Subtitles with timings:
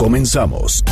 [0.00, 0.82] Comenzamos.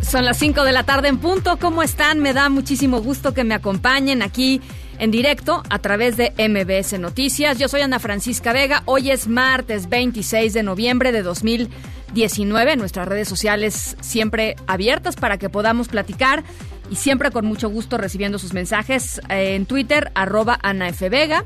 [0.00, 1.58] Son las 5 de la tarde en punto.
[1.58, 2.20] ¿Cómo están?
[2.20, 4.62] Me da muchísimo gusto que me acompañen aquí
[4.98, 7.58] en directo a través de MBS Noticias.
[7.58, 8.84] Yo soy Ana Francisca Vega.
[8.86, 12.76] Hoy es martes 26 de noviembre de 2019.
[12.76, 16.42] Nuestras redes sociales siempre abiertas para que podamos platicar
[16.90, 21.10] y siempre con mucho gusto recibiendo sus mensajes eh, en Twitter, arroba Ana F.
[21.10, 21.44] Vega.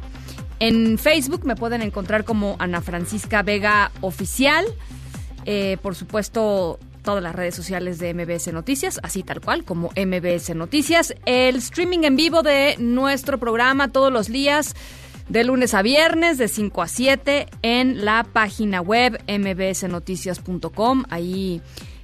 [0.61, 4.65] En Facebook me pueden encontrar como Ana Francisca Vega Oficial.
[5.47, 10.55] Eh, por supuesto, todas las redes sociales de MBS Noticias, así tal cual como MBS
[10.55, 11.15] Noticias.
[11.27, 14.75] El streaming en vivo de nuestro programa todos los días,
[15.29, 21.05] de lunes a viernes, de 5 a 7, en la página web mbsnoticias.com.
[21.11, 21.61] Ahí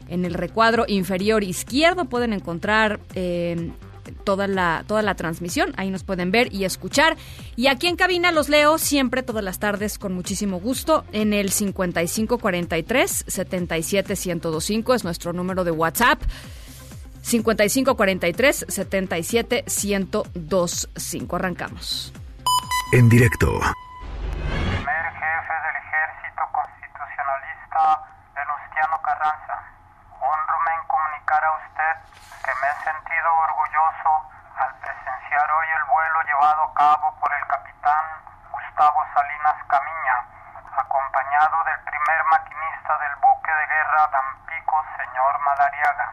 [0.09, 3.01] en el recuadro inferior izquierdo pueden encontrar...
[3.15, 3.71] Eh,
[4.31, 5.73] toda la, toda la transmisión.
[5.77, 7.17] Ahí nos pueden ver y escuchar.
[7.56, 11.50] Y aquí en cabina los leo siempre todas las tardes con muchísimo gusto en el
[11.50, 16.22] 5543 77125 es nuestro número de WhatsApp.
[17.22, 21.37] 5543 77125.
[21.37, 22.12] Arrancamos.
[22.92, 27.98] En directo primer jefe del ejército constitucionalista
[28.39, 29.59] Venustiano Carranza.
[30.21, 31.97] Honrome en comunicar a usted
[32.45, 37.47] que me he sentido orgulloso al presenciar hoy el vuelo llevado a cabo por el
[37.47, 38.05] capitán
[38.51, 40.25] Gustavo Salinas Camiña,
[40.77, 46.12] acompañado del primer maquinista del buque de guerra Dampico, señor Madariaga,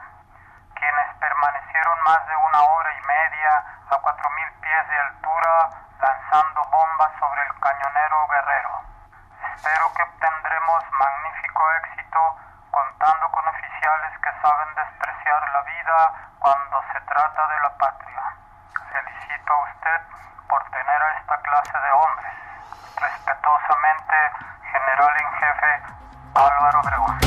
[0.75, 6.63] quienes permanecieron más de una hora y media a cuatro mil pies de altura lanzando
[6.71, 8.81] bombas sobre el cañonero guerrero.
[9.55, 12.37] Espero que obtendremos magnífico éxito
[12.71, 15.99] contando con oficiales que saben despreciar la vida
[16.39, 18.23] cuando se trata de la patria.
[18.91, 19.99] Felicito a usted
[20.49, 22.33] por tener a esta clase de hombres.
[22.97, 24.15] Respetuosamente,
[24.71, 25.71] General en Jefe
[26.35, 27.17] Álvaro Obregón.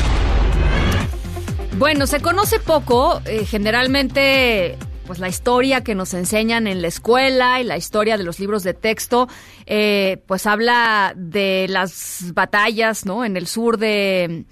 [1.77, 4.77] Bueno, se conoce poco, eh, generalmente
[5.11, 8.63] pues la historia que nos enseñan en la escuela y la historia de los libros
[8.63, 9.27] de texto,
[9.65, 13.25] eh, pues habla de las batallas, ¿no?
[13.25, 14.45] En el sur de,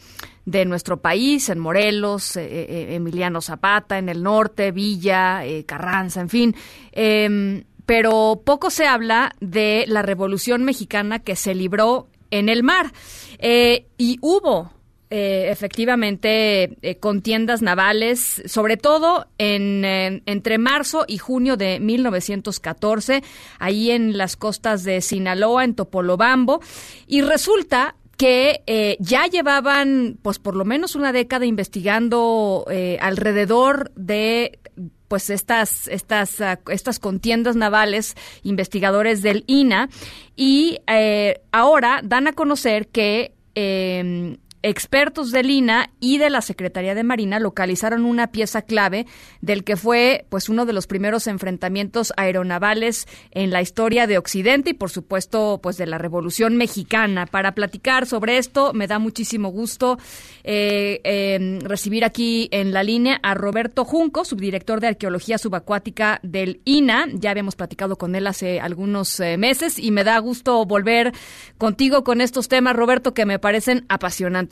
[0.49, 6.21] de nuestro país, en Morelos, eh, eh, Emiliano Zapata, en el norte, Villa, eh, Carranza,
[6.21, 6.55] en fin.
[6.91, 12.91] Em, pero poco se habla de la Revolución Mexicana que se libró en el mar.
[13.39, 14.71] Eh, y hubo
[15.11, 23.23] eh, efectivamente eh, contiendas navales, sobre todo en, eh, entre marzo y junio de 1914,
[23.57, 26.61] ahí en las costas de Sinaloa, en Topolobambo,
[27.07, 33.93] y resulta que eh, ya llevaban, pues por lo menos una década investigando eh, alrededor
[33.95, 34.59] de
[35.07, 39.87] pues estas estas ah, estas contiendas navales investigadores del INA
[40.35, 46.95] y eh, ahora dan a conocer que eh, expertos del INA y de la Secretaría
[46.95, 49.05] de Marina localizaron una pieza clave
[49.41, 54.71] del que fue pues uno de los primeros enfrentamientos aeronavales en la historia de Occidente
[54.71, 57.25] y por supuesto pues de la Revolución Mexicana.
[57.25, 59.97] Para platicar sobre esto me da muchísimo gusto
[60.43, 66.61] eh, eh, recibir aquí en la línea a Roberto Junco, subdirector de Arqueología Subacuática del
[66.65, 67.07] INA.
[67.13, 71.13] Ya habíamos platicado con él hace algunos eh, meses y me da gusto volver
[71.57, 74.48] contigo con estos temas, Roberto, que me parecen apasionantes.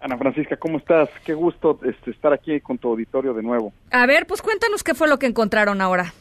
[0.00, 1.08] Ana Francisca, ¿cómo estás?
[1.24, 3.72] Qué gusto este, estar aquí con tu auditorio de nuevo.
[3.90, 6.12] A ver, pues cuéntanos qué fue lo que encontraron ahora.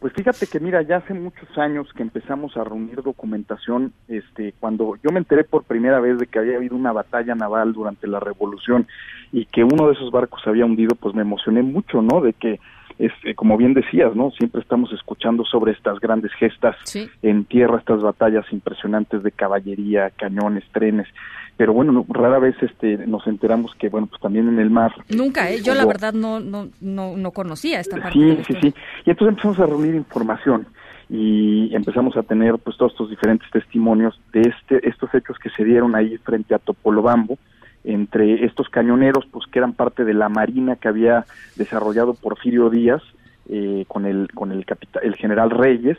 [0.00, 4.96] Pues fíjate que mira, ya hace muchos años que empezamos a reunir documentación, este, cuando
[5.02, 8.20] yo me enteré por primera vez de que había habido una batalla naval durante la
[8.20, 8.86] Revolución
[9.32, 12.20] y que uno de esos barcos se había hundido, pues me emocioné mucho, ¿no?
[12.20, 12.60] De que
[12.98, 14.30] este, como bien decías, ¿no?
[14.32, 17.08] Siempre estamos escuchando sobre estas grandes gestas Sí.
[17.22, 21.08] en tierra, estas batallas impresionantes de caballería, cañones, trenes,
[21.56, 24.92] pero bueno, no- rara vez este, nos enteramos que, bueno, pues también en el mar.
[25.08, 25.60] Nunca, ¿eh?
[25.62, 28.12] Yo la verdad no, no, no, no conocía esta parte.
[28.18, 28.74] Sí, sí, sí.
[29.06, 30.66] Y entonces empezamos a reunir información
[31.10, 35.62] y empezamos a tener pues todos estos diferentes testimonios de este estos hechos que se
[35.62, 37.36] dieron ahí frente a Topolobambo
[37.84, 43.02] entre estos cañoneros pues que eran parte de la marina que había desarrollado Porfirio Díaz
[43.50, 45.98] eh, con el con el capita- el general Reyes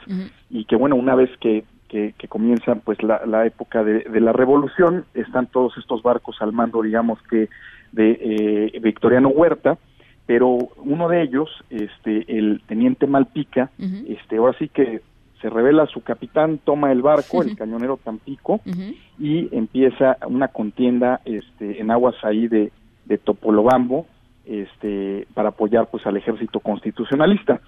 [0.49, 5.47] y que bueno una vez que que, comienza pues la, época de, la revolución, están
[5.47, 7.49] todos estos barcos al mando, digamos que
[7.91, 9.77] de eh, Victoriano Huerta,
[10.25, 13.69] pero uno de ellos, este, el teniente Malpica,
[14.07, 15.01] este, ahora sí que
[15.41, 18.61] se revela su capitán, toma el barco, el cañonero Tampico,
[19.19, 22.71] y empieza una contienda este, en aguas ahí de,
[23.05, 24.07] de Topolobambo,
[24.45, 27.61] este, para apoyar pues al ejército constitucionalista.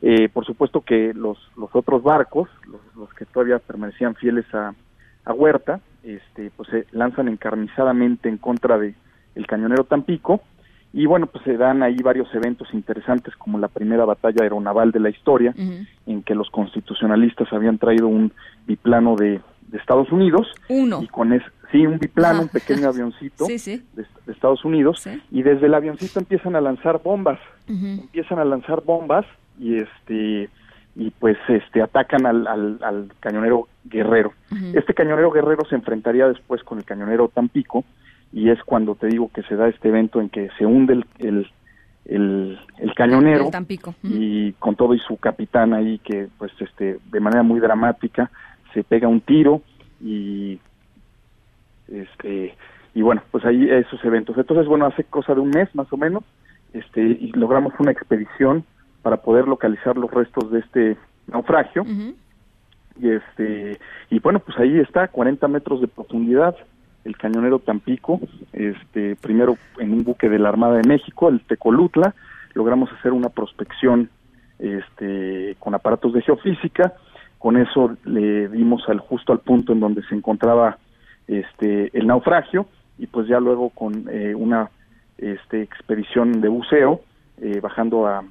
[0.00, 2.48] Eh, por supuesto que los, los otros barcos,
[2.96, 4.74] los, que todavía permanecían fieles a,
[5.24, 8.94] a Huerta, este, pues se lanzan encarnizadamente en contra de
[9.34, 10.40] el cañonero Tampico.
[10.92, 14.98] Y bueno pues se dan ahí varios eventos interesantes como la primera batalla aeronaval de
[14.98, 18.32] la historia en que los constitucionalistas habían traído un
[18.66, 19.40] biplano de,
[19.70, 20.48] de Estados Unidos.
[20.68, 21.02] Uno.
[21.02, 23.82] Y con es sí un biplano un pequeño avioncito De,
[24.26, 25.06] Estados Unidos.
[25.30, 27.38] Y desde el avioncito empiezan a lanzar bombas.
[27.68, 29.24] Empiezan a lanzar bombas
[29.58, 30.48] y este
[30.96, 34.32] y pues este atacan al, al, cañonero Guerrero.
[34.74, 37.84] Este cañonero Guerrero se enfrentaría después con el cañonero Tampico
[38.32, 41.46] y es cuando te digo que se da este evento en que se hunde el,
[42.06, 43.94] el, el, cañonero Tampico.
[44.02, 48.30] y con todo y su capitán ahí que pues este de manera muy dramática
[48.72, 49.62] se pega un tiro
[50.00, 50.58] y
[51.88, 52.54] este
[52.94, 54.36] y bueno pues ahí esos eventos.
[54.38, 56.24] Entonces bueno hace cosa de un mes más o menos
[56.72, 58.64] este y logramos una expedición
[59.02, 60.96] para poder localizar los restos de este
[61.26, 61.84] naufragio.
[63.00, 63.78] Y este
[64.10, 66.56] y bueno pues ahí está 40 metros de profundidad
[67.04, 68.20] el cañonero Tampico
[68.52, 72.14] este primero en un buque de la Armada de México el Tecolutla.
[72.54, 74.10] Logramos hacer una prospección
[74.58, 76.94] este con aparatos de geofísica
[77.40, 80.76] con eso le dimos al justo al punto en donde se encontraba
[81.26, 82.66] este el naufragio
[82.98, 84.70] y pues ya luego con eh, una
[85.16, 87.00] este, expedición de buceo
[87.40, 88.22] eh, bajando a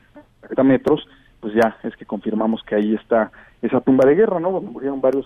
[0.41, 1.07] 30 metros
[1.39, 3.31] pues ya es que confirmamos que ahí está
[3.63, 5.25] esa tumba de guerra no donde murieron varios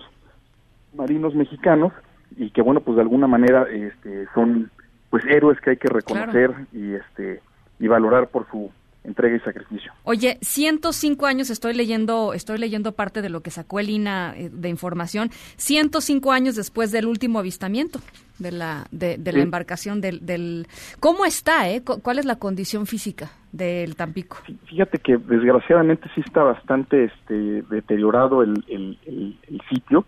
[0.94, 1.92] marinos mexicanos
[2.38, 4.70] y que bueno pues de alguna manera este son
[5.10, 7.42] pues héroes que hay que reconocer y este
[7.78, 8.70] y valorar por su
[9.04, 9.92] entrega y sacrificio.
[10.02, 14.50] Oye, 105 años estoy leyendo, estoy leyendo parte de lo que sacó el INA eh,
[14.50, 18.00] de información, 105 años después del último avistamiento
[18.38, 20.66] de la de, la embarcación del, del
[20.98, 21.82] ¿cómo está, eh?
[21.84, 24.38] ¿Cuál es la condición física del Tampico?
[24.66, 30.04] Fíjate que desgraciadamente sí está bastante este deteriorado el, el, el sitio,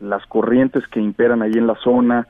[0.00, 2.26] las corrientes que imperan ahí en la zona,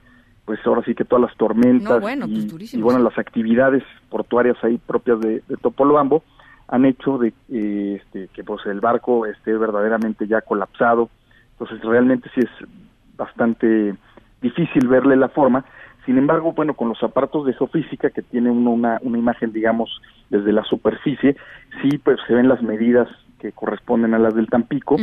[0.52, 5.18] pues ahora sí que todas las tormentas pues y, bueno las actividades portuarias ahí propias
[5.18, 6.22] de, de Topolobambo
[6.68, 11.08] han hecho de eh, este, que pues el barco esté verdaderamente ya colapsado.
[11.52, 12.68] Entonces realmente sí es
[13.16, 13.94] bastante
[14.42, 15.64] difícil verle la forma.
[16.04, 20.02] Sin embargo bueno con los aparatos de geofísica que tiene uno una, una imagen digamos
[20.28, 21.34] desde la superficie
[21.80, 23.08] sí pues se ven las medidas
[23.38, 24.98] que corresponden a las del Tampico.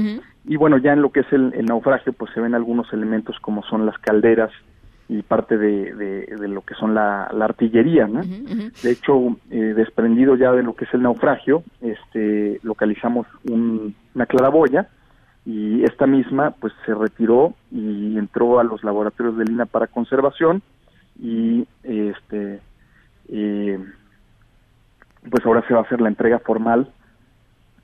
[0.45, 3.39] Y bueno ya en lo que es el, el naufragio pues se ven algunos elementos
[3.39, 4.51] como son las calderas
[5.09, 8.21] y parte de, de, lo que son la, artillería, ¿no?
[8.21, 14.87] De hecho, eh, desprendido ya de lo que es el naufragio, este, localizamos una claraboya
[15.45, 20.61] y esta misma pues se retiró y entró a los laboratorios de Lina para conservación
[21.19, 22.59] y este
[23.29, 23.79] eh,
[25.29, 26.91] pues ahora se va a hacer la entrega formal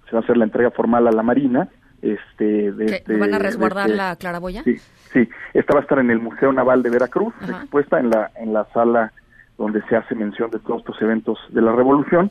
[0.07, 1.69] se va a hacer la entrega formal a la Marina
[2.13, 4.79] este de, este, van a resguardar la claraboya sí
[5.15, 8.51] Sí, esta va a estar en el Museo Naval de Veracruz, expuesta en la, en
[8.51, 9.13] la sala
[9.57, 12.29] donde se hace mención de todos estos eventos de la Revolución.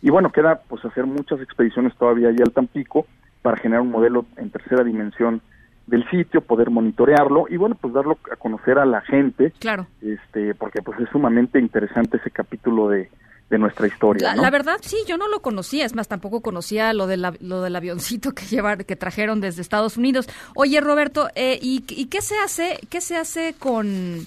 [0.00, 3.04] Y bueno, queda pues hacer muchas expediciones todavía allí al Tampico
[3.42, 5.42] para generar un modelo en tercera dimensión
[5.88, 9.52] del sitio, poder monitorearlo y bueno, pues darlo a conocer a la gente.
[9.58, 9.88] Claro.
[10.00, 13.10] Este, porque pues es sumamente interesante ese capítulo de,
[13.50, 14.34] de nuestra historia.
[14.36, 17.76] La, verdad, sí, yo no lo conocía, es más, tampoco conocía lo, de lo del
[17.76, 20.28] avioncito que llevar, que trajeron desde Estados Unidos.
[20.54, 24.26] Oye, Roberto, eh, ¿y, qué se hace, qué se hace con,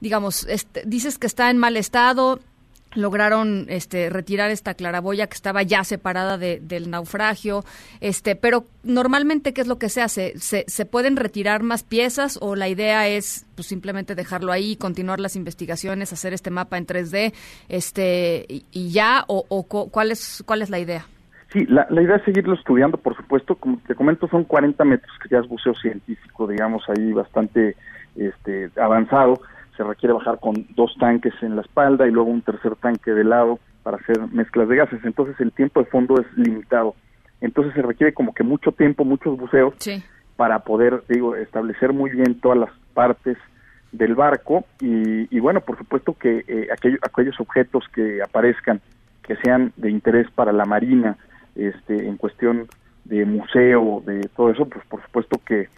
[0.00, 2.40] digamos, este, dices que está en mal estado,
[2.94, 7.64] lograron este retirar esta claraboya que estaba ya separada del naufragio
[8.00, 12.38] este pero normalmente qué es lo que se hace se, se pueden retirar más piezas
[12.40, 16.86] o la idea es pues simplemente dejarlo ahí continuar las investigaciones hacer este mapa en
[16.86, 17.34] 3D
[17.68, 21.06] este y, ya o, cuál es cuál es la idea
[21.50, 23.54] Sí, la, la, idea es seguirlo estudiando, por supuesto.
[23.54, 27.74] Como te comento, son 40 metros, que ya es buceo científico, digamos, ahí bastante
[28.16, 29.40] este, avanzado
[29.78, 33.24] se requiere bajar con dos tanques en la espalda y luego un tercer tanque de
[33.24, 35.00] lado para hacer mezclas de gases.
[35.04, 36.94] Entonces el tiempo de fondo es limitado.
[37.40, 39.74] Entonces se requiere como que mucho tiempo, muchos buceos
[40.36, 43.38] para poder, digo, establecer muy bien todas las partes
[43.92, 48.82] del barco y, bueno, por supuesto que eh, aquellos, aquellos objetos que aparezcan
[49.22, 51.16] que sean de interés para la marina,
[51.54, 52.66] este, en cuestión
[53.04, 55.68] de museo, de todo eso, pues por supuesto que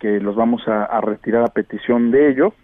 [0.00, 2.54] que los vamos a, retirar a petición de ellos.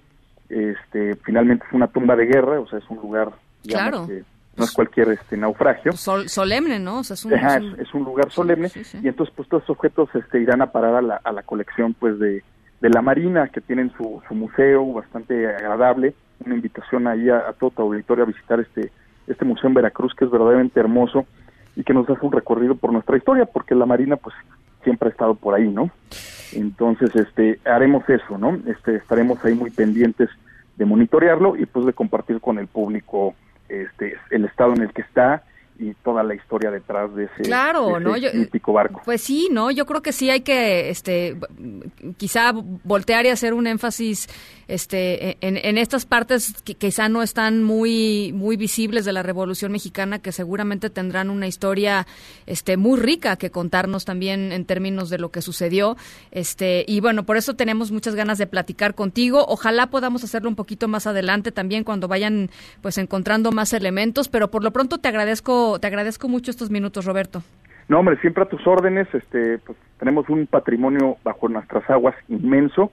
[0.49, 3.33] Este, finalmente es una tumba de guerra, o sea, es un lugar
[3.67, 4.07] claro.
[4.07, 4.23] que
[4.57, 5.93] no es cualquier este naufragio.
[5.93, 7.01] Pues solemne, ¿no?
[7.01, 8.71] es, un, es, un, lugar solemne
[9.03, 11.95] y entonces pues todos estos objetos este, irán a parar a la, a la colección
[11.95, 12.43] pues de,
[12.81, 16.15] de la Marina que tienen su, su museo bastante agradable.
[16.45, 18.93] Una invitación ahí a, a todo tu auditorio a visitar este
[19.27, 21.27] este museo en Veracruz que es verdaderamente hermoso
[21.75, 24.35] y que nos hace un recorrido por nuestra historia porque la Marina pues
[24.85, 25.91] siempre ha estado por ahí, ¿no?
[26.53, 28.59] Entonces, este, haremos eso, ¿no?
[28.67, 30.29] Este, estaremos ahí muy pendientes
[30.77, 33.35] de monitorearlo y pues de compartir con el público
[33.69, 35.43] este, el estado en el que está
[35.79, 38.15] y toda la historia detrás de ese, claro, ¿no?
[38.15, 39.03] mítico barco.
[39.05, 39.71] Pues sí, ¿no?
[39.71, 41.37] Yo creo que sí hay que, este,
[42.17, 44.29] quizá voltear y hacer un énfasis
[44.69, 50.19] este, en, estas partes que quizá no están muy, muy visibles de la Revolución Mexicana,
[50.19, 52.07] que seguramente tendrán una historia
[52.47, 55.97] este, muy rica que contarnos también en términos de lo que sucedió.
[56.33, 59.45] Este, y bueno, por eso tenemos muchas ganas de platicar contigo.
[59.49, 62.51] Ojalá podamos hacerlo un poquito más adelante también cuando vayan
[62.83, 67.05] pues encontrando más elementos, pero por lo pronto te agradezco, te agradezco mucho estos minutos,
[67.05, 67.43] Roberto.
[67.89, 72.91] No, hombre, siempre a tus órdenes, este, pues tenemos un patrimonio bajo nuestras aguas inmenso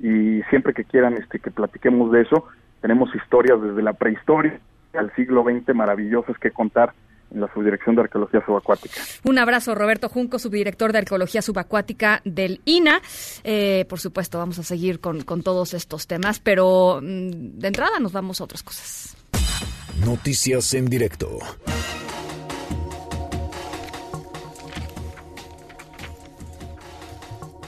[0.00, 2.46] y siempre que quieran este, que platiquemos de eso,
[2.80, 4.58] tenemos historias desde la prehistoria
[4.94, 6.92] al siglo XX maravillosas que contar
[7.32, 9.00] en la Subdirección de Arqueología Subacuática.
[9.24, 13.00] Un abrazo, Roberto Junco, subdirector de Arqueología Subacuática del INA.
[13.42, 17.98] Eh, por supuesto, vamos a seguir con, con todos estos temas, pero mm, de entrada
[17.98, 19.16] nos vamos a otras cosas.
[20.04, 21.38] Noticias en directo.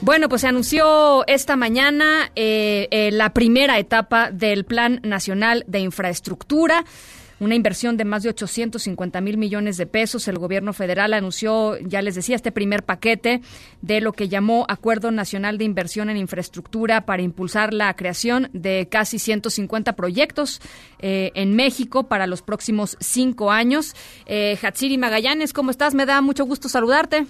[0.07, 5.79] Bueno, pues se anunció esta mañana eh, eh, la primera etapa del Plan Nacional de
[5.79, 6.85] Infraestructura
[7.39, 10.27] una inversión de más de 850 mil millones de pesos.
[10.27, 13.41] El gobierno federal anunció, ya les decía, este primer paquete
[13.81, 18.87] de lo que llamó Acuerdo Nacional de Inversión en Infraestructura para impulsar la creación de
[18.89, 20.61] casi 150 proyectos
[20.99, 23.93] eh, en México para los próximos cinco años.
[24.25, 25.93] Eh, Hatsiri Magallanes, ¿cómo estás?
[25.93, 27.27] Me da mucho gusto saludarte.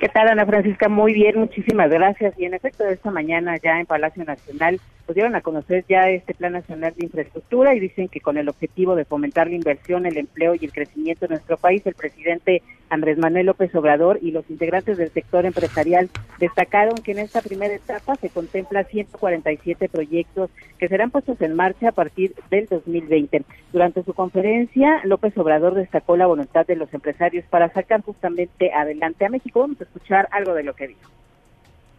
[0.00, 0.88] ¿Qué tal, Ana Francisca?
[0.88, 2.34] Muy bien, muchísimas gracias.
[2.38, 6.52] Y en efecto, esta mañana ya en Palacio Nacional pudieron a conocer ya este Plan
[6.52, 10.54] Nacional de Infraestructura y dicen que con el objetivo de fomentar la inversión, el empleo
[10.54, 14.96] y el crecimiento de nuestro país, el presidente Andrés Manuel López Obrador y los integrantes
[14.96, 21.10] del sector empresarial destacaron que en esta primera etapa se contempla 147 proyectos que serán
[21.10, 23.42] puestos en marcha a partir del 2020.
[23.72, 29.24] Durante su conferencia, López Obrador destacó la voluntad de los empresarios para sacar justamente adelante
[29.24, 29.60] a México.
[29.60, 31.10] Vamos a escuchar algo de lo que dijo.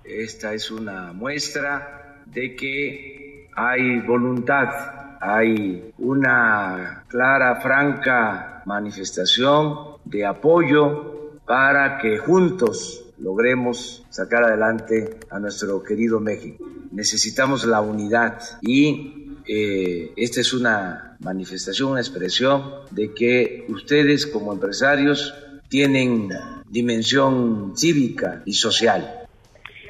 [0.04, 4.70] Esta es una muestra de que hay voluntad,
[5.22, 15.82] hay una clara, franca manifestación de apoyo para que juntos logremos sacar adelante a nuestro
[15.84, 16.66] querido México.
[16.92, 24.52] Necesitamos la unidad y eh, esta es una manifestación, una expresión de que ustedes como
[24.52, 25.34] empresarios
[25.70, 26.30] tienen
[26.70, 29.25] dimensión cívica y social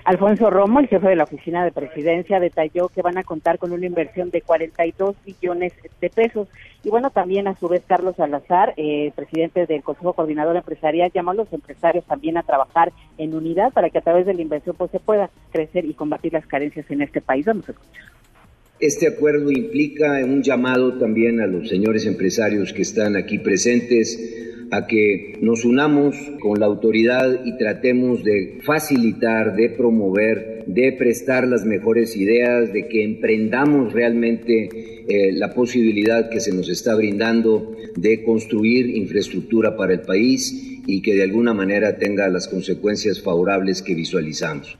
[0.06, 3.72] Alfonso Romo, el jefe de la oficina de presidencia, detalló que van a contar con
[3.72, 6.48] una inversión de 42 billones de pesos.
[6.84, 11.32] Y bueno, también a su vez Carlos Salazar, eh, presidente del Consejo Coordinador Empresarial, llamó
[11.32, 14.76] a los empresarios también a trabajar en unidad para que a través de la inversión
[14.78, 17.48] pues, se pueda crecer y combatir las carencias en este país.
[17.48, 17.74] Vamos a.
[18.80, 24.20] Este acuerdo implica un llamado también a los señores empresarios que están aquí presentes
[24.70, 31.48] a que nos unamos con la autoridad y tratemos de facilitar, de promover, de prestar
[31.48, 34.70] las mejores ideas, de que emprendamos realmente
[35.08, 41.02] eh, la posibilidad que se nos está brindando de construir infraestructura para el país y
[41.02, 44.78] que de alguna manera tenga las consecuencias favorables que visualizamos.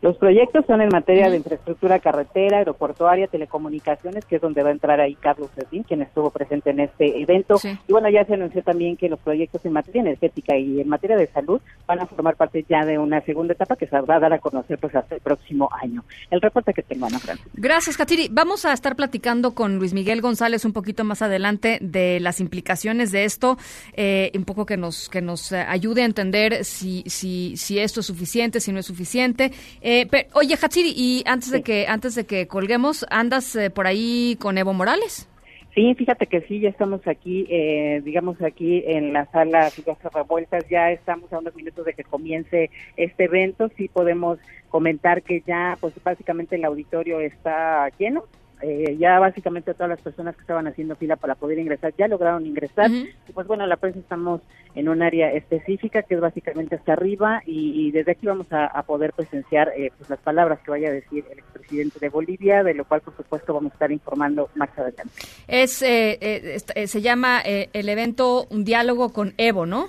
[0.00, 4.72] Los proyectos son en materia de infraestructura carretera, aeroportuaria, telecomunicaciones, que es donde va a
[4.72, 7.56] entrar ahí Carlos Servín, quien estuvo presente en este evento.
[7.88, 11.16] Y bueno, ya se anunció también que los proyectos en materia energética y en materia
[11.16, 14.20] de salud van a formar parte ya de una segunda etapa que se va a
[14.20, 16.04] dar a conocer pues hasta el próximo año.
[16.30, 17.50] El reporte que tengo, Ana Francisca.
[17.54, 18.28] Gracias, Katiri.
[18.30, 23.10] Vamos a estar platicando con Luis Miguel González un poquito más adelante de las implicaciones
[23.10, 23.58] de esto,
[23.94, 28.06] eh, un poco que nos que nos ayude a entender si si si esto es
[28.06, 29.50] suficiente, si no es suficiente.
[29.80, 29.87] Eh,
[30.34, 34.58] oye, Hatsiri, y antes de que antes de que colguemos, ¿andas eh, por ahí con
[34.58, 35.28] Evo Morales?
[35.74, 40.64] Sí, fíjate que sí, ya estamos aquí, eh, digamos aquí en la sala Figueroa Revueltas,
[40.68, 44.40] ya estamos a unos minutos de que comience este evento, sí podemos
[44.70, 48.24] comentar que ya, pues básicamente el auditorio está lleno,
[48.60, 52.44] eh, ya básicamente todas las personas que estaban haciendo fila para poder ingresar ya lograron
[52.44, 52.90] ingresar.
[52.90, 54.40] Y pues bueno, la prensa estamos
[54.74, 59.12] en un área específica que es básicamente hasta arriba y, desde aquí vamos a, poder
[59.12, 62.84] presenciar eh, pues las palabras que vaya a decir el expresidente de Bolivia, de lo
[62.84, 65.02] cual por supuesto vamos a estar informando más adelante.
[65.46, 69.88] Es, eh, se llama el evento Un diálogo con Evo, ¿no?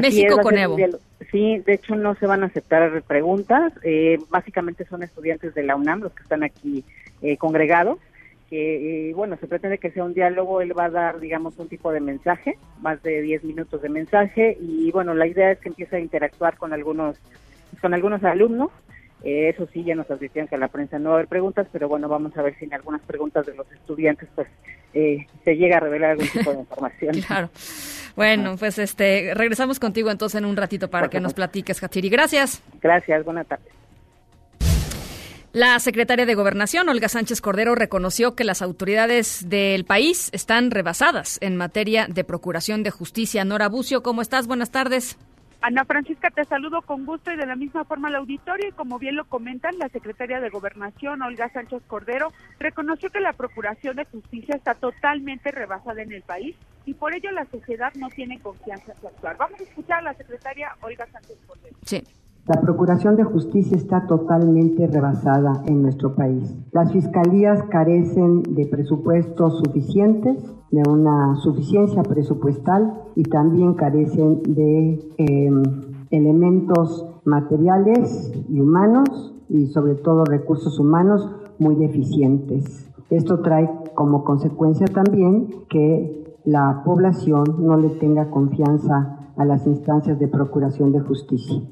[0.00, 0.76] México con Evo.
[1.30, 3.72] Sí, de hecho no se van a aceptar preguntas.
[4.30, 6.84] básicamente son estudiantes de la UNAM los que están aquí
[7.24, 7.98] eh, congregados,
[8.50, 11.68] que eh, bueno, se pretende que sea un diálogo, él va a dar, digamos, un
[11.68, 15.70] tipo de mensaje, más de 10 minutos de mensaje, y bueno, la idea es que
[15.70, 17.16] empiece a interactuar con algunos,
[17.80, 18.70] con algunos alumnos,
[19.22, 21.66] eh, eso sí, ya nos advirtieron que a la prensa no va a haber preguntas,
[21.72, 24.48] pero bueno, vamos a ver si en algunas preguntas de los estudiantes pues
[24.92, 27.20] se llega a revelar algún tipo de información.
[27.26, 27.48] claro.
[28.16, 32.10] Bueno, pues este regresamos contigo entonces en un ratito para que nos platiques, Hatiri.
[32.10, 32.62] Gracias.
[32.82, 33.72] Gracias, buenas tardes.
[35.54, 41.38] La secretaria de Gobernación, Olga Sánchez Cordero, reconoció que las autoridades del país están rebasadas
[41.40, 43.44] en materia de procuración de justicia.
[43.44, 44.48] Nora Bucio, ¿cómo estás?
[44.48, 45.16] Buenas tardes.
[45.60, 48.68] Ana Francisca, te saludo con gusto y de la misma forma al auditorio.
[48.68, 53.32] Y como bien lo comentan, la secretaria de Gobernación, Olga Sánchez Cordero, reconoció que la
[53.32, 58.08] procuración de justicia está totalmente rebasada en el país y por ello la sociedad no
[58.08, 59.36] tiene confianza en su actuar.
[59.36, 61.76] Vamos a escuchar a la secretaria Olga Sánchez Cordero.
[61.84, 62.02] Sí.
[62.46, 66.54] La Procuración de Justicia está totalmente rebasada en nuestro país.
[66.72, 75.62] Las fiscalías carecen de presupuestos suficientes, de una suficiencia presupuestal y también carecen de em,
[76.10, 81.26] elementos materiales y humanos y sobre todo recursos humanos
[81.58, 82.92] muy deficientes.
[83.08, 90.18] Esto trae como consecuencia también que la población no le tenga confianza a las instancias
[90.18, 91.62] de procuración de justicia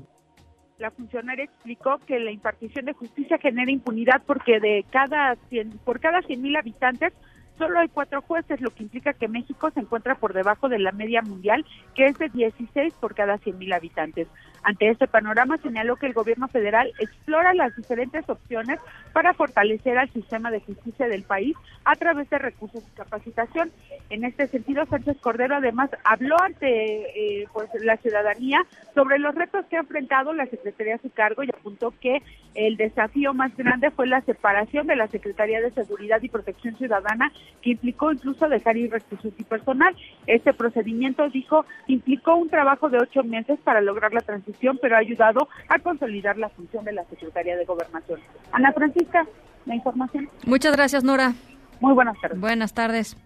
[0.83, 6.01] la funcionaria explicó que la impartición de justicia genera impunidad porque de cada 100, por
[6.01, 7.13] cada 100.000 habitantes
[7.57, 10.91] solo hay cuatro jueces, lo que implica que México se encuentra por debajo de la
[10.91, 14.27] media mundial, que es de 16 por cada 100.000 habitantes.
[14.63, 18.79] Ante este panorama señaló que el gobierno federal explora las diferentes opciones
[19.13, 23.73] para fortalecer al sistema de justicia del país a través de recursos y capacitación.
[24.09, 28.61] En este sentido, Sánchez Cordero además habló ante eh, pues, la ciudadanía
[28.95, 32.23] sobre los retos que ha enfrentado la Secretaría a su cargo y apuntó que
[32.55, 37.33] el desafío más grande fue la separación de la Secretaría de Seguridad y Protección Ciudadana,
[37.63, 39.97] que implicó incluso dejar ir recursos y personal.
[40.27, 44.99] Este procedimiento, dijo, implicó un trabajo de ocho meses para lograr la transición pero ha
[44.99, 48.21] ayudado a consolidar la función de la Secretaría de Gobernación.
[48.53, 49.27] Ana Francisca,
[49.67, 50.29] la información.
[50.47, 51.35] Muchas gracias, Nora.
[51.81, 52.41] Muy buenas tardes.
[52.41, 53.17] Buenas tardes.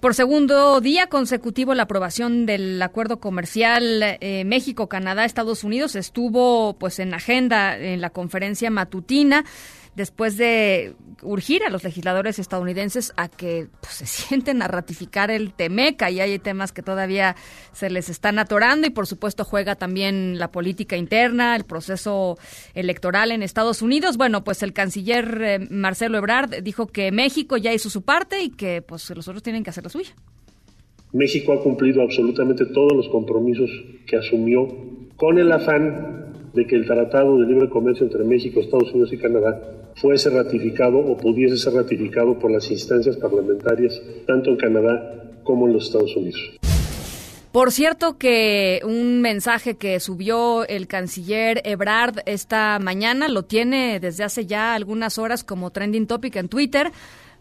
[0.00, 7.14] Por segundo día consecutivo, la aprobación del acuerdo comercial eh, México-Canadá-Estados Unidos estuvo pues en
[7.14, 9.44] agenda en la conferencia matutina
[9.98, 15.52] después de urgir a los legisladores estadounidenses a que pues, se sienten a ratificar el
[15.52, 17.36] TEMECA y hay temas que todavía
[17.72, 22.38] se les están atorando y por supuesto juega también la política interna, el proceso
[22.74, 24.16] electoral en Estados Unidos.
[24.16, 28.50] Bueno, pues el canciller eh, Marcelo Ebrard dijo que México ya hizo su parte y
[28.50, 30.14] que pues los otros tienen que hacer la suya.
[31.12, 33.68] México ha cumplido absolutamente todos los compromisos
[34.06, 34.68] que asumió
[35.16, 39.18] con el afán de que el Tratado de Libre Comercio entre México, Estados Unidos y
[39.18, 39.60] Canadá
[39.96, 45.74] fuese ratificado o pudiese ser ratificado por las instancias parlamentarias tanto en Canadá como en
[45.74, 46.58] los Estados Unidos.
[47.52, 54.22] Por cierto que un mensaje que subió el canciller Ebrard esta mañana lo tiene desde
[54.22, 56.92] hace ya algunas horas como trending topic en Twitter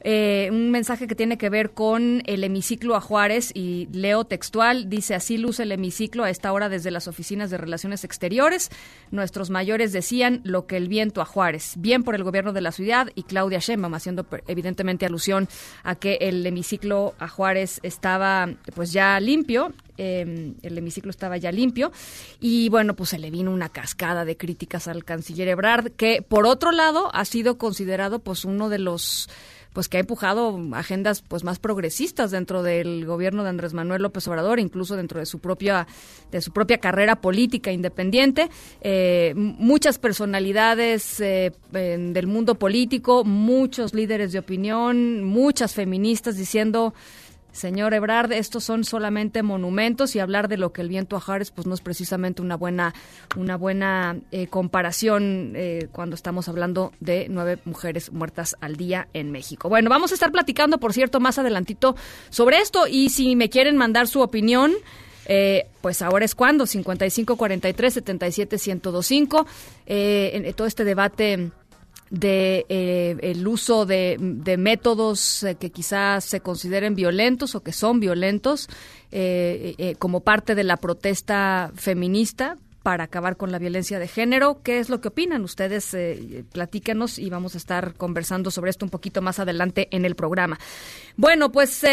[0.02, 4.90] eh, un mensaje que tiene que ver con el hemiciclo a Juárez y leo textual,
[4.90, 8.70] dice así luce el hemiciclo a esta hora desde las oficinas de Relaciones Exteriores.
[9.10, 12.72] Nuestros mayores decían lo que el viento a Juárez, bien por el gobierno de la
[12.72, 15.48] ciudad y Claudia Sheinbaum haciendo evidentemente alusión
[15.84, 21.52] a que el hemiciclo a Juárez estaba pues ya limpio em, el hemiciclo estaba ya
[21.52, 21.92] limpio
[22.40, 26.46] y bueno, pues se le vino una cascada de críticas al canciller Ebrard, que por
[26.46, 29.28] otro lado ha sido considerado pues uno de los
[29.78, 34.28] pues que ha empujado agendas pues más progresistas dentro del gobierno de Andrés Manuel López
[34.28, 35.86] Obrador, incluso dentro de su propia
[36.32, 38.50] de su propia carrera política independiente.
[38.82, 46.96] Eh, muchas personalidades eh, del mundo político, muchos líderes de opinión, muchas feministas diciendo
[47.58, 51.50] Señor Ebrard, estos son solamente monumentos y hablar de lo que el viento a Juárez
[51.50, 52.94] pues no es precisamente una buena
[53.36, 59.32] una buena eh, comparación eh, cuando estamos hablando de nueve mujeres muertas al día en
[59.32, 59.70] México.
[59.70, 61.96] Bueno, vamos a estar platicando, por cierto, más adelantito
[62.30, 64.74] sobre esto y si me quieren mandar su opinión.
[65.30, 69.48] Eh, pues ahora es cuando, 5543 77 1025.
[69.88, 71.52] Eh, en todo este debate
[72.10, 74.18] de eh, el uso de,
[74.58, 78.70] métodos eh, que quizás se consideren violentos o que son violentos
[79.12, 84.62] eh, como parte de la protesta feminista para acabar con la violencia de género.
[84.64, 85.44] ¿Qué es lo que opinan?
[85.44, 85.94] Ustedes
[86.54, 90.58] platícanos y vamos a estar conversando sobre esto un poquito más adelante en el programa.
[91.18, 91.84] Bueno, pues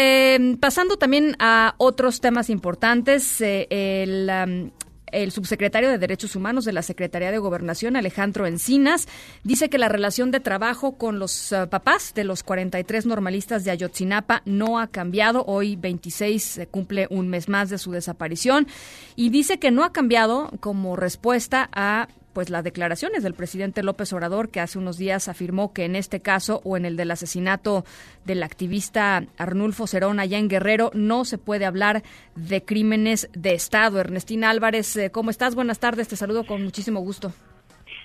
[0.61, 4.71] pasando también a otros temas importantes, el
[5.11, 9.07] el subsecretario de Derechos Humanos de la Secretaría de Gobernación, Alejandro Encinas,
[9.43, 13.71] dice que la relación de trabajo con los eh, papás de los 43 normalistas de
[13.71, 15.43] Ayotzinapa no ha cambiado.
[15.45, 18.67] Hoy 26 se cumple un mes más de su desaparición
[19.15, 24.11] y dice que no ha cambiado como respuesta a pues las declaraciones del presidente López
[24.11, 27.85] Obrador, que hace unos días afirmó que en este caso o en el del asesinato
[28.25, 32.03] del activista Arnulfo Cerón allá en Guerrero no se puede hablar
[32.35, 34.01] de crímenes de Estado.
[34.01, 35.55] Ernestina Álvarez, eh, ¿cómo estás?
[35.55, 37.31] Buenas tardes, te saludo con muchísimo gusto.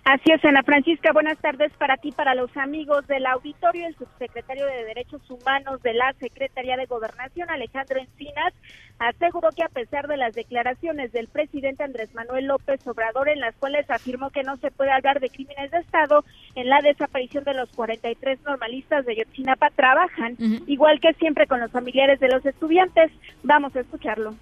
[0.05, 1.13] Así es, Ana Francisca.
[1.13, 3.87] Buenas tardes para ti, para los amigos del auditorio.
[3.87, 8.55] El subsecretario de Derechos Humanos de la Secretaría de Gobernación, Alejandro Encinas,
[8.99, 13.55] aseguró que a pesar de las declaraciones del presidente Andrés Manuel López Obrador, en las
[13.57, 17.55] cuales afirmó que no se puede hablar de crímenes de Estado, en la desaparición de
[17.55, 20.37] los 43 normalistas de Yotzinapa trabajan,
[20.67, 23.13] igual que siempre con los familiares de los estudiantes.
[23.43, 24.35] Vamos a escucharlo.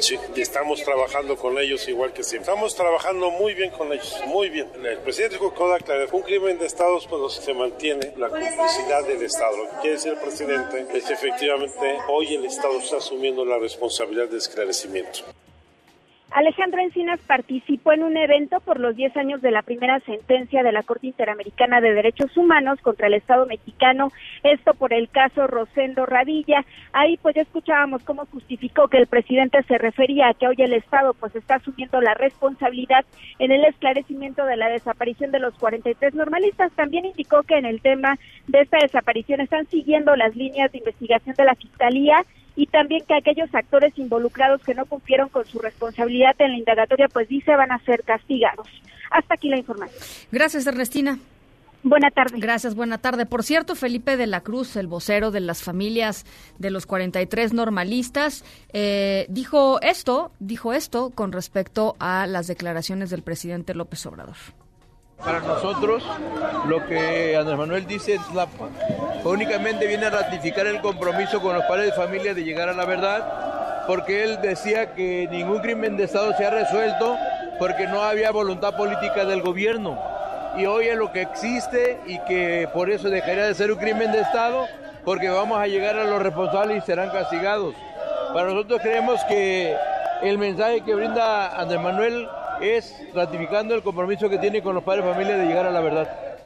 [0.00, 2.52] Sí, estamos trabajando con ellos igual que siempre.
[2.52, 4.68] Estamos trabajando muy bien con ellos, muy bien.
[4.84, 9.56] El presidente Jocoda aclaró un crimen de Estado cuando se mantiene la complicidad del Estado.
[9.56, 13.58] Lo que quiere decir el presidente es que efectivamente hoy el Estado está asumiendo la
[13.58, 15.20] responsabilidad de esclarecimiento.
[16.30, 20.72] Alejandro Encinas participó en un evento por los 10 años de la primera sentencia de
[20.72, 24.12] la Corte Interamericana de Derechos Humanos contra el Estado mexicano,
[24.42, 26.66] esto por el caso Rosendo Radilla.
[26.92, 30.74] Ahí pues ya escuchábamos cómo justificó que el presidente se refería a que hoy el
[30.74, 33.06] Estado pues está asumiendo la responsabilidad
[33.38, 36.72] en el esclarecimiento de la desaparición de los 43 normalistas.
[36.72, 41.34] También indicó que en el tema de esta desaparición están siguiendo las líneas de investigación
[41.36, 42.22] de la Fiscalía
[42.58, 47.06] y también que aquellos actores involucrados que no cumplieron con su responsabilidad en la indagatoria,
[47.06, 48.66] pues dice van a ser castigados.
[49.12, 50.02] Hasta aquí la información.
[50.32, 51.20] Gracias, Ernestina.
[51.84, 52.40] Buena tarde.
[52.40, 53.26] Gracias, buena tarde.
[53.26, 56.26] Por cierto, Felipe de la Cruz, el vocero de las familias
[56.58, 63.22] de los 43 normalistas, eh, dijo esto, dijo esto con respecto a las declaraciones del
[63.22, 64.34] presidente López Obrador.
[65.24, 66.04] Para nosotros,
[66.66, 68.46] lo que Andrés Manuel dice es la,
[69.24, 72.84] únicamente viene a ratificar el compromiso con los padres de familia de llegar a la
[72.84, 77.16] verdad, porque él decía que ningún crimen de Estado se ha resuelto
[77.58, 79.98] porque no había voluntad política del gobierno.
[80.56, 84.12] Y hoy es lo que existe y que por eso dejaría de ser un crimen
[84.12, 84.66] de Estado,
[85.04, 87.74] porque vamos a llegar a los responsables y serán castigados.
[88.32, 89.76] Para nosotros creemos que
[90.22, 92.28] el mensaje que brinda Andrés Manuel
[92.60, 95.80] es ratificando el compromiso que tiene con los padres de familia de llegar a la
[95.80, 96.38] verdad.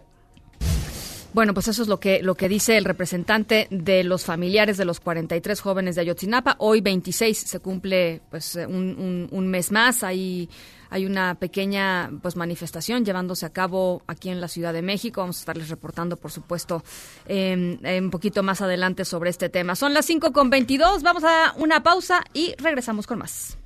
[1.34, 4.84] Bueno, pues eso es lo que lo que dice el representante de los familiares de
[4.84, 6.56] los 43 jóvenes de Ayotzinapa.
[6.58, 10.04] Hoy 26 se cumple pues un, mes más.
[10.04, 10.50] Hay
[10.90, 15.22] hay una pequeña pues manifestación llevándose a cabo aquí en la Ciudad de México.
[15.22, 16.84] Vamos a estarles reportando, por supuesto,
[17.30, 19.74] un poquito más adelante sobre este tema.
[19.74, 21.02] Son las 5 con 22.
[21.02, 23.56] Vamos a una pausa y regresamos con más.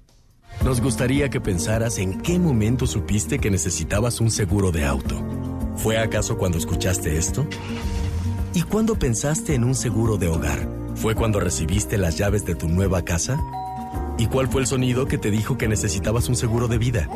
[0.65, 5.23] Nos gustaría que pensaras en qué momento supiste que necesitabas un seguro de auto.
[5.77, 7.47] ¿Fue acaso cuando escuchaste esto?
[8.55, 10.69] ¿Y cuándo pensaste en un seguro de hogar?
[10.97, 13.39] ¿Fue cuando recibiste las llaves de tu nueva casa?
[14.19, 17.09] ¿Y cuál fue el sonido que te dijo que necesitabas un seguro de vida?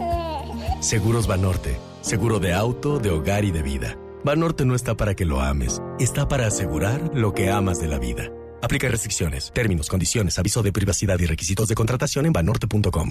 [0.81, 3.97] Seguros Banorte, seguro de auto, de hogar y de vida.
[4.23, 7.99] Banorte no está para que lo ames, está para asegurar lo que amas de la
[7.99, 8.31] vida.
[8.63, 13.11] Aplica restricciones, términos, condiciones, aviso de privacidad y requisitos de contratación en banorte.com.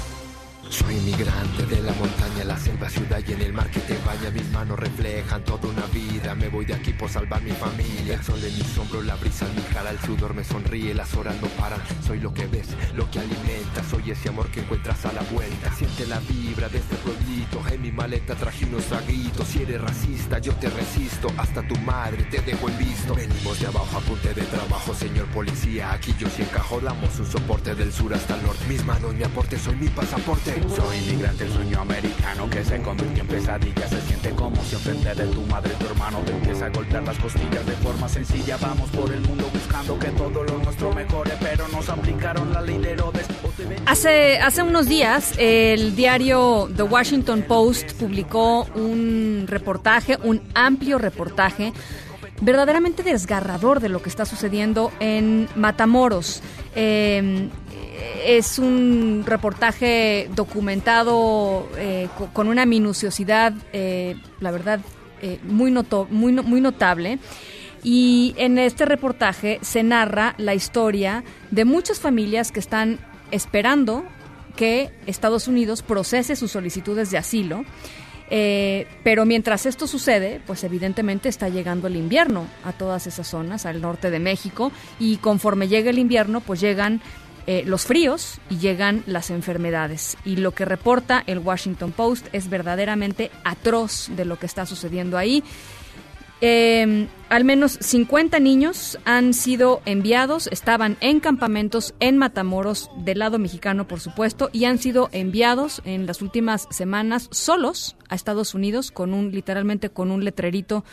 [0.71, 4.29] Soy inmigrante de la montaña, la selva, ciudad y en el mar que te baña.
[4.31, 6.33] Mis manos reflejan toda una vida.
[6.33, 8.15] Me voy de aquí por salvar mi familia.
[8.15, 11.13] El sol en mis hombros, la brisa en mi cara, el sudor me sonríe, las
[11.15, 11.81] horas no paran.
[12.07, 13.83] Soy lo que ves, lo que alimenta.
[13.89, 15.73] Soy ese amor que encuentras a la vuelta.
[15.73, 17.61] Siente la vibra de este pueblito.
[17.69, 19.49] En mi maleta traje unos gritos.
[19.49, 21.27] Si eres racista, yo te resisto.
[21.35, 23.13] Hasta tu madre te dejo en visto.
[23.13, 25.91] Venimos de abajo, apunte de trabajo, señor policía.
[25.91, 28.65] Aquí yo sí encajo, damos un soporte del sur hasta el norte.
[28.69, 30.60] Mis manos, mi aporte, soy mi pasaporte.
[30.69, 33.87] Soy inmigrante, sueño americano que se convirtió en pesadilla.
[33.87, 37.17] Se siente como si enfrente de tu madre, tu hermano te empieza a golpear las
[37.17, 38.57] costillas de forma sencilla.
[38.61, 42.77] Vamos por el mundo buscando que todo lo nuestro mejore, pero nos aplicaron la ley
[42.77, 43.27] de Herodes.
[43.85, 51.73] Hace, hace unos días, el diario The Washington Post publicó un reportaje, un amplio reportaje
[52.41, 56.41] verdaderamente desgarrador de lo que está sucediendo en Matamoros.
[56.75, 57.49] Eh,
[58.25, 64.79] es un reportaje documentado eh, con una minuciosidad, eh, la verdad,
[65.21, 65.71] eh, muy,
[66.09, 67.19] muy, muy notable.
[67.83, 72.99] Y en este reportaje se narra la historia de muchas familias que están
[73.31, 74.03] esperando
[74.55, 77.65] que Estados Unidos procese sus solicitudes de asilo.
[79.03, 83.81] pero mientras esto sucede, pues evidentemente está llegando el invierno a todas esas zonas, al
[83.81, 87.01] norte de México, y conforme llega el invierno, pues llegan
[87.47, 90.17] eh, los fríos y llegan las enfermedades.
[90.25, 95.17] Y lo que reporta el Washington Post es verdaderamente atroz de lo que está sucediendo
[95.17, 95.43] ahí.
[96.43, 103.37] Em, al menos 50 niños han sido enviados, estaban en campamentos en Matamoros, del lado
[103.37, 108.89] mexicano por supuesto, y han sido enviados en las últimas semanas solos a Estados Unidos
[108.89, 110.83] con un literalmente con un letrerito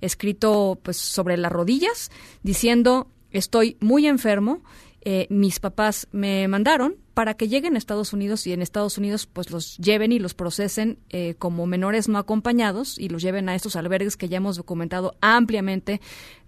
[0.00, 2.10] escrito pues sobre las rodillas
[2.42, 4.62] diciendo estoy muy enfermo
[5.08, 9.28] eh, mis papás me mandaron para que lleguen a Estados Unidos y en Estados Unidos
[9.28, 13.54] pues los lleven y los procesen eh, como menores no acompañados y los lleven a
[13.54, 16.00] estos albergues que ya hemos documentado ampliamente,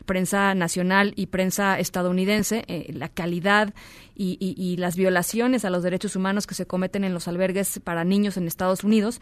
[0.07, 3.75] prensa nacional y prensa estadounidense, eh, la calidad
[4.17, 8.03] y, y las violaciones a los derechos humanos que se cometen en los albergues para
[8.03, 9.21] niños en Estados Unidos.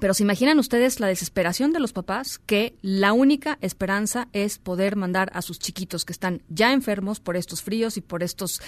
[0.00, 4.96] Pero se imaginan ustedes la desesperación de los papás que la única esperanza es poder
[4.96, 8.60] mandar a sus chiquitos que están ya enfermos por estos fríos y por estos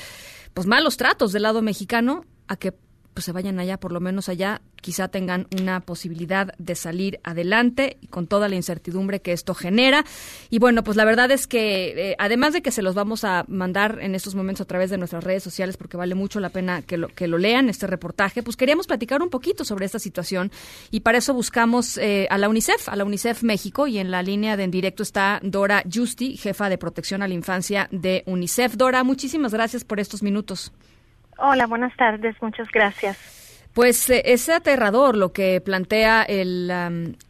[0.54, 2.72] pues malos tratos del lado mexicano a que
[3.16, 7.96] pues se vayan allá, por lo menos allá, quizá tengan una posibilidad de salir adelante
[8.10, 10.04] con toda la incertidumbre que esto genera.
[10.50, 13.46] Y bueno, pues la verdad es que eh, además de que se los vamos a
[13.48, 16.82] mandar en estos momentos a través de nuestras redes sociales porque vale mucho la pena
[16.82, 20.52] que lo, que lo lean, este reportaje, pues queríamos platicar un poquito sobre esta situación
[20.90, 24.22] y para eso buscamos eh, a la UNICEF, a la UNICEF México y en la
[24.22, 28.74] línea de en directo está Dora Justi, jefa de protección a la infancia de UNICEF.
[28.74, 30.70] Dora, muchísimas gracias por estos minutos.
[31.38, 33.18] Hola, buenas tardes, muchas gracias.
[33.74, 36.70] Pues eh, es aterrador lo que plantea el,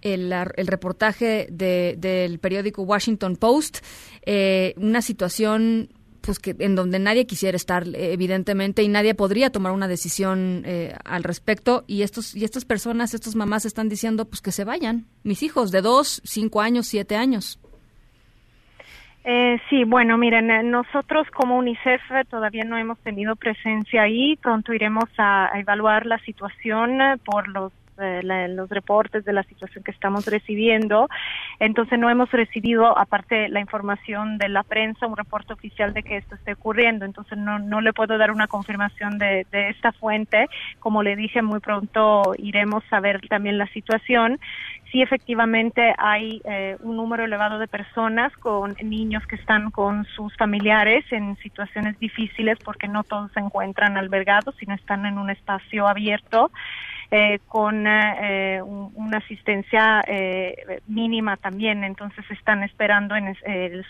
[0.01, 3.79] el, reportaje del periódico Washington Post,
[4.25, 5.89] eh, una situación
[6.21, 10.95] pues que en donde nadie quisiera estar evidentemente y nadie podría tomar una decisión eh,
[11.05, 15.07] al respecto y estos y estas personas estas mamás están diciendo pues que se vayan
[15.23, 17.61] mis hijos de dos cinco años siete años
[19.29, 24.37] eh, sí, bueno, miren, eh, nosotros como UNICEF eh, todavía no hemos tenido presencia ahí.
[24.37, 29.91] Pronto iremos a, evaluar la situación eh, por los los reportes de la situación que
[29.91, 31.09] estamos recibiendo.
[31.59, 36.19] Entonces no hemos recibido, aparte la información de la prensa, un reporte oficial de que
[36.19, 37.07] esto esté ocurriendo.
[37.07, 40.47] Entonces no, no le puedo dar una confirmación de, de esta fuente.
[40.79, 44.39] Como le dije, muy pronto iremos a ver también la situación
[44.91, 50.37] sí efectivamente hay eh, un número elevado de personas con niños que están con sus
[50.37, 55.87] familiares en situaciones difíciles porque no todos se encuentran albergados, sino están en un espacio
[55.87, 56.51] abierto.
[57.13, 60.03] Eh, con eh, una asistencia
[60.89, 63.37] mínima también, entonces están esperando en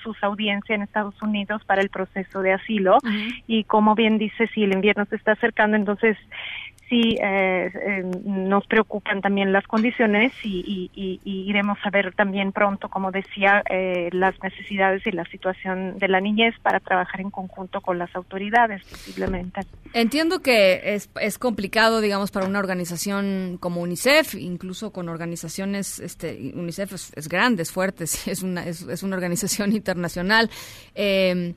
[0.02, 2.98] sus audiencias en Estados Unidos para el proceso de asilo
[3.46, 6.18] y como bien dice, si el invierno se está acercando, entonces
[6.88, 10.90] sí eh, eh, nos preocupan también las condiciones y,
[11.24, 16.20] iremos a ver también pronto, como decía, eh, las necesidades y la situación de la
[16.20, 19.60] niñez para trabajar en conjunto con las autoridades posiblemente.
[19.92, 26.52] Entiendo que es, es complicado, digamos, para una organización como UNICEF, incluso con organizaciones, este,
[26.54, 30.50] UNICEF es, grande, es fuerte, es una, es, es una organización internacional.
[30.94, 31.54] Eh,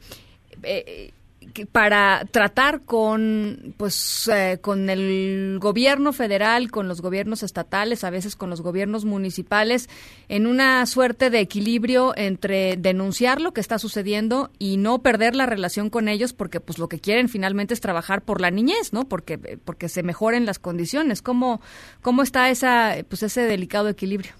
[1.71, 8.35] para tratar con pues eh, con el gobierno federal, con los gobiernos estatales, a veces
[8.35, 9.89] con los gobiernos municipales,
[10.27, 15.45] en una suerte de equilibrio entre denunciar lo que está sucediendo y no perder la
[15.45, 19.07] relación con ellos, porque pues lo que quieren finalmente es trabajar por la niñez, ¿no?
[19.07, 21.21] Porque porque se mejoren las condiciones.
[21.21, 21.61] ¿Cómo
[22.01, 24.33] cómo está esa pues ese delicado equilibrio?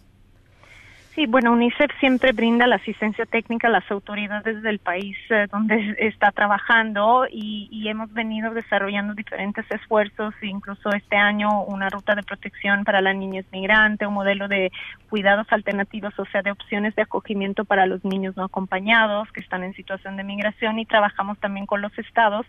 [1.16, 5.96] Sí, bueno, UNICEF siempre brinda la asistencia técnica a las autoridades del país eh, donde
[5.98, 12.84] está trabajando y, hemos venido desarrollando diferentes esfuerzos, incluso este año una ruta de protección
[12.84, 14.72] para la niñez migrante, un modelo de
[15.10, 19.64] cuidados alternativos, o sea, de opciones de acogimiento para los niños no acompañados que están
[19.64, 22.46] en situación de migración y trabajamos también con los estados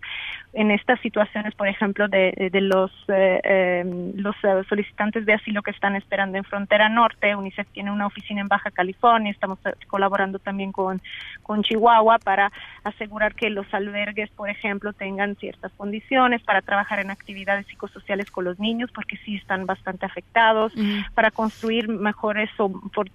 [0.53, 4.37] en estas situaciones, por ejemplo, de, los, eh, eh, los
[4.69, 7.35] solicitantes de asilo que están esperando en frontera norte.
[7.35, 11.01] UNICEF tiene una oficina en Baja California, estamos eh, colaborando también con,
[11.43, 12.53] con Chihuahua para
[12.85, 18.45] asegurar que los albergues, por ejemplo, tengan ciertas condiciones para trabajar en actividades psicosociales con
[18.45, 20.73] los niños, porque sí están bastante afectados,
[21.15, 22.71] para construir mejores o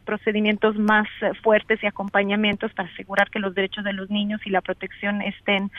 [0.06, 1.08] procedimientos más
[1.44, 5.72] fuertes y acompañamientos para asegurar que los derechos de los niños y la protección estén,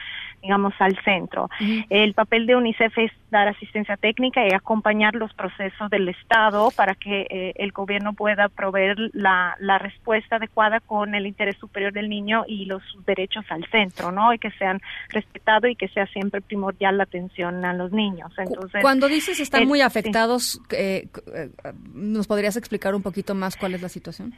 [0.42, 1.48] digamos, al centro.
[1.88, 6.94] El papel de UNICEF es dar asistencia técnica y acompañar los procesos del Estado para
[6.94, 12.08] que eh, el gobierno pueda proveer la la, respuesta adecuada con el interés superior del
[12.08, 14.32] niño y los derechos al centro, ¿no?
[14.32, 14.80] Y que sean
[15.10, 18.32] respetados y que sea siempre primordial la atención a los niños.
[18.38, 21.50] Entonces, cuando dices están muy afectados, eh, eh,
[21.92, 24.34] ¿nos podrías explicar un poquito más cuál es la situación?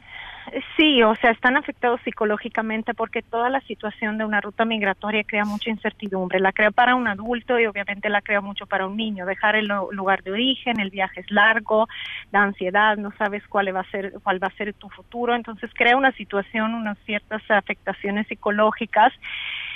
[0.77, 5.45] Sí, o sea, están afectados psicológicamente porque toda la situación de una ruta migratoria crea
[5.45, 6.39] mucha incertidumbre.
[6.39, 9.25] La crea para un adulto y obviamente la crea mucho para un niño.
[9.25, 11.87] Dejar el lugar de origen, el viaje es largo,
[12.31, 15.71] la ansiedad, no sabes cuál va a ser cuál va a ser tu futuro, entonces
[15.73, 19.13] crea una situación, unas ciertas afectaciones psicológicas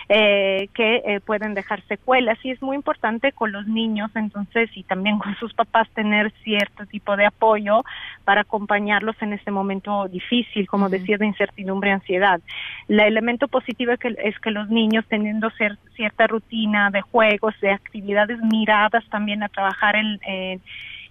[0.09, 4.83] eh, que eh, pueden dejar secuelas y es muy importante con los niños entonces y
[4.83, 7.85] también con sus papás tener cierto tipo de apoyo
[8.25, 12.41] para acompañarlos en este momento difícil, como decía, de incertidumbre y ansiedad.
[12.89, 15.49] El elemento positivo es que, es que los niños teniendo
[15.95, 20.61] cierta rutina de juegos, de actividades miradas también a trabajar en, en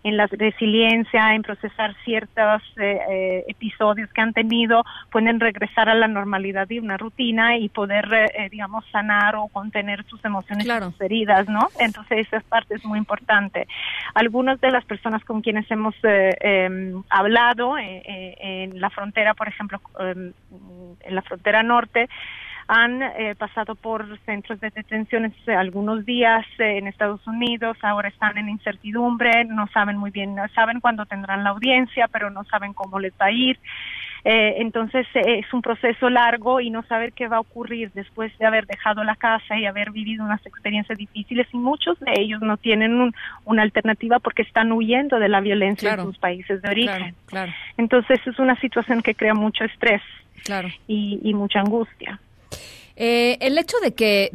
[0.04, 5.94] en la resiliencia, en procesar ciertos eh, eh, episodios que han tenido, pueden regresar a
[5.94, 11.00] la normalidad de una rutina y poder, eh, digamos, sanar o contener sus emociones sus
[11.00, 11.68] heridas, ¿no?
[11.78, 13.68] Entonces, esa parte es muy importante.
[14.14, 20.32] Algunas de las personas con quienes hemos em, hablado en la frontera, por ejemplo, em,
[21.00, 22.08] en la frontera norte,
[22.74, 28.38] han eh, pasado por centros de detención algunos días eh, en Estados Unidos, ahora están
[28.38, 32.98] en incertidumbre, no saben muy bien, saben cuándo tendrán la audiencia, pero no saben cómo
[32.98, 33.58] les va a ir.
[34.24, 38.46] Eh, entonces es un proceso largo y no saber qué va a ocurrir después de
[38.46, 42.56] haber dejado la casa y haber vivido unas experiencias difíciles y muchos de ellos no
[42.56, 43.12] tienen
[43.44, 47.14] una alternativa porque están huyendo de la violencia en sus países de origen.
[47.76, 50.00] Entonces es una situación que crea mucho estrés
[50.86, 52.18] y mucha angustia.
[52.96, 54.30] Eh, el hecho de que,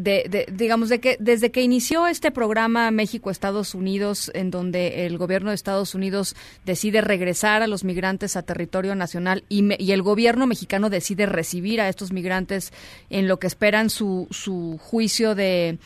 [0.51, 5.55] digamos, de que desde que inició este programa México-Estados Unidos, en donde el gobierno de
[5.55, 11.25] Estados Unidos decide regresar a los migrantes a territorio nacional y, el gobierno mexicano decide
[11.25, 12.73] recibir a estos migrantes
[13.09, 15.77] en lo que esperan su, su juicio de,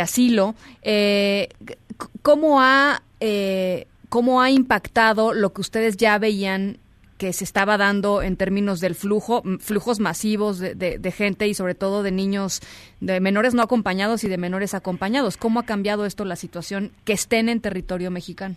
[0.00, 1.48] asilo, eh,
[2.22, 3.02] ¿cómo ha...
[3.20, 6.76] Eh, ¿Cómo ha impactado lo que ustedes ya veían
[7.22, 12.02] que se estaba dando en términos del flujo, flujos masivos de, gente y sobre todo
[12.02, 12.60] de niños,
[12.98, 15.36] de menores no acompañados y de menores acompañados.
[15.36, 18.56] ¿Cómo ha cambiado esto la situación que estén en territorio mexicano?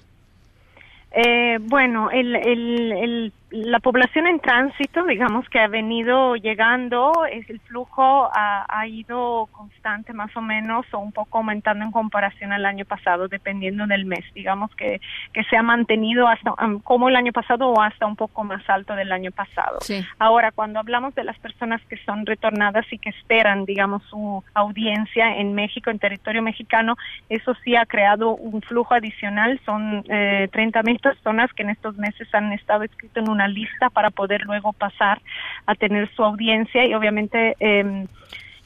[1.12, 7.62] Eh, bueno, el, el, la población en tránsito, digamos que ha venido llegando, es, el
[7.62, 12.66] flujo ha, ha, ido constante más o menos o un poco aumentando en comparación al
[12.66, 14.26] año pasado, dependiendo del mes.
[14.34, 15.00] Digamos que,
[15.32, 18.70] que se ha mantenido hasta um, como el año pasado o hasta un poco más
[18.70, 19.80] alto del año pasado.
[20.20, 25.38] Ahora, cuando hablamos de las personas que son retornadas y que esperan, digamos, su audiencia
[25.38, 26.98] en México, en territorio mexicano,
[27.30, 29.62] eso sí ha creado un flujo adicional.
[29.66, 33.90] Son eh, 30 mil personas que en estos meses han estado escritos en una lista
[33.90, 35.22] para poder luego pasar
[35.66, 38.06] a tener su audiencia y obviamente eh,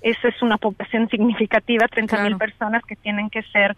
[0.01, 3.75] esa es una población significativa, 30 mil personas que tienen que ser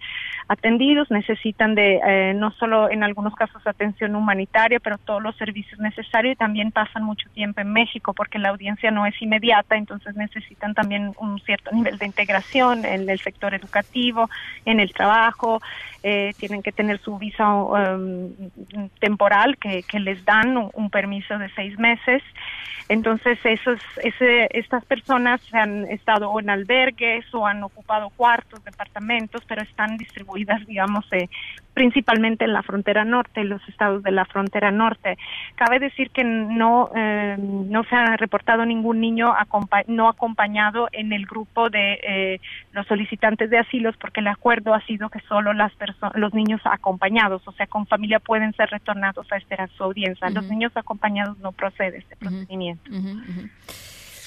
[0.47, 5.79] atendidos, necesitan de eh, no solo en algunos casos atención humanitaria, pero todos los servicios
[5.79, 10.15] necesarios y también pasan mucho tiempo en México porque la audiencia no es inmediata, entonces
[10.15, 14.29] necesitan también un cierto nivel de integración en el sector educativo,
[14.65, 15.61] en el trabajo,
[16.03, 18.31] eh, tienen que tener su visa um,
[18.99, 22.23] temporal que, que les dan un, permiso de seis meses.
[22.89, 28.63] Entonces, esos, ese, estas personas han estado estado o en albergues o han ocupado cuartos,
[28.63, 31.29] departamentos, pero están distribuidas, digamos, eh,
[31.73, 35.17] principalmente en la frontera norte, en los estados de la frontera norte.
[35.55, 39.33] Cabe decir que no, eh, no se ha reportado ningún niño
[39.87, 42.41] no acompañado en el grupo de eh,
[42.73, 45.71] los solicitantes de asilos porque el acuerdo ha sido que solo las
[46.15, 50.29] los niños acompañados, o sea, con familia pueden ser retornados a esperar su audiencia.
[50.29, 52.91] Los niños acompañados no procede este procedimiento.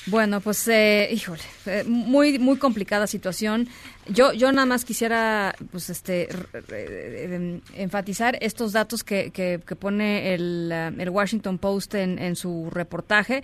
[0.07, 3.69] Bueno, pues, eh, híjole, eh, muy muy complicada situación.
[4.07, 6.29] Yo yo nada más quisiera, pues, este,
[6.69, 12.69] em, enfatizar estos datos que, que, pone el, eh, el, Washington Post en, en, su
[12.71, 13.43] reportaje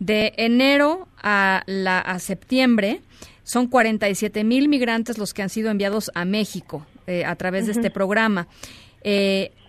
[0.00, 3.00] de enero a la a septiembre.
[3.42, 6.86] Son 47 mil migrantes los que han sido enviados a México
[7.26, 8.46] a través de este programa.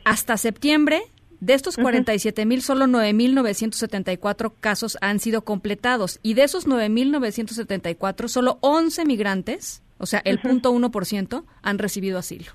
[0.06, 1.02] hasta septiembre
[1.46, 6.20] de estos 47 mil, solo 9.974 casos han sido completados.
[6.24, 11.80] Y de esos 9.974, solo 11 migrantes, o sea, el punto uno por ciento, han
[11.80, 12.52] recibido asilo.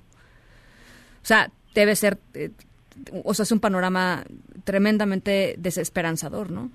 [1.23, 2.51] O sea, debe ser, eh,
[3.25, 4.25] o sea, es un panorama
[4.65, 6.71] tremendamente desesperanzador, ¿no?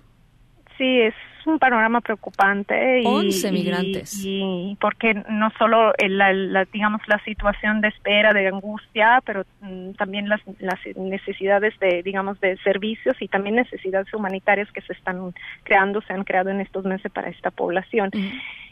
[0.77, 1.15] Sí, es
[1.47, 3.01] un panorama preocupante.
[3.01, 4.21] Y, 11 migrantes.
[4.23, 10.29] Y, porque no solo la, digamos, la situación de espera, de angustia, pero mm, también
[10.29, 15.33] las, las necesidades de, digamos, de servicios y también necesidades humanitarias que se están
[15.63, 18.11] creando, se han creado en estos meses para esta población.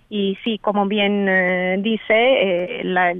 [0.09, 3.15] Y sí, como bien eh, dice, eh, la,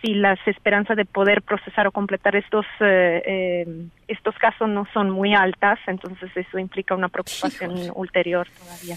[0.00, 5.10] si las esperanzas de poder procesar o completar estos eh, eh, estos casos no son
[5.10, 8.96] muy altas, entonces eso implica una preocupación ulterior todavía.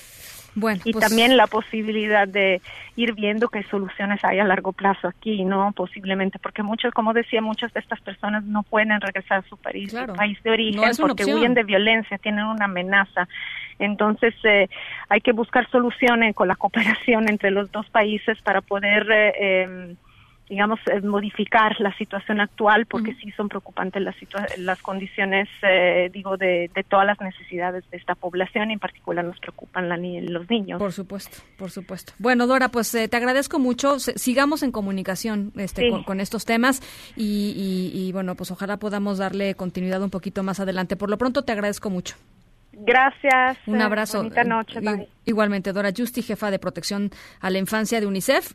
[0.53, 2.61] Bueno, y pues también la posibilidad de
[2.97, 5.71] ir viendo qué soluciones hay a largo plazo aquí, ¿no?
[5.71, 9.95] Posiblemente, porque muchos, como decía, muchas de estas personas no pueden regresar a su país,
[10.17, 13.29] país de origen, porque huyen de violencia, tienen una amenaza.
[13.79, 14.67] Entonces, eh,
[15.07, 19.95] hay que buscar soluciones con la cooperación entre los dos países para poder eh,
[20.51, 24.15] digamos, eh, modificar la situación actual porque sí son preocupantes las,
[24.57, 29.39] las condiciones, eh, digo, de, todas las necesidades de esta población y en particular nos
[29.39, 30.77] preocupan la los niños.
[30.77, 32.11] Por supuesto, por supuesto.
[32.19, 33.97] Bueno, Dora, pues eh, te agradezco mucho.
[33.99, 36.81] sigamos en comunicación este, con, estos temas
[37.15, 40.97] y, bueno, pues ojalá podamos darle continuidad un poquito más adelante.
[40.97, 42.17] Por lo pronto te agradezco mucho.
[42.73, 43.57] Gracias.
[43.67, 44.17] Un abrazo.
[44.17, 44.81] Bonita noche.
[45.23, 48.53] Igualmente, Dora Justi, jefa de protección a la infancia de UNICEF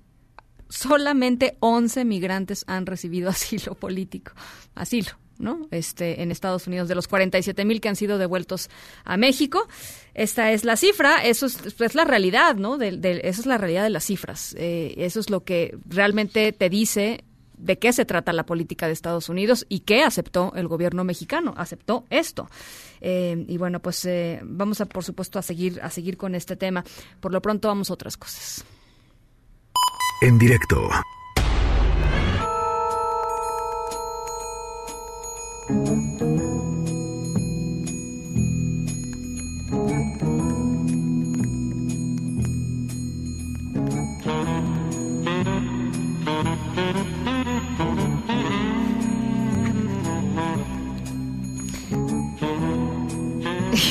[0.68, 4.32] solamente 11 migrantes han recibido asilo político,
[4.74, 5.10] asilo.
[5.38, 5.68] ¿no?
[5.70, 8.70] Este, en Estados Unidos, de los 47 mil que han sido devueltos
[9.04, 9.68] a México.
[10.14, 12.78] Esta es la cifra, eso es, la realidad, ¿no?
[12.78, 14.54] De, esa es la realidad de las cifras.
[14.58, 17.24] Eh, eso es lo que realmente te dice
[17.58, 21.54] de qué se trata la política de Estados Unidos y qué aceptó el gobierno mexicano.
[21.56, 22.48] Aceptó esto.
[23.00, 26.56] Eh, y bueno, pues eh, vamos a, por supuesto, a seguir, a seguir con este
[26.56, 26.84] tema.
[27.20, 28.64] Por lo pronto vamos a otras cosas
[30.20, 30.90] en directo.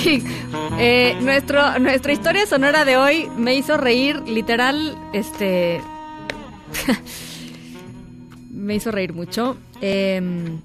[0.78, 5.82] Eh, nuestro, nuestra historia sonora de hoy me hizo reír literal, este,
[8.52, 9.58] me hizo reír mucho.
[9.82, 10.60] Em,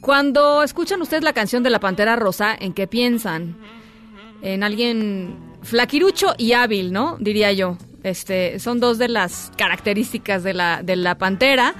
[0.00, 3.56] cuando escuchan ustedes la canción de la Pantera Rosa, ¿en qué piensan?
[4.42, 7.16] En alguien flaquirucho y hábil, ¿no?
[7.18, 7.76] Diría yo.
[8.02, 11.74] Este, son dos de las características de la, de la Pantera.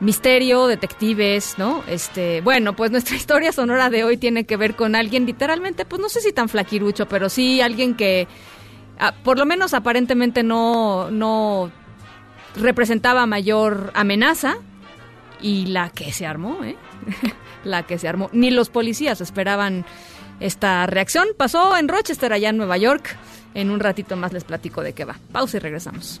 [0.00, 1.82] Misterio, detectives, ¿no?
[1.86, 6.00] Este, bueno, pues nuestra historia sonora de hoy tiene que ver con alguien literalmente, pues
[6.00, 8.26] no sé si tan flaquirucho, pero sí alguien que
[9.22, 11.70] por lo menos aparentemente no, no
[12.56, 14.56] representaba mayor amenaza
[15.40, 16.76] y la que se armó, ¿eh?
[17.64, 18.28] la que se armó.
[18.32, 19.84] Ni los policías esperaban
[20.40, 21.28] esta reacción.
[21.36, 23.16] Pasó en Rochester, allá en Nueva York.
[23.54, 25.16] En un ratito más les platico de qué va.
[25.32, 26.20] Pausa y regresamos.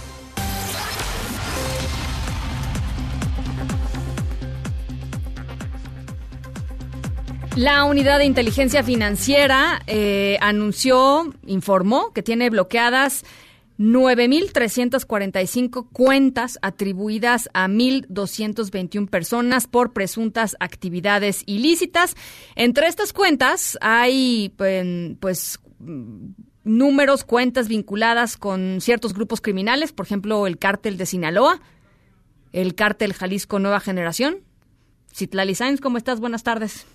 [7.57, 13.25] La unidad de inteligencia financiera eh, anunció, informó que tiene bloqueadas
[13.77, 22.15] 9.345 cuentas atribuidas a 1.221 personas por presuntas actividades ilícitas.
[22.55, 24.55] Entre estas cuentas hay,
[25.19, 25.59] pues,
[26.63, 31.59] números, cuentas vinculadas con ciertos grupos criminales, por ejemplo, el cártel de Sinaloa,
[32.53, 34.37] el cártel Jalisco Nueva Generación.
[35.13, 36.21] Citlali Sainz, ¿cómo estás?
[36.21, 36.85] Buenas tardes.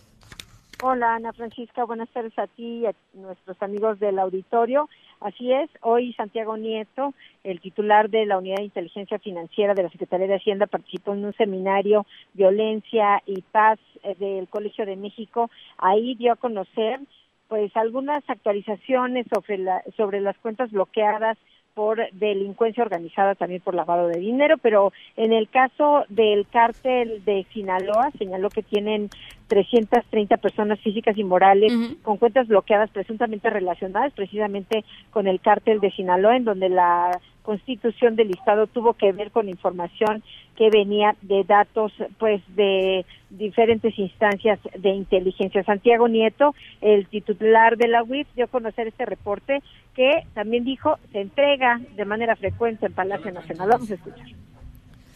[0.82, 4.90] Hola Ana Francisca, buenas tardes a ti y a nuestros amigos del auditorio.
[5.20, 7.14] Así es, hoy Santiago Nieto,
[7.44, 11.24] el titular de la Unidad de Inteligencia Financiera de la Secretaría de Hacienda, participó en
[11.24, 12.04] un seminario
[12.34, 15.50] Violencia y Paz eh, del Colegio de México.
[15.78, 17.00] Ahí dio a conocer
[17.48, 21.38] pues algunas actualizaciones sobre la, sobre las cuentas bloqueadas
[21.76, 27.46] por delincuencia organizada, también por lavado de dinero, pero en el caso del cártel de
[27.52, 29.10] Sinaloa señaló que tienen
[29.48, 31.70] 330 personas físicas y morales
[32.02, 38.16] con cuentas bloqueadas presuntamente relacionadas precisamente con el cártel de Sinaloa, en donde la constitución
[38.16, 40.22] del Estado tuvo que ver con información
[40.56, 45.62] que venía de datos pues de diferentes instancias de inteligencia.
[45.64, 49.62] Santiago Nieto, el titular de la UIF, dio a conocer este reporte
[49.94, 53.68] que también dijo se entrega de manera frecuente en Palacio Nacional.
[53.68, 54.26] Vamos a escuchar.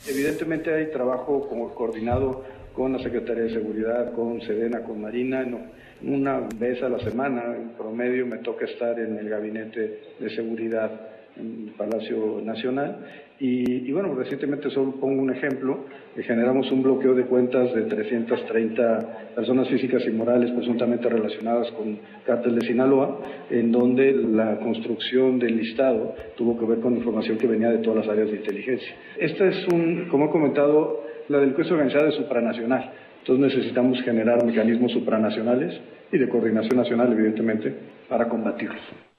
[0.09, 5.45] Evidentemente hay trabajo como coordinado con la Secretaría de Seguridad, con Sedena, con Marina.
[6.03, 10.91] una vez a la semana, en promedio, me toca estar en el gabinete de seguridad
[11.36, 13.07] en Palacio Nacional.
[13.43, 19.66] Y, bueno, recientemente solo pongo un ejemplo, generamos un bloqueo de cuentas de 330 personas
[19.66, 23.18] físicas y morales presuntamente relacionadas con cártel de Sinaloa,
[23.49, 28.05] en donde la construcción del listado tuvo que ver con información que venía de todas
[28.05, 28.95] las áreas de inteligencia.
[29.18, 32.93] Esta es un, como he comentado, la delincuencia organizada es supranacional.
[33.20, 35.80] Entonces necesitamos generar mecanismos supranacionales
[36.12, 37.72] y de coordinación nacional, evidentemente,
[38.07, 39.10] para combatirlos.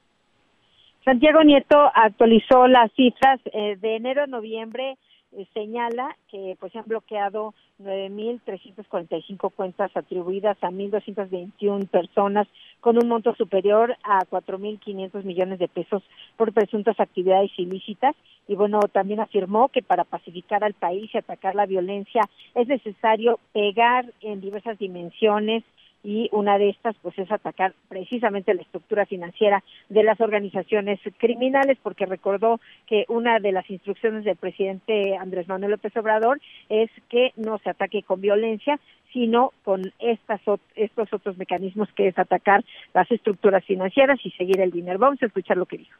[1.03, 4.97] Santiago Nieto actualizó las cifras eh, de enero a noviembre
[5.33, 12.49] eh, señala que pues se han bloqueado 9.345 cuentas atribuidas a 1.221 personas
[12.81, 16.03] con un monto superior a 4.500 millones de pesos
[16.35, 18.13] por presuntas actividades ilícitas.
[18.49, 22.23] Y bueno, también afirmó que para pacificar al país y atacar la violencia
[22.53, 25.63] es necesario pegar en diversas dimensiones
[26.03, 31.77] y una de estas pues es atacar precisamente la estructura financiera de las organizaciones criminales
[31.81, 37.31] porque recordó que una de las instrucciones del presidente Andrés Manuel López Obrador es que
[37.35, 38.79] no se ataque con violencia
[39.13, 40.41] sino con estas
[40.75, 44.99] estos otros mecanismos que es atacar las estructuras financieras y seguir el dinero.
[44.99, 45.99] Vamos a escuchar lo que dijo.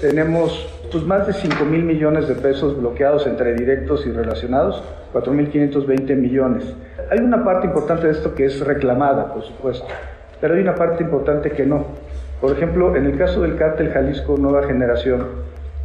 [0.00, 4.82] Tenemos pues, más de 5 mil millones de pesos bloqueados entre directos y relacionados,
[5.14, 6.74] 4.520 millones.
[7.10, 9.86] Hay una parte importante de esto que es reclamada, por supuesto,
[10.38, 11.86] pero hay una parte importante que no.
[12.42, 15.28] Por ejemplo, en el caso del cártel Jalisco Nueva Generación,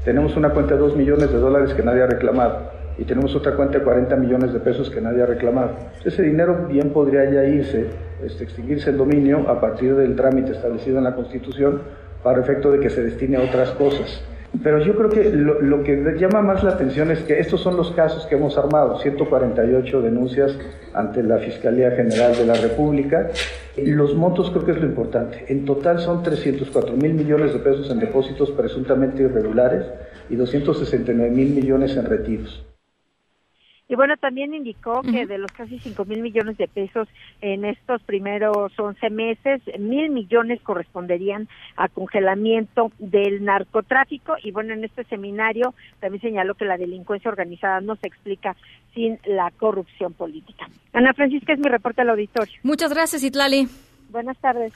[0.03, 3.55] tenemos una cuenta de 2 millones de dólares que nadie ha reclamado y tenemos otra
[3.55, 5.71] cuenta de 40 millones de pesos que nadie ha reclamado.
[6.03, 7.87] Ese dinero bien podría ya irse,
[8.21, 11.81] este, extinguirse el dominio a partir del trámite establecido en la Constitución
[12.23, 14.23] para efecto de que se destine a otras cosas.
[14.63, 17.91] Pero yo creo que lo, que llama más la atención es que estos son los
[17.91, 20.57] casos que hemos armado, 148 denuncias
[20.93, 23.29] ante la Fiscalía General de la República.
[23.77, 25.45] Y los montos creo que es lo importante.
[25.47, 29.85] En total son 304 mil millones de pesos en depósitos presuntamente irregulares
[30.29, 32.70] y 269 mil millones en retiros.
[33.91, 37.09] Y bueno, también indicó que de los casi 5 mil millones de pesos
[37.41, 44.35] en estos primeros 11 meses, mil millones corresponderían a congelamiento del narcotráfico.
[44.41, 48.55] Y bueno, en este seminario también señaló que la delincuencia organizada no se explica
[48.93, 50.69] sin la corrupción política.
[50.93, 52.61] Ana Francisca es mi reporte al auditorio.
[52.63, 53.67] Muchas gracias, Itlali.
[54.09, 54.71] Buenas tardes.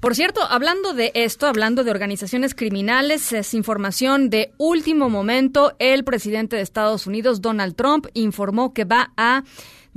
[0.00, 5.74] Por cierto, hablando de esto, hablando de organizaciones criminales, es información de último momento.
[5.80, 9.42] El presidente de Estados Unidos, Donald Trump, informó que va a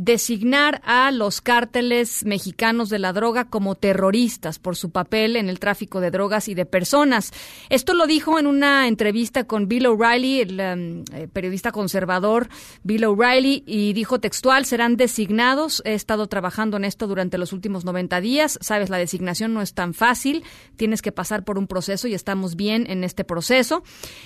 [0.01, 5.59] designar a los cárteles mexicanos de la droga como terroristas por su papel en el
[5.59, 7.31] tráfico de drogas y de personas.
[7.69, 12.49] Esto lo dijo en una entrevista con Bill O'Reilly, el um, eh, periodista conservador
[12.81, 15.83] Bill O'Reilly, y dijo textual, serán designados.
[15.85, 18.57] He estado trabajando en esto durante los últimos 90 días.
[18.59, 20.43] Sabes, la designación no es tan fácil.
[20.77, 23.83] Tienes que pasar por un proceso y estamos bien en este proceso.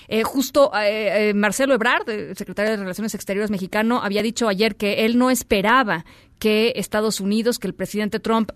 [0.07, 2.05] Eh, justo eh, Marcelo Ebrard,
[2.37, 6.05] secretario de Relaciones Exteriores mexicano, había dicho ayer que él no espera esperaba
[6.37, 8.51] que Estados Unidos, que el presidente Trump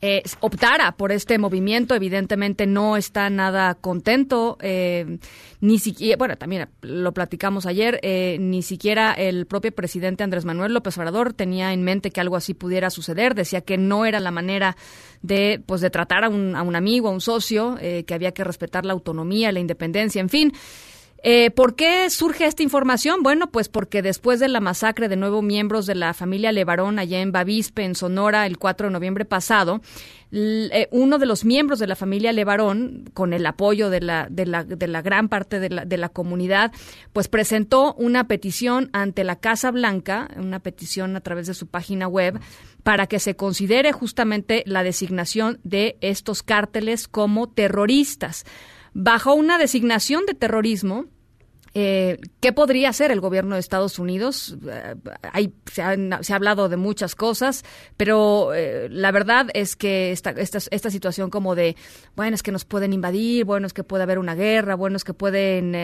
[0.00, 1.94] eh, optara por este movimiento.
[1.94, 5.18] Evidentemente no está nada contento, eh,
[5.60, 10.74] ni siquiera, bueno, también lo platicamos ayer, eh, ni siquiera el propio presidente Andrés Manuel
[10.74, 13.34] López Obrador tenía en mente que algo así pudiera suceder.
[13.34, 14.76] Decía que no era la manera
[15.22, 18.44] de, pues, de tratar a un, a un amigo, a un socio, que había que
[18.44, 20.52] respetar la autonomía, la independencia, en fin.
[21.22, 23.22] Eh, ¿Por qué surge esta información?
[23.22, 27.20] Bueno, pues porque después de la masacre de nueve miembros de la familia Levarón allá
[27.20, 29.80] en Bavispe, en Sonora, el 4 de noviembre pasado,
[30.32, 34.44] eh, uno de los miembros de la familia Levarón, con el apoyo de la, de
[34.44, 36.72] la, de la gran parte de la, de la comunidad,
[37.12, 42.08] pues presentó una petición ante la Casa Blanca, una petición a través de su página
[42.08, 42.38] web,
[42.82, 48.44] para que se considere justamente la designación de estos cárteles como terroristas.
[48.98, 51.04] Bajo una designación de terrorismo,
[51.78, 54.56] eh, ¿Qué podría hacer el gobierno de Estados Unidos?
[54.66, 57.66] Eh, se, ha, hablado de muchas cosas,
[57.98, 61.76] pero eh, la verdad es que esta, esta, esta, situación como de,
[62.14, 65.04] bueno, es que nos pueden invadir, bueno, es que puede haber una guerra, bueno, es
[65.04, 65.76] que pueden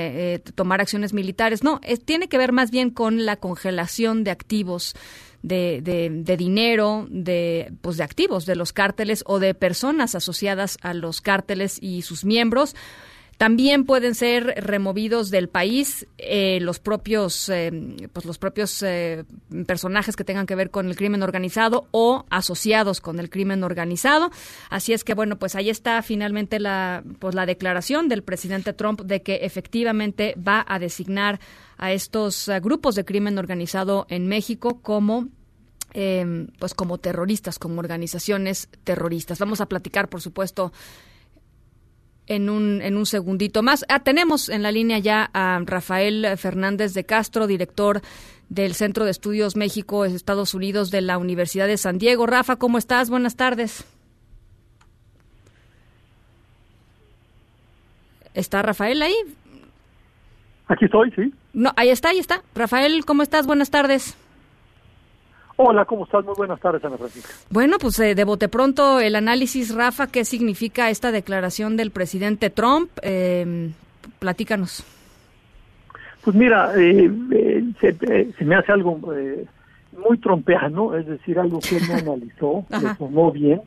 [0.55, 1.63] tomar acciones militares.
[1.63, 4.95] No, tiene que ver más bien con la congelación de activos.
[5.43, 10.79] De, de, de, dinero, de, pues de activos de los cárteles o de personas asociadas
[10.83, 12.77] a los cárteles y sus miembros.
[13.43, 17.73] También pueden ser removidos del país eh, los propios, eh,
[18.13, 19.25] pues los propios eh,
[19.67, 24.31] personajes que tengan que ver con el crimen organizado o asociados con el crimen organizado.
[24.71, 29.01] Así es que bueno, pues ahí está finalmente la, pues la declaración del presidente Trump
[29.01, 31.41] de que efectivamente va a designar
[31.83, 35.29] a estos grupos de crimen organizado en México como
[36.59, 39.39] pues como terroristas, como organizaciones terroristas.
[39.41, 40.73] Vamos a platicar, por supuesto,
[42.29, 43.85] en un, en un segundito más.
[43.89, 48.01] Ah, tenemos en la línea ya a Rafael Fernández de Castro, director
[48.49, 52.27] del Centro de Estudios México Estados Unidos de la Universidad de San Diego.
[52.27, 53.11] Rafa, ¿cómo estás?
[53.11, 53.85] Buenas tardes.
[58.35, 59.15] ¿Está Rafael ahí?
[60.73, 61.31] Aquí estoy, sí.
[61.53, 62.41] No, ahí está, ahí está.
[62.55, 63.47] Rafael, ¿cómo estás?
[63.47, 64.17] Buenas tardes.
[65.57, 66.25] Hola, ¿cómo estás?
[66.25, 67.31] Muy buenas tardes, Ana Francisca.
[67.51, 72.49] Bueno, pues eh, de bote pronto el análisis, Rafa, ¿qué significa esta declaración del presidente
[72.49, 72.89] Trump?
[73.03, 73.71] Eh,
[74.19, 74.83] platícanos.
[76.25, 78.99] Pues mira, eh, eh, se, me hace algo
[79.93, 83.61] muy trompeano, es decir, algo que él no analizó, lo tomó bien.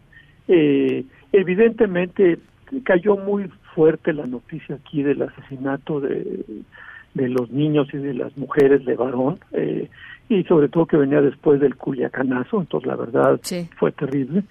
[1.32, 2.40] evidentemente
[2.84, 6.64] cayó muy fuerte la noticia aquí del asesinato de,
[7.16, 9.40] de los niños y de las mujeres de varón.
[9.54, 9.90] Eh,
[10.30, 13.40] y sobre todo que venía después del Culiacanazo, entonces la verdad
[13.78, 14.44] fue terrible.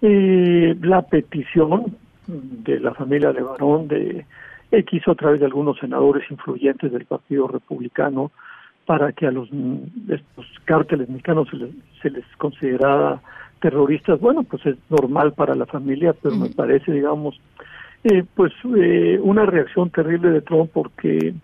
[0.00, 1.96] Eh, la petición
[2.26, 4.24] de la familia de Barón de
[4.70, 8.30] X a través de algunos senadores influyentes del Partido Republicano
[8.86, 9.48] para que a los
[10.08, 13.20] estos cárteles mexicanos se les, se les considerara
[13.60, 17.38] terroristas, bueno, pues es normal para la familia, pero me parece, digamos,
[18.04, 21.34] eh, pues eh, una reacción terrible de Trump porque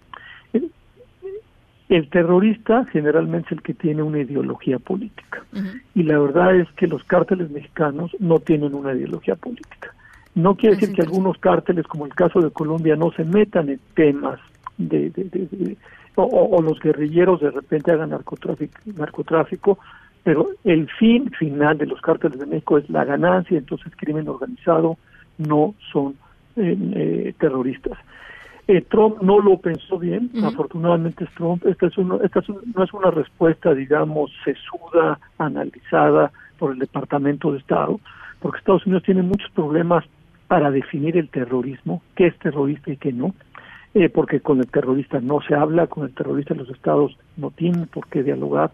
[1.89, 5.45] el terrorista generalmente es el que tiene una ideología política.
[5.95, 9.95] Y la verdad es que los cárteles mexicanos no tienen una ideología política.
[10.35, 13.81] No quiere decir que algunos cárteles, como el caso de Colombia, no se metan en
[13.95, 14.41] temas
[14.79, 15.77] de,
[16.17, 19.79] o, los guerrilleros de repente hagan narcotráfico, narcotráfico,
[20.23, 24.97] pero el fin final de los cárteles de México es la ganancia, entonces crimen organizado
[25.39, 26.17] no son
[26.57, 27.99] eh, eh, terroristas.
[28.67, 31.65] Eh, Trump no lo pensó bien, afortunadamente es Trump.
[31.67, 32.41] Esta, es esta
[32.75, 38.01] no es una respuesta, digamos, sesuda, analizada por el Departamento de Estado,
[38.41, 40.05] porque Estados Unidos tiene muchos problemas
[40.49, 43.35] para definir el terrorismo, qué es terrorista y qué no,
[43.95, 47.87] eh, porque con el terrorista no se habla, con el terrorista los estados no tienen
[47.87, 48.71] por qué dialogar.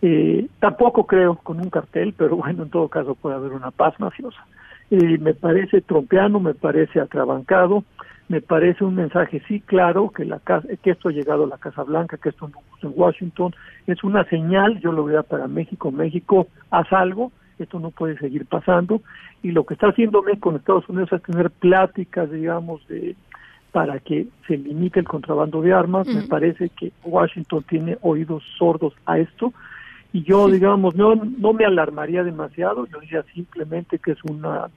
[0.00, 3.98] eh, tampoco creo con un cartel, pero bueno, en todo caso puede haber una paz
[3.98, 4.46] mafiosa.
[4.90, 7.84] Eh, me parece trompeano, me parece atrabancado,
[8.32, 10.40] me parece un mensaje sí claro que la
[10.82, 13.54] que esto ha llegado a la Casa Blanca, que esto no en Washington,
[13.86, 18.46] es una señal, yo lo veo para México, México, haz algo, esto no puede seguir
[18.46, 19.02] pasando,
[19.42, 23.16] y lo que está haciendo México en Estados Unidos es tener pláticas, digamos, de
[23.70, 28.94] para que se limite el contrabando de armas, me parece que Washington tiene oídos sordos
[29.04, 29.52] a esto,
[30.14, 34.70] y yo, digamos, no, no me alarmaría demasiado, yo diría simplemente que es una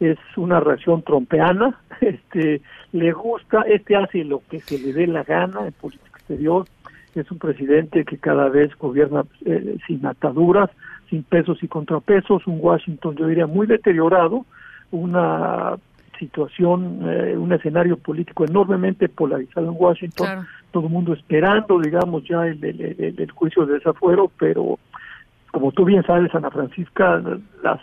[0.00, 5.22] es una reacción trompeana, este le gusta, este hace lo que se le dé la
[5.22, 6.64] gana en política exterior,
[7.14, 10.70] es un presidente que cada vez gobierna eh, sin ataduras,
[11.08, 14.46] sin pesos y contrapesos, un Washington yo diría muy deteriorado,
[14.90, 15.76] una
[16.18, 22.46] situación, eh, un escenario político enormemente polarizado en Washington, todo el mundo esperando, digamos, ya
[22.46, 24.78] el, el, juicio de desafuero, pero
[25.50, 27.20] como tú bien sabes, Ana Francisca,
[27.62, 27.80] las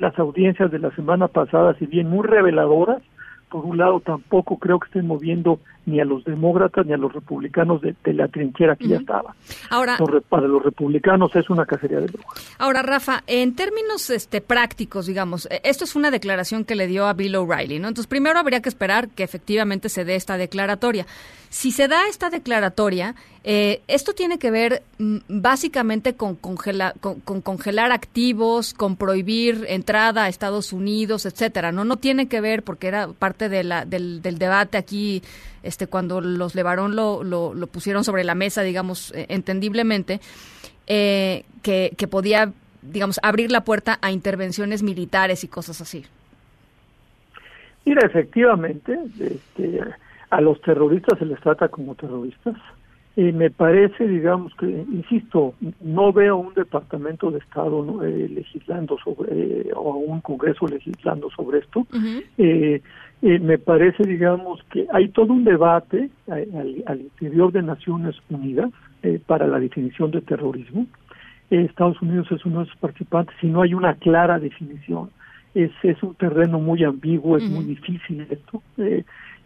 [0.00, 3.02] las audiencias de la semana pasada, si bien muy reveladoras,
[3.50, 5.58] por un lado tampoco creo que estén moviendo
[5.88, 9.34] ni a los demócratas ni a los republicanos de, la trinchera que ya estaba.
[9.70, 12.56] Ahora, para los republicanos es una cacería de brujas.
[12.58, 17.06] Ahora, Rafa, en términos este, prácticos, digamos, e, esto es una declaración que le dio
[17.06, 17.88] a Bill O'Reilly, ¿no?
[17.88, 21.06] Entonces, primero habría que esperar que efectivamente se dé esta declaratoria.
[21.50, 27.40] Si se da esta declaratoria, eh, esto tiene que ver mm, básicamente con, congela, con,
[27.40, 31.72] congelar activos, con prohibir entrada a Estados Unidos, etcétera.
[31.72, 35.22] No, no tiene que ver porque era parte de la, del, del debate aquí
[35.62, 40.20] este, cuando los Levarón lo, lo, pusieron sobre la mesa, digamos, eh, entendiblemente,
[40.86, 42.52] eh, que, que podía,
[42.82, 46.04] digamos, abrir la puerta a intervenciones militares y cosas así.
[47.84, 49.80] Mira, efectivamente, este,
[50.30, 52.56] a los terroristas se les trata como terroristas.
[53.16, 59.72] Y me parece, digamos que, insisto, no veo un departamento de Estado eh, legislando sobre,
[59.74, 61.86] o un Congreso legislando sobre esto.
[63.20, 68.70] Eh, me parece, digamos, que hay todo un debate eh, al, interior de Naciones Unidas
[69.02, 70.86] eh, para la definición de terrorismo.
[71.50, 75.10] Estados Unidos es uno de sus participantes y no hay una clara definición.
[75.54, 78.62] Es, es un terreno muy ambiguo, es muy difícil esto.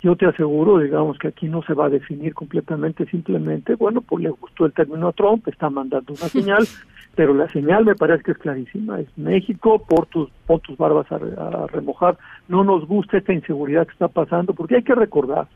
[0.03, 4.25] Yo te aseguro, digamos, que aquí no se va a definir completamente, simplemente, bueno, pues
[4.25, 6.67] le gustó el término a Trump, está mandando una señal,
[7.15, 11.07] pero la señal me parece que es clarísima, es México, por tus, por tus barbas
[11.13, 15.47] a, remojar, no nos gusta esta inseguridad que está pasando, porque hay que recordar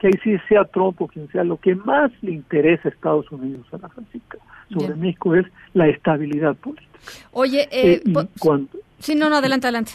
[0.00, 3.30] que ahí sí sea Trump o quien sea, lo que más le interesa a Estados
[3.30, 4.38] Unidos, a la Francisca,
[4.72, 6.98] sobre México es la estabilidad política.
[7.30, 9.92] Oye, eh, eh cuando, sí, no, no, adelante, adelante.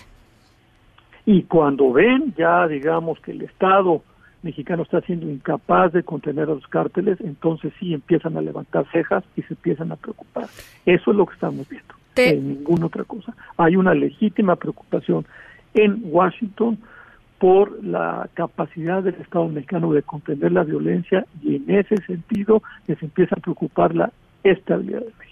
[1.27, 4.01] Y cuando ven ya, digamos, que el Estado
[4.43, 9.25] mexicano está siendo incapaz de contener a los cárteles, entonces sí empiezan a levantar cejas
[9.35, 10.45] y se empiezan a preocupar.
[10.85, 11.95] Eso es lo que estamos viendo,
[12.41, 13.35] ninguna otra cosa.
[13.57, 15.25] Hay una legítima preocupación
[15.73, 16.77] en Washington
[17.39, 23.03] por la capacidad del Estado mexicano de contener la violencia y en ese sentido les
[23.03, 24.13] empieza a preocupar la
[24.45, 25.26] estabilidad de México.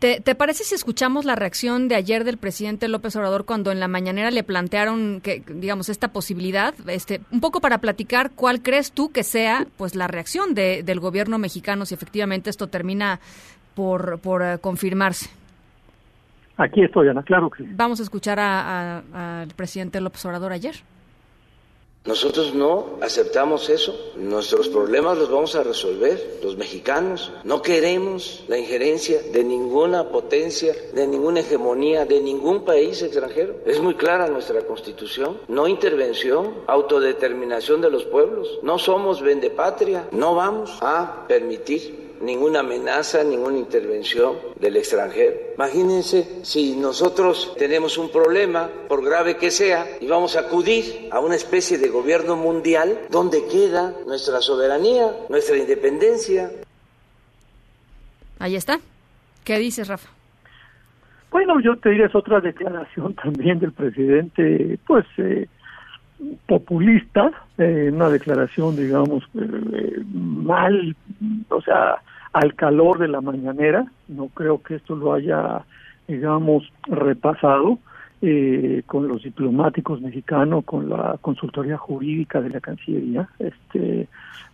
[0.00, 3.86] ¿Te, parece si escuchamos la reacción de ayer del presidente López Obrador cuando en la
[3.86, 9.12] mañanera le plantearon que, digamos, esta posibilidad, este, un poco para platicar cuál crees tú
[9.12, 13.20] que sea, pues, la reacción de, del gobierno mexicano si efectivamente esto termina
[13.74, 15.28] por, por eh, confirmarse?
[16.56, 17.70] Aquí estoy, Ana, claro que sí.
[17.74, 20.76] Vamos a escuchar al presidente López Obrador ayer.
[22.06, 23.94] Nosotros no aceptamos eso.
[24.16, 27.30] Nuestros problemas los vamos a resolver los mexicanos.
[27.44, 33.56] No queremos la injerencia de ninguna potencia, de ninguna hegemonía, de ningún país extranjero.
[33.66, 35.42] Es muy clara nuestra constitución.
[35.48, 38.60] No intervención, autodeterminación de los pueblos.
[38.62, 40.08] No somos vendepatria.
[40.10, 45.36] No vamos a permitir ninguna amenaza, ninguna intervención del extranjero.
[45.54, 51.20] Imagínense si nosotros tenemos un problema, por grave que sea, y vamos a acudir a
[51.20, 56.50] una especie de gobierno mundial, ¿dónde queda nuestra soberanía, nuestra independencia?
[58.38, 58.78] Ahí está.
[59.44, 60.08] ¿Qué dices, Rafa?
[61.30, 65.46] Bueno, yo te diría es otra declaración también del presidente, pues eh,
[66.46, 70.96] populista, eh, una declaración, digamos, eh, mal,
[71.48, 72.02] o sea,
[72.32, 73.86] al calor de la mañanera.
[74.08, 75.64] No creo que esto lo haya,
[76.06, 77.78] digamos, repasado
[78.22, 84.08] eh, con los diplomáticos mexicanos, con la consultoría jurídica de la Cancillería, este,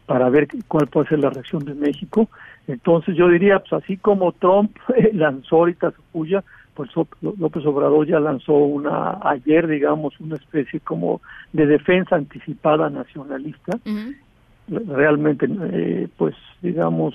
[0.06, 2.28] para ver cuál puede ser la reacción de México.
[2.68, 4.76] Entonces yo diría, pues así como Trump
[5.12, 6.90] lanzó ahorita su puya, pues
[7.22, 11.22] López Obrador ya lanzó una ayer, digamos, una especie como
[11.52, 13.78] de defensa anticipada nacionalista
[14.68, 17.14] realmente eh, pues digamos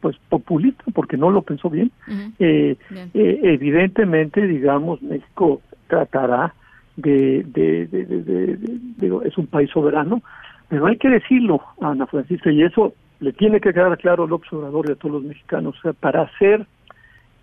[0.00, 1.90] pues populista porque no lo pensó bien,
[2.38, 2.76] eh,
[3.14, 6.54] eh, evidentemente digamos México tratará
[6.96, 10.22] de, de, de, es un país soberano
[10.68, 14.86] pero hay que decirlo Ana Francisca y eso le tiene que quedar claro al observador
[14.88, 16.66] y a todos los mexicanos o sea, para ser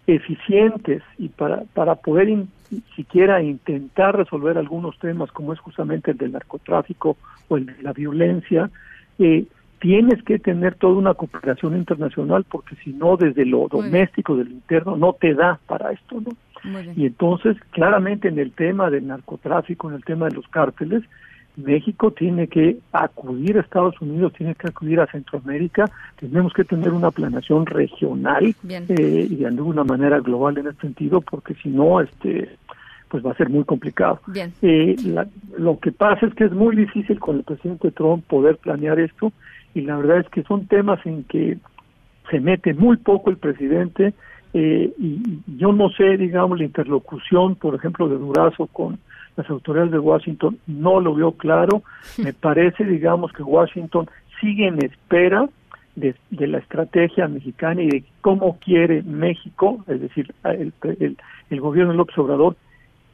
[0.08, 2.46] eficientes y para para poder
[2.96, 7.18] siquiera intentar resolver algunos temas como es justamente el del narcotráfico
[7.50, 8.70] o el de la violencia
[9.22, 9.46] eh,
[9.80, 14.96] tienes que tener toda una cooperación internacional porque si no desde lo doméstico, del interno,
[14.96, 16.32] no te da para esto, ¿no?
[16.96, 21.04] Y entonces, claramente en el tema del narcotráfico, en el tema de los cárteles,
[21.58, 26.92] México tiene que acudir a Estados Unidos, tiene que acudir a Centroamérica, tenemos que tener
[26.92, 32.00] una planeación regional eh, y de alguna manera global en este sentido, porque si no,
[32.00, 32.58] este
[33.12, 34.22] pues va a ser muy complicado.
[34.62, 34.96] Eh,
[35.58, 39.34] lo que pasa es que es muy difícil con el presidente Trump poder planear esto
[39.76, 41.58] y la verdad es que son temas en que
[42.30, 44.14] se mete muy poco el presidente
[44.54, 49.00] Eh, y yo no sé, digamos, la interlocución, por ejemplo, de Durazo con
[49.38, 51.84] las autoridades de Washington, no lo veo claro.
[52.18, 54.10] Me parece, digamos, que Washington
[54.42, 55.48] sigue en espera
[55.96, 61.18] de, la estrategia mexicana y de cómo quiere México, es decir, el, el,
[61.50, 62.58] el gobierno de López Obrador,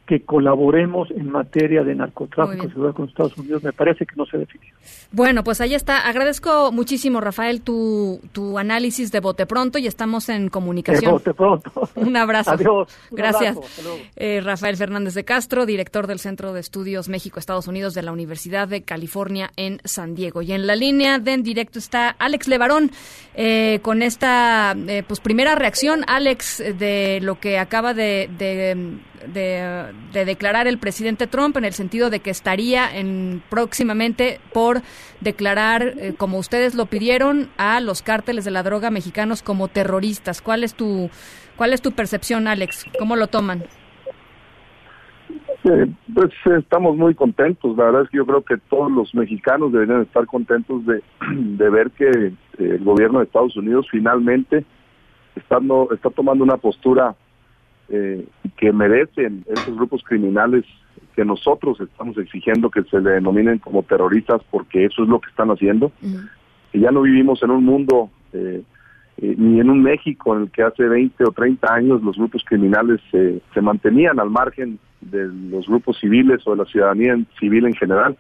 [0.07, 3.61] que colaboremos en materia de narcotráfico y seguridad con Estados Unidos.
[3.61, 4.73] Me parece que no se definió.
[5.11, 6.07] Bueno, pues ahí está.
[6.07, 11.05] Agradezco muchísimo, Rafael, tu, tu análisis de bote pronto y estamos en comunicación.
[11.05, 11.89] De bote pronto.
[11.95, 12.51] Un abrazo.
[12.51, 12.97] Adiós.
[13.11, 13.57] Gracias.
[14.15, 18.67] Eh, Rafael Fernández de Castro, director del Centro de Estudios México-Estados Unidos de la Universidad
[18.67, 20.41] de California en San Diego.
[20.41, 22.91] Y en la línea de en directo está Alex Levarón
[23.35, 28.97] eh, con esta eh, pues primera reacción, Alex, de lo que acaba de de,
[30.13, 34.81] declarar el presidente Trump en el sentido de que estaría en próximamente por
[35.21, 40.41] declarar, eh, como ustedes lo pidieron, a los cárteles de la droga mexicanos como terroristas.
[40.41, 41.09] ¿Cuál es tu
[41.55, 42.85] cuál es tu percepción, Alex?
[42.99, 43.63] ¿Cómo lo toman?
[45.63, 47.75] Eh, pues estamos muy contentos.
[47.77, 51.01] La verdad es que yo creo que todos los mexicanos deberían estar contentos de,
[51.35, 54.65] de ver que eh, el gobierno de Estados Unidos finalmente
[55.35, 55.59] está,
[55.93, 57.15] está tomando una postura
[57.89, 58.27] eh,
[58.57, 60.65] que merecen esos grupos criminales
[61.15, 65.29] que nosotros estamos exigiendo que se le denominen como terroristas porque eso es lo que
[65.29, 65.93] están haciendo.
[66.73, 68.61] Y ya no vivimos en un mundo eh,
[69.19, 72.43] eh, ni en un México en el que hace 20 o 30 años los grupos
[72.45, 77.73] criminales se mantenían al margen de los grupos civiles o de la ciudadanía civil en
[77.73, 78.17] general.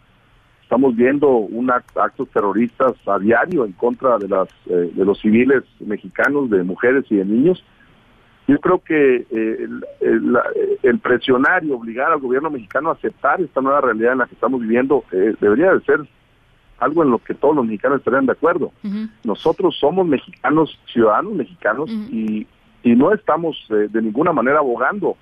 [0.63, 6.49] Estamos viendo un actos terroristas a diario en contra de las de los civiles mexicanos,
[6.49, 7.63] de mujeres y de niños
[8.47, 9.67] yo creo que eh,
[10.83, 14.35] el, presionar y obligar al gobierno mexicano a aceptar esta nueva realidad en la que
[14.35, 15.99] estamos viviendo eh, debería de ser
[16.79, 18.71] algo en lo que todos los mexicanos estarían de acuerdo.
[19.23, 22.47] Nosotros somos mexicanos, ciudadanos mexicanos, y,
[22.83, 25.17] y no estamos eh, de ninguna manera abogando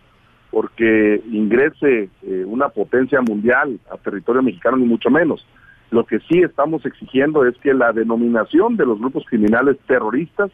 [0.52, 2.10] porque ingrese
[2.46, 5.46] una potencia mundial a territorio mexicano, ni mucho menos.
[5.92, 10.52] Lo que sí estamos exigiendo es que la denominación de los grupos criminales terroristas,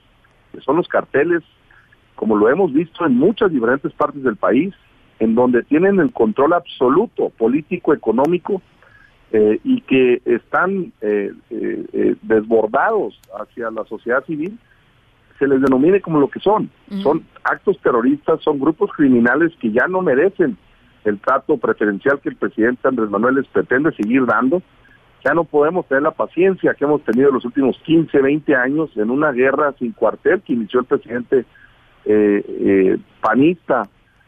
[0.51, 1.43] que son los carteles
[2.15, 4.73] como lo hemos visto en muchas diferentes partes del país,
[5.19, 8.61] en donde tienen el control absoluto político, económico,
[9.33, 14.59] eh, y que están eh, eh, desbordados hacia la sociedad civil,
[15.39, 16.69] se les denomine como lo que son.
[17.01, 20.57] Son actos terroristas, son grupos criminales que ya no merecen
[21.05, 24.61] el trato preferencial que el presidente Andrés Manuel les pretende seguir dando.
[25.23, 28.91] Ya no podemos tener la paciencia que hemos tenido en los últimos 15, 20 años
[28.95, 31.45] en una guerra sin cuartel que inició el presidente
[32.05, 33.83] eh, eh, panista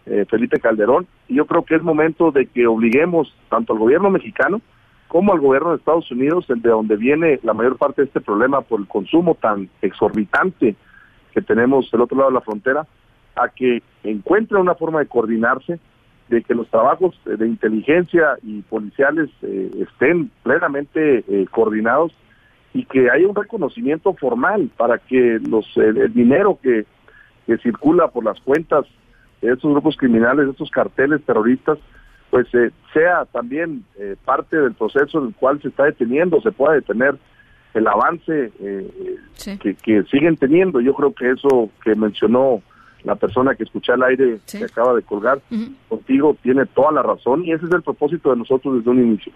[0.05, 1.07] eh, Felipe Calderón.
[1.27, 4.61] Y yo creo que es momento de que obliguemos tanto al gobierno mexicano
[5.07, 8.61] como al gobierno de Estados Unidos, de donde viene la mayor parte de este problema
[8.61, 10.75] por el consumo tan exorbitante
[11.33, 12.87] que tenemos del otro lado de la frontera,
[13.35, 15.79] a que encuentre una forma de coordinarse,
[16.29, 22.11] de que los trabajos de inteligencia y policiales eh, estén plenamente coordinados
[22.73, 26.85] y que haya un reconocimiento formal para que los el dinero que
[27.45, 28.85] que circula por las cuentas
[29.41, 31.77] de estos grupos criminales, de estos carteles terroristas,
[32.29, 36.51] pues eh, sea también eh, parte del proceso en el cual se está deteniendo, se
[36.51, 37.15] pueda detener
[37.73, 39.17] el avance eh,
[39.61, 40.79] que, que, siguen teniendo.
[40.81, 42.61] Yo creo que eso que mencionó
[43.03, 45.41] la persona que escuché al aire, que acaba de colgar
[45.89, 49.31] contigo, tiene toda la razón y ese es el propósito de nosotros desde un inicio.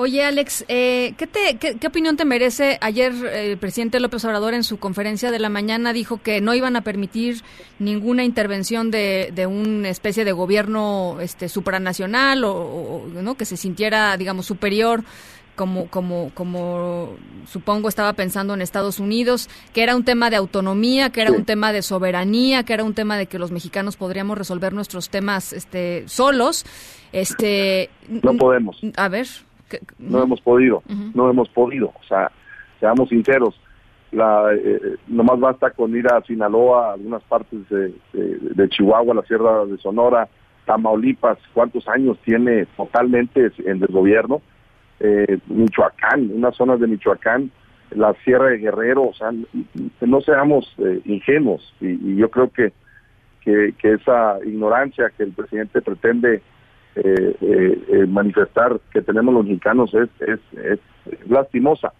[0.00, 2.78] Oye, Alex, eh, ¿qué, te, qué, opinión te merece?
[2.80, 6.54] Ayer eh, el presidente López Obrador en su conferencia de la mañana dijo que no
[6.54, 7.42] iban a permitir
[7.80, 13.34] ninguna intervención de, de una especie de gobierno este, supranacional o, ¿no?
[13.34, 15.02] que se sintiera, digamos, superior
[15.56, 17.16] como, como, como
[17.50, 21.44] supongo estaba pensando en Estados Unidos, que era un tema de autonomía, que era un
[21.44, 25.52] tema de soberanía, que era un tema de que los mexicanos podríamos resolver nuestros temas
[25.52, 26.64] este, solos.
[27.10, 28.80] Este, no podemos.
[28.96, 29.26] A ver.
[29.98, 30.82] No hemos podido,
[31.14, 31.88] no hemos podido.
[31.88, 32.30] O sea,
[32.80, 33.60] seamos sinceros,
[34.12, 39.64] la, eh, nomás basta con ir a Sinaloa, algunas partes de, de, Chihuahua, la Sierra
[39.66, 40.28] de Sonora,
[40.64, 44.40] Tamaulipas, cuántos años tiene totalmente en el gobierno
[45.00, 47.50] eh, Michoacán, unas zonas de Michoacán,
[47.90, 49.30] la Sierra de Guerrero, o sea,
[50.00, 52.72] no seamos eh, ingenuos y, yo creo que,
[53.42, 56.42] que, esa ignorancia que el presidente pretende
[57.04, 60.80] eh, eh, manifestar que tenemos los mexicanos es, es, es
[61.28, 61.92] lastimosa.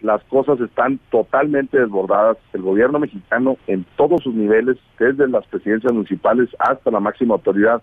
[0.00, 2.38] Las cosas están totalmente desbordadas.
[2.52, 7.82] El gobierno mexicano en todos sus niveles, desde las presidencias municipales hasta la máxima autoridad,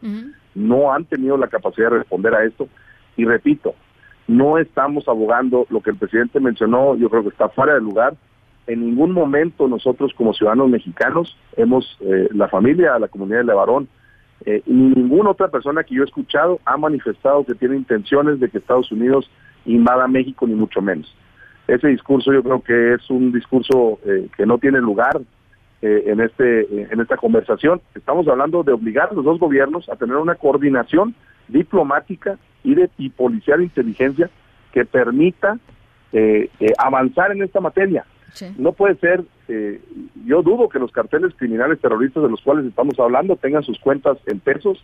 [0.56, 2.68] no han tenido la capacidad de responder a esto.
[3.18, 3.76] Y repito,
[4.28, 8.16] no estamos abogando lo que el presidente mencionó, yo creo que está fuera de lugar.
[8.66, 13.88] en ningún momento nosotros como ciudadanos mexicanos hemos, eh, la familia, la comunidad de Levarón,
[14.46, 18.50] eh, ni ninguna otra persona que yo he escuchado ha manifestado que tiene intenciones de
[18.50, 19.30] que Estados Unidos
[19.66, 21.14] invada México, ni mucho menos.
[21.68, 25.20] Ese discurso yo creo que es un discurso eh, que no tiene lugar
[25.82, 27.82] eh, en, este, en esta conversación.
[27.94, 31.14] Estamos hablando de obligar a los dos gobiernos a tener una coordinación
[31.48, 34.30] diplomática y, de, y policial de inteligencia
[34.72, 35.58] que permita
[36.78, 38.06] avanzar en esta materia.
[38.58, 39.82] No puede ser, eh,
[40.26, 44.18] yo dudo que los carteles criminales terroristas de los cuales estamos hablando tengan sus cuentas
[44.26, 44.84] en pesos,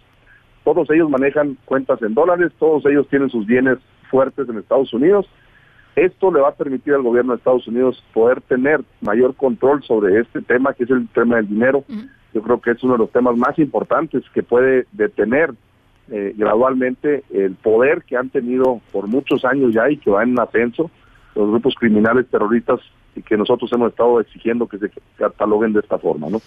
[0.63, 3.77] todos ellos manejan cuentas en dólares, todos ellos tienen sus bienes
[4.09, 5.27] fuertes en Estados Unidos.
[5.95, 10.19] Esto le va a permitir al gobierno de Estados Unidos poder tener mayor control sobre
[10.19, 11.83] este tema, que es el tema del dinero.
[12.33, 15.53] Yo creo que es uno de los temas más importantes que puede detener
[16.09, 20.39] eh, gradualmente el poder que han tenido por muchos años ya y que va en
[20.39, 20.89] ascenso
[21.35, 22.79] los grupos criminales terroristas
[23.15, 26.41] y que nosotros hemos estado exigiendo que se cataloguen de esta forma, ¿no?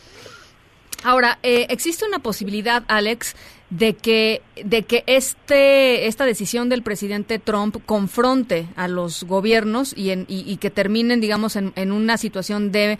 [1.05, 3.37] Ahora, eh, existe una posibilidad, Alex,
[3.71, 10.11] de que de que este esta decisión del presidente Trump confronte a los gobiernos y,
[10.11, 12.99] en, y, que terminen, digamos, en, en, una situación de,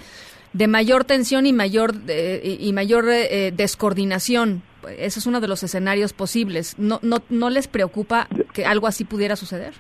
[0.53, 4.63] de mayor tensión y mayor y mayor eh, descoordinación.
[4.99, 6.79] Ese es uno de los escenarios posibles.
[6.79, 9.75] ¿No, no, ¿No les preocupa que algo así pudiera suceder?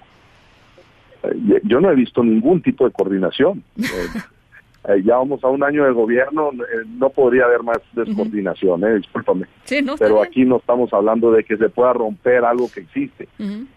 [1.32, 3.62] Eh, yo no he visto ningún tipo de coordinación.
[4.88, 6.50] Eh, eh, ya vamos a un año de gobierno,
[6.98, 9.46] no podría haber más descoordinación, eh, discúlpame.
[9.98, 13.28] Pero aquí no estamos hablando de que se pueda romper algo que existe.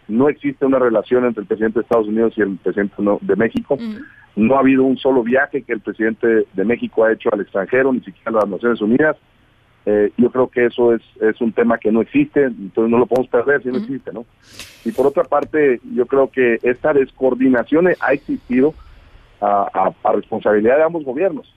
[0.07, 3.77] No existe una relación entre el presidente de Estados Unidos y el presidente de México.
[4.35, 7.91] No ha habido un solo viaje que el presidente de México ha hecho al extranjero,
[7.91, 9.17] ni siquiera a las Naciones Unidas.
[9.91, 13.07] Eh, yo creo que eso es, es un tema que no existe, entonces no lo
[13.07, 14.23] podemos perder si no existe, ¿no?
[14.85, 18.75] Y por otra parte, yo creo que esta descoordinación ha existido
[19.41, 21.51] a, responsabilidad de ambos gobiernos,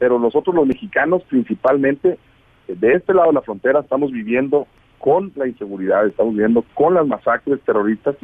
[0.00, 2.18] pero nosotros los mexicanos principalmente,
[2.66, 4.66] de este lado de la frontera, estamos viviendo
[4.98, 8.16] con la inseguridad, estamos viviendo con las masacres terroristas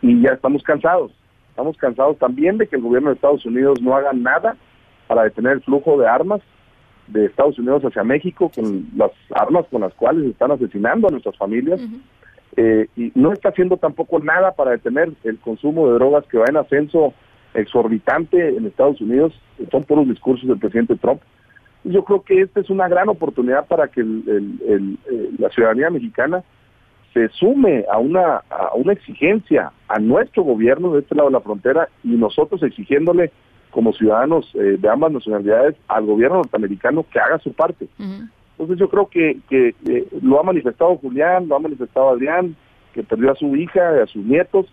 [0.00, 1.12] y ya estamos cansados.
[1.50, 4.56] Estamos cansados también de que el gobierno de Estados Unidos no haga nada
[5.08, 6.40] para detener el flujo de armas
[7.06, 11.36] de Estados Unidos hacia México con las armas con las cuales están asesinando a nuestras
[11.36, 11.80] familias
[12.56, 16.44] eh, y no está haciendo tampoco nada para detener el consumo de drogas que va
[16.48, 17.12] en ascenso
[17.54, 19.32] exorbitante en Estados Unidos,
[19.70, 21.20] son por los discursos del presidente Trump.
[21.84, 26.42] yo creo que esta es una gran oportunidad para que el, eh, la ciudadanía mexicana
[27.12, 31.40] se sume a una, a una exigencia a nuestro gobierno de este lado de la
[31.40, 33.30] frontera y nosotros exigiéndole
[33.74, 37.88] como ciudadanos eh, de ambas nacionalidades al gobierno norteamericano que haga su parte.
[37.98, 42.54] Entonces yo creo que, que eh, lo ha manifestado Julián, lo ha manifestado Adrián,
[42.92, 44.66] que perdió a su hija, a sus nietos.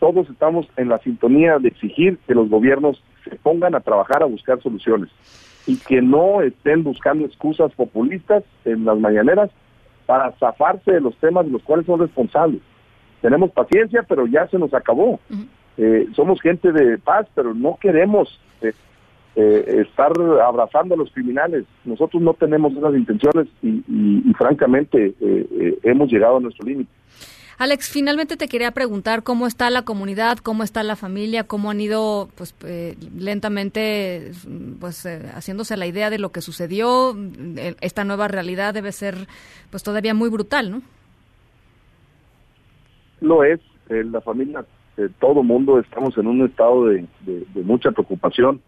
[0.00, 4.26] Todos estamos en la sintonía de exigir que los gobiernos se pongan a trabajar a
[4.26, 5.08] buscar soluciones
[5.68, 9.50] y que no estén buscando excusas populistas en las mañaneras
[10.04, 12.60] para zafarse de los temas de los cuales son responsables.
[13.20, 15.20] Tenemos paciencia, pero ya se nos acabó.
[15.78, 18.74] Eh, somos gente de paz, pero no queremos eh,
[19.36, 20.12] eh, estar
[20.44, 21.64] abrazando a los criminales.
[21.84, 25.14] Nosotros no tenemos esas intenciones y, francamente
[25.82, 26.90] hemos llegado a nuestro límite.
[27.58, 31.80] Alex, finalmente te quería preguntar cómo está la comunidad, cómo está la familia, cómo han
[31.80, 32.56] ido pues
[33.16, 34.32] lentamente
[34.80, 37.14] pues haciéndose la idea de lo que sucedió.
[37.80, 39.28] Esta nueva realidad debe ser
[39.70, 40.82] pues todavía muy brutal, ¿no?
[43.20, 43.60] Lo es.
[43.88, 44.64] la familia
[45.02, 47.06] eh, todo mundo estamos en un estado de,
[47.64, 48.60] mucha preocupación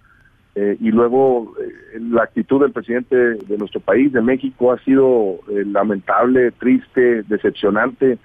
[0.55, 5.41] eh, y luego eh, la actitud del presidente de nuestro país, de México, ha sido
[5.49, 8.19] lamentable, triste, decepcionante.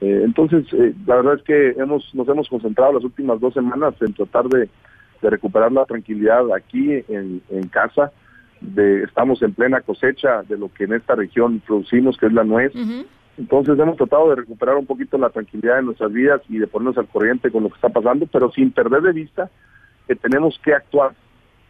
[0.00, 0.66] entonces,
[1.06, 4.68] la verdad es que hemos nos hemos concentrado las últimas dos semanas en tratar de,
[5.22, 8.10] recuperar la tranquilidad aquí en, casa.
[8.60, 12.42] De, estamos en plena cosecha de lo que en esta región producimos, que es la
[12.42, 12.72] nuez.
[13.38, 16.98] Entonces hemos tratado de recuperar un poquito la tranquilidad en nuestras vidas y de ponernos
[16.98, 19.50] al corriente con lo que está pasando, pero sin perder de vista
[20.06, 21.12] que tenemos que actuar.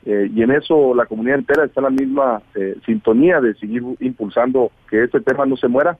[0.05, 3.85] Eh, y en eso la comunidad entera está en la misma eh, sintonía de seguir
[4.01, 5.97] impulsando que este tema no se muera,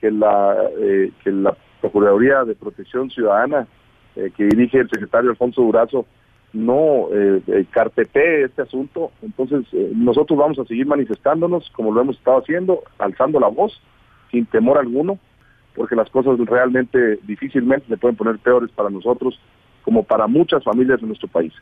[0.00, 3.66] que la, eh, que la Procuraduría de Protección Ciudadana
[4.14, 6.04] que dirige el secretario Alfonso Durazo
[6.52, 9.12] no eh, carpetee este asunto.
[9.22, 13.80] Entonces nosotros vamos a seguir manifestándonos como lo hemos estado haciendo, alzando la voz
[14.30, 15.18] sin temor alguno,
[15.74, 19.38] porque las cosas realmente difícilmente se pueden poner peores para nosotros
[19.82, 21.52] como para muchas familias de nuestro país.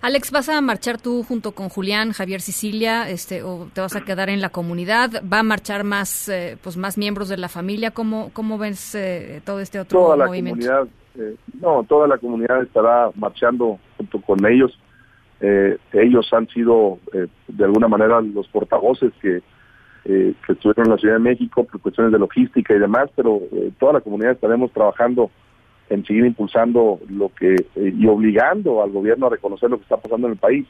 [0.00, 4.02] Alex, ¿vas a marchar tú junto con Julián, Javier Sicilia, este, o te vas a
[4.02, 5.22] quedar en la comunidad?
[5.30, 7.90] ¿Va a marchar más, eh, pues más miembros de la familia?
[7.90, 10.64] ¿Cómo, cómo ves eh, todo este otro toda movimiento?
[10.64, 14.78] La comunidad, eh, no, toda la comunidad estará marchando junto con ellos.
[15.40, 19.42] Eh, ellos han sido eh, de alguna manera los portavoces que,
[20.04, 23.40] eh, que estuvieron en la Ciudad de México por cuestiones de logística y demás, pero
[23.78, 25.30] toda la comunidad estaremos trabajando
[25.90, 30.26] en seguir impulsando lo que y obligando al gobierno a reconocer lo que está pasando
[30.26, 30.66] en el país.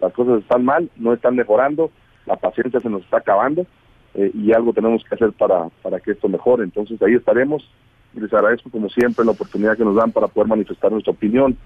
[0.00, 1.90] Las cosas están mal, no están mejorando,
[2.26, 3.66] la paciencia se nos está acabando
[4.14, 6.64] y algo tenemos que hacer para, para que esto mejore.
[6.64, 7.68] Entonces ahí estaremos.
[8.14, 11.56] Les agradezco como siempre la oportunidad que nos dan para poder manifestar nuestra opinión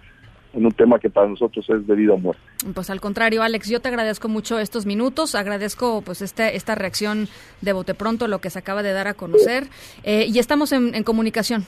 [0.52, 2.42] en un tema que para nosotros es debido a muerte.
[2.74, 7.28] Pues al contrario, Alex, yo te agradezco mucho estos minutos, agradezco pues este, esta reacción
[7.60, 9.68] de bote pronto, lo que se acaba de dar a conocer,
[10.02, 11.64] eh, y estamos en, comunicación.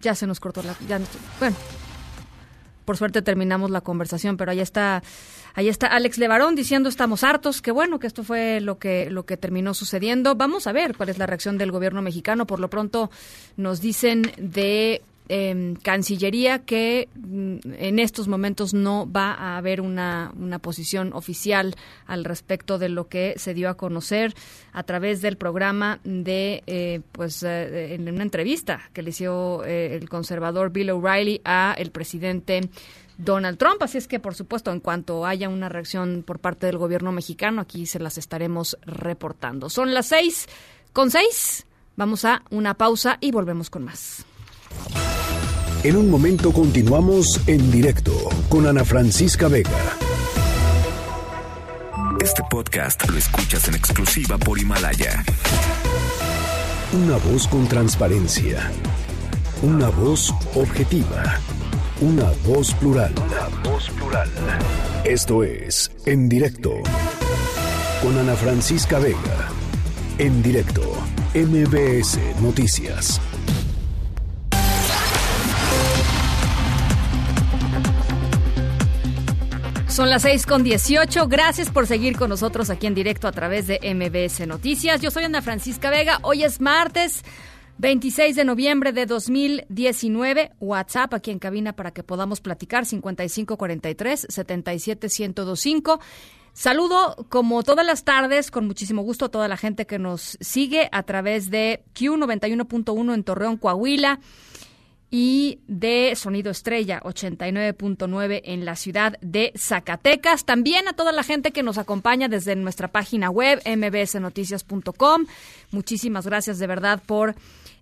[0.00, 0.74] Ya se nos cortó la...
[0.88, 1.00] Ya,
[1.40, 1.56] bueno,
[2.86, 5.02] por suerte terminamos la conversación, pero ahí está
[5.56, 9.24] Ahí está Alex Levarón diciendo estamos hartos, que bueno que esto fue lo que lo
[9.24, 10.34] que terminó sucediendo.
[10.34, 12.46] Vamos a ver cuál es la reacción del gobierno mexicano.
[12.46, 13.10] Por lo pronto
[13.56, 20.32] nos dicen de eh, Cancillería que mm, en estos momentos no va a haber una,
[20.38, 21.74] una, posición oficial
[22.06, 24.34] al respecto de lo que se dio a conocer
[24.72, 29.96] a través del programa de, eh, pues, eh, en una entrevista que le hizo eh,
[29.96, 32.68] el conservador Bill O'Reilly a el presidente
[33.18, 33.82] Donald Trump.
[33.82, 37.62] Así es que, por supuesto, en cuanto haya una reacción por parte del gobierno mexicano,
[37.62, 39.70] aquí se las estaremos reportando.
[39.70, 40.46] Son las seis
[40.92, 41.66] con seis.
[41.96, 44.26] Vamos a una pausa y volvemos con más.
[45.82, 48.12] En un momento continuamos en directo
[48.48, 49.96] con Ana Francisca Vega.
[52.20, 55.24] Este podcast lo escuchas en exclusiva por Himalaya.
[56.92, 58.70] Una voz con transparencia.
[59.62, 61.38] Una voz objetiva.
[62.00, 63.12] Una voz plural.
[63.24, 64.30] Una voz plural.
[65.04, 66.82] Esto es En Directo
[68.02, 69.48] con Ana Francisca Vega.
[70.18, 70.82] En directo,
[71.34, 73.20] MBS Noticias.
[79.96, 81.26] Son las seis con dieciocho.
[81.26, 85.00] Gracias por seguir con nosotros aquí en directo a través de MBS Noticias.
[85.00, 86.18] Yo soy Ana Francisca Vega.
[86.20, 87.24] Hoy es martes.
[87.78, 95.98] 26 de noviembre de 2019, WhatsApp aquí en cabina para que podamos platicar 5543 77125.
[96.52, 100.90] Saludo como todas las tardes con muchísimo gusto a toda la gente que nos sigue
[100.92, 104.20] a través de Q91.1 en Torreón, Coahuila
[105.10, 110.44] y de Sonido Estrella 89.9 en la ciudad de Zacatecas.
[110.44, 115.26] También a toda la gente que nos acompaña desde nuestra página web mbsnoticias.com.
[115.70, 117.34] Muchísimas gracias de verdad por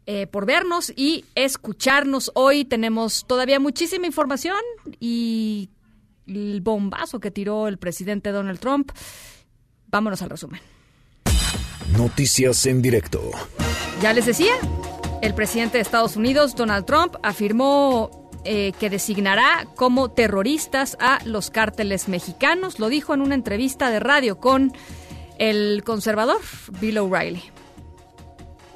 [0.06, 2.30] eh, por vernos y escucharnos.
[2.34, 4.58] Hoy tenemos todavía muchísima información
[5.00, 5.70] y
[6.26, 8.92] el bombazo que tiró el presidente Donald Trump.
[9.86, 10.60] Vámonos al resumen.
[11.96, 13.30] Noticias en directo.
[14.02, 14.52] Ya les decía,
[15.24, 21.50] el presidente de Estados Unidos, Donald Trump, afirmó eh, que designará como terroristas a los
[21.50, 22.78] cárteles mexicanos.
[22.78, 24.72] Lo dijo en una entrevista de radio con
[25.38, 26.40] el conservador
[26.80, 27.42] Bill O'Reilly.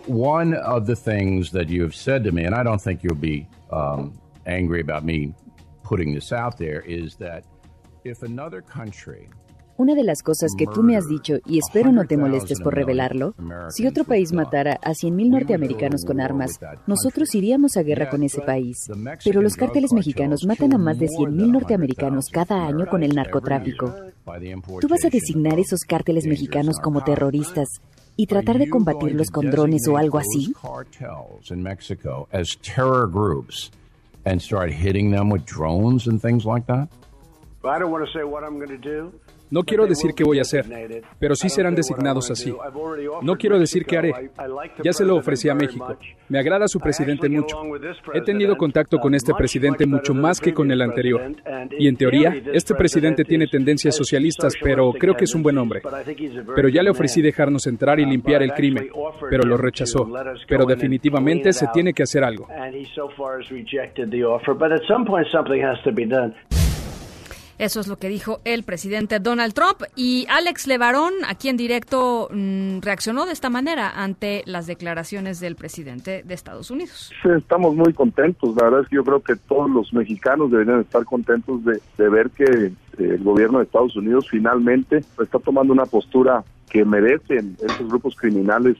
[0.08, 3.14] one of the things that you have said to me, and I don't think you'll
[3.14, 5.34] be um, angry about me
[5.82, 7.44] putting this out there, is that
[8.04, 9.28] if another country
[9.78, 12.74] Una de las cosas que tú me has dicho, y espero no te molestes por
[12.74, 13.34] revelarlo,
[13.70, 16.58] si otro país matara a 100.000 norteamericanos con armas,
[16.88, 18.90] nosotros iríamos a guerra con ese país.
[19.24, 23.94] Pero los cárteles mexicanos matan a más de 100.000 norteamericanos cada año con el narcotráfico.
[24.80, 27.68] ¿Tú vas a designar esos cárteles mexicanos como terroristas
[28.16, 30.52] y tratar de combatirlos con drones o algo así?
[34.24, 36.88] and start hitting them with drones and things like that?
[37.64, 39.12] I don't want to say what I'm going to do.
[39.50, 40.66] No quiero decir qué voy a hacer,
[41.18, 42.54] pero sí serán designados así.
[43.22, 44.30] No quiero decir qué haré.
[44.84, 45.96] Ya se lo ofrecí a México.
[46.28, 47.56] Me agrada su presidente mucho.
[48.12, 51.32] He tenido contacto con este presidente mucho más que con el anterior.
[51.78, 55.82] Y en teoría, este presidente tiene tendencias socialistas, pero creo que es un buen hombre.
[56.54, 58.88] Pero ya le ofrecí dejarnos entrar y limpiar el crimen,
[59.30, 60.08] pero lo rechazó.
[60.46, 62.48] Pero definitivamente se tiene que hacer algo.
[67.58, 69.82] Eso es lo que dijo el presidente Donald Trump.
[69.96, 75.56] Y Alex Levarón, aquí en directo, mm, reaccionó de esta manera ante las declaraciones del
[75.56, 77.12] presidente de Estados Unidos.
[77.24, 78.54] estamos muy contentos.
[78.56, 82.30] La verdad es que yo creo que todos los mexicanos deberían estar contentos de, ver
[82.30, 87.88] que eh, el gobierno de Estados Unidos finalmente está tomando una postura que merecen esos
[87.88, 88.76] grupos criminales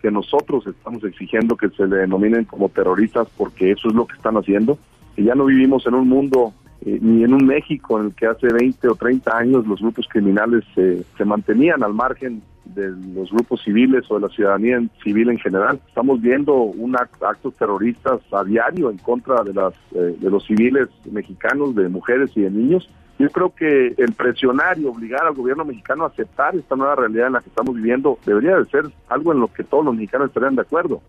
[0.00, 4.16] que nosotros estamos exigiendo que se le denominen como terroristas porque eso es lo que
[4.16, 4.78] están haciendo.
[5.16, 6.54] Y ya no vivimos en un mundo
[6.84, 10.06] eh, ni en un México en el que hace 20 o 30 años los grupos
[10.08, 15.38] criminales se mantenían al margen de los grupos civiles o de la ciudadanía civil en
[15.38, 15.80] general.
[15.88, 20.88] Estamos viendo un actos terroristas a diario en contra de las eh, de los civiles
[21.10, 22.88] mexicanos, de mujeres y de niños.
[23.18, 27.28] Yo creo que el presionar y obligar al gobierno mexicano a aceptar esta nueva realidad
[27.28, 30.28] en la que estamos viviendo debería de ser algo en lo que todos los mexicanos
[30.28, 31.02] estarían de acuerdo.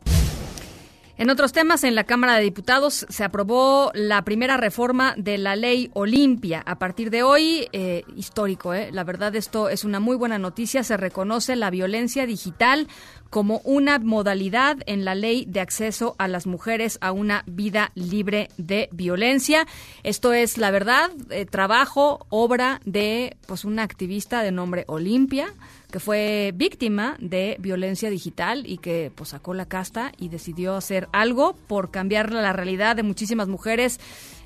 [1.15, 5.55] En otros temas, en la Cámara de Diputados se aprobó la primera reforma de la
[5.55, 6.63] ley Olimpia.
[6.65, 10.83] A partir de hoy, eh, histórico, eh, la verdad esto es una muy buena noticia,
[10.83, 12.87] se reconoce la violencia digital
[13.33, 18.49] como una modalidad en la ley de acceso a las mujeres a una vida libre
[18.57, 19.65] de violencia.
[20.03, 25.51] Esto es, la verdad, eh, trabajo, obra de pues una activista de nombre Olimpia
[25.91, 31.07] que fue víctima de violencia digital y que pues sacó la casta y decidió hacer
[31.11, 33.99] algo por cambiar la realidad de muchísimas mujeres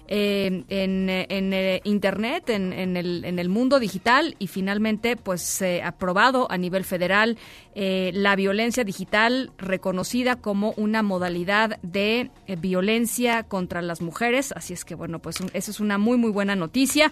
[0.07, 5.61] eh, en, en eh, internet, en, en, el, en el mundo digital y finalmente pues
[5.84, 7.38] aprobado a nivel federal
[7.75, 14.53] eh, la violencia digital reconocida como una modalidad de violencia contra las mujeres.
[14.53, 17.11] Así es que bueno, pues eso es una muy muy buena noticia.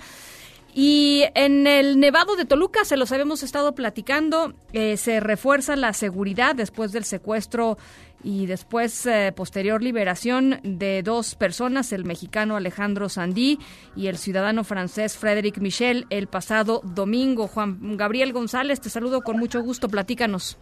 [0.78, 5.94] Y en el Nevado de Toluca, se los habíamos estado platicando, eh, se refuerza la
[5.94, 7.78] seguridad después del secuestro
[8.26, 13.58] y después eh, posterior liberación de dos personas, el mexicano Alejandro Sandí
[13.96, 17.48] y el ciudadano francés Frédéric Michel, el pasado domingo.
[17.48, 20.58] Juan Gabriel González, te saludo con mucho gusto, platícanos.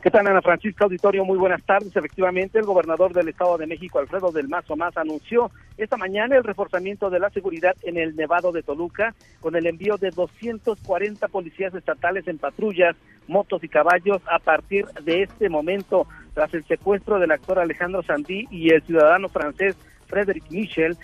[0.00, 1.24] ¿Qué tal, Ana Francisca Auditorio?
[1.24, 1.94] Muy buenas tardes.
[1.96, 6.44] Efectivamente, el gobernador del Estado de México, Alfredo del Mazo Más, anunció esta mañana el
[6.44, 11.74] reforzamiento de la seguridad en el Nevado de Toluca con el envío de 240 policías
[11.74, 12.94] estatales en patrullas,
[13.26, 18.46] motos y caballos a partir de este momento, tras el secuestro del actor Alejandro Sandí
[18.52, 19.76] y el ciudadano francés
[20.06, 20.96] Frédéric Michel,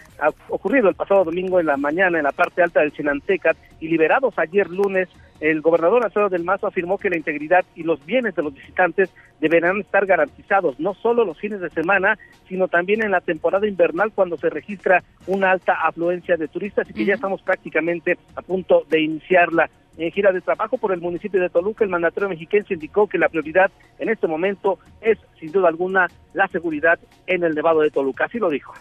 [0.49, 4.39] ocurrido el pasado domingo en la mañana en la parte alta del Chinantecat y liberados
[4.39, 5.09] ayer lunes,
[5.41, 9.11] el gobernador Alfredo del Mazo afirmó que la integridad y los bienes de los visitantes
[9.41, 14.13] deberán estar garantizados no solo los fines de semana, sino también en la temporada invernal
[14.13, 18.85] cuando se registra una alta afluencia de turistas y que ya estamos prácticamente a punto
[18.89, 19.69] de iniciarla.
[19.97, 23.29] En gira de trabajo por el municipio de Toluca, el mandatario mexicano indicó que la
[23.29, 28.25] prioridad en este momento es, sin duda alguna, la seguridad en el Nevado de Toluca.
[28.25, 28.75] Así lo dijo.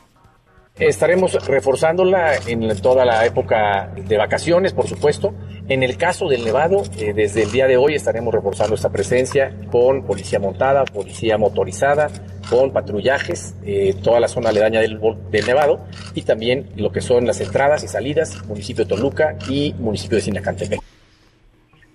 [0.79, 5.31] Estaremos reforzándola en toda la época de vacaciones, por supuesto.
[5.69, 9.55] En el caso del Nevado, eh, desde el día de hoy estaremos reforzando esta presencia
[9.71, 12.09] con policía montada, policía motorizada,
[12.49, 15.85] con patrullajes, eh, toda la zona aledaña del, del, Nevado
[16.15, 20.23] y también lo que son las entradas y salidas, municipio de Toluca y municipio de
[20.23, 20.81] Sinacantepec.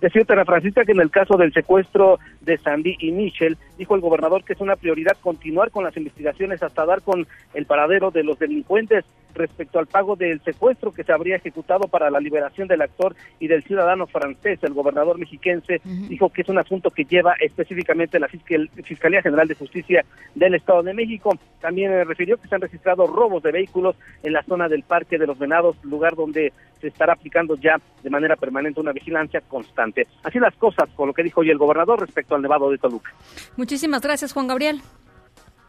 [0.01, 4.01] Decirte, Ana Francisca, que en el caso del secuestro de Sandy y Michel, dijo el
[4.01, 8.23] gobernador que es una prioridad continuar con las investigaciones hasta dar con el paradero de
[8.23, 9.03] los delincuentes
[9.33, 13.47] respecto al pago del secuestro que se habría ejecutado para la liberación del actor y
[13.47, 14.59] del ciudadano francés.
[14.61, 19.55] El gobernador mexiquense dijo que es un asunto que lleva específicamente la Fiscalía General de
[19.55, 21.37] Justicia del Estado de México.
[21.61, 25.27] También refirió que se han registrado robos de vehículos en la zona del Parque de
[25.27, 30.07] los Venados, lugar donde se estará aplicando ya de manera permanente una vigilancia constante.
[30.23, 33.11] Así las cosas con lo que dijo hoy el gobernador respecto al Nevado de Toluca.
[33.57, 34.81] Muchísimas gracias, Juan Gabriel.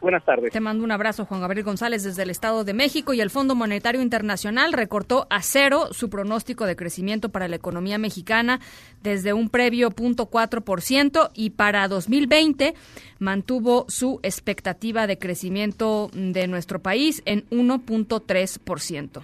[0.01, 0.51] Buenas tardes.
[0.51, 3.13] Te mando un abrazo, Juan Gabriel González, desde el Estado de México.
[3.13, 7.99] Y el Fondo Monetario Internacional recortó a cero su pronóstico de crecimiento para la economía
[7.99, 8.59] mexicana
[9.03, 12.73] desde un previo 0.4% y para 2020
[13.19, 19.21] mantuvo su expectativa de crecimiento de nuestro país en 1.3%.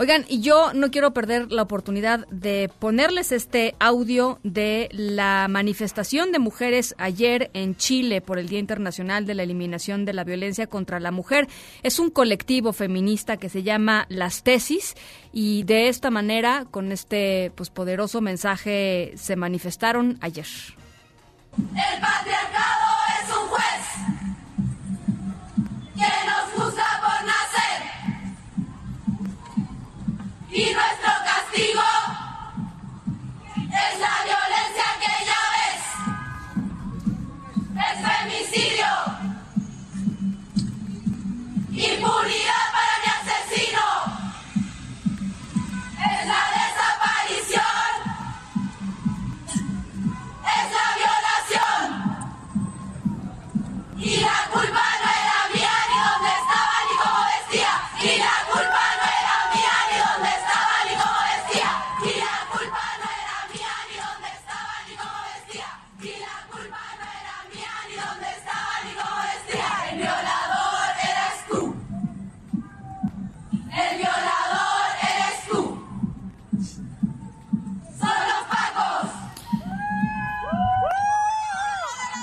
[0.00, 6.30] Oigan, y yo no quiero perder la oportunidad de ponerles este audio de la manifestación
[6.30, 10.68] de mujeres ayer en Chile por el Día Internacional de la Eliminación de la Violencia
[10.68, 11.48] contra la Mujer.
[11.82, 14.94] Es un colectivo feminista que se llama Las Tesis
[15.32, 20.46] y de esta manera, con este pues poderoso mensaje, se manifestaron ayer.
[21.56, 22.87] El patriarcado
[30.58, 31.88] Y nuestro castigo
[33.54, 35.84] es la violencia que ya ves.
[37.86, 38.90] Es femicidio.
[41.70, 42.67] Impunidad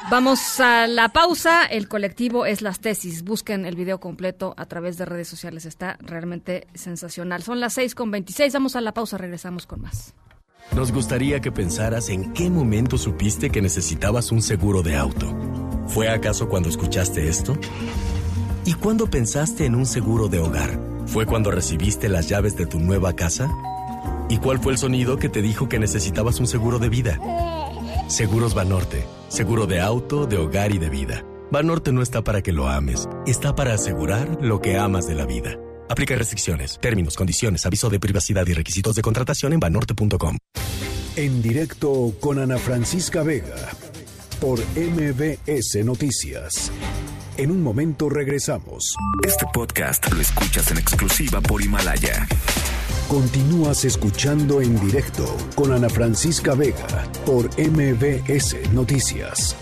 [0.10, 1.65] Vamos a la pausa.
[1.65, 3.23] El colectivo es las tesis.
[3.23, 5.65] Busquen el video completo a través de redes sociales.
[5.65, 7.41] Está realmente sensacional.
[7.41, 8.53] Son las 6 con 26.
[8.53, 9.18] Vamos a la pausa.
[9.18, 10.14] Regresamos con más.
[10.76, 15.36] Nos gustaría que pensaras en qué momento supiste que necesitabas un seguro de auto.
[15.88, 17.57] ¿Fue acaso cuando escuchaste esto?
[18.64, 20.80] ¿Y cuándo pensaste en un seguro de hogar?
[21.07, 23.49] ¿Fue cuando recibiste las llaves de tu nueva casa?
[24.30, 27.19] ¿Y cuál fue el sonido que te dijo que necesitabas un seguro de vida?
[28.07, 29.06] Seguros Banorte.
[29.36, 31.26] Seguro de auto, de hogar y de vida.
[31.52, 35.26] Banorte no está para que lo ames, está para asegurar lo que amas de la
[35.26, 35.60] vida.
[35.90, 40.38] Aplica restricciones, términos, condiciones, aviso de privacidad y requisitos de contratación en banorte.com.
[41.18, 43.57] En directo con Ana Francisca Vega
[44.40, 46.72] por MBS Noticias.
[47.36, 48.95] En un momento regresamos.
[49.22, 52.26] Este podcast lo escuchas en exclusiva por Himalaya.
[53.07, 59.56] Continúas escuchando en directo con Ana Francisca Vega por MBS Noticias.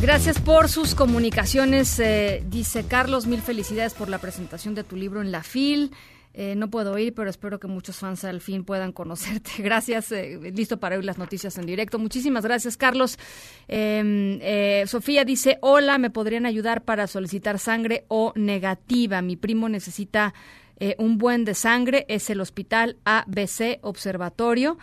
[0.00, 2.00] Gracias por sus comunicaciones.
[2.00, 5.92] eh, dice Carlos, mil felicidades por la presentación de tu libro en la FIL.
[6.32, 9.50] Eh, no puedo ir, pero espero que muchos fans al fin puedan conocerte.
[9.58, 10.12] Gracias.
[10.12, 11.98] eh, listo para oír las noticias en directo.
[11.98, 13.18] Muchísimas gracias, Carlos.
[13.66, 19.22] Eh, eh, Sofía dice, hola, ¿me podrían ayudar para solicitar sangre o negativa?
[19.22, 20.32] Mi primo necesita
[20.78, 22.06] eh, un buen de sangre.
[22.08, 24.78] Es el Hospital ABC Observatorio.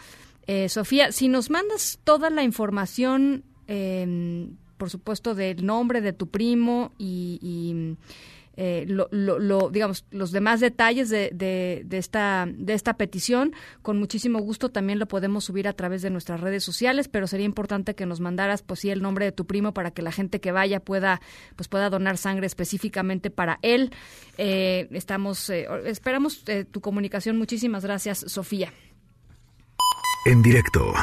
[0.46, 6.28] Eh, Sofía, si nos mandas toda la información, eh, por supuesto, del nombre de tu
[6.28, 7.40] primo y...
[7.42, 7.98] y
[8.58, 14.70] eh, lo, digamos los demás detalles de, de- esta de esta petición con muchísimo gusto
[14.70, 18.20] también lo podemos subir a través de nuestras redes sociales pero sería importante que nos
[18.20, 21.22] mandaras pues sí el nombre de tu primo para que la gente que vaya pueda
[21.56, 23.92] pues pueda donar sangre específicamente para él.
[24.38, 27.38] Eh, estamos eh, esperamos tu comunicación.
[27.38, 28.74] Muchísimas gracias Sofía.
[30.26, 30.94] En directo.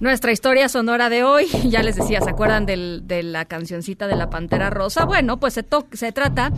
[0.00, 4.30] Nuestra historia sonora de hoy, ya les decía, ¿se acuerdan de la cancioncita de la
[4.30, 5.04] Pantera Rosa?
[5.04, 6.50] Bueno, pues se, se trata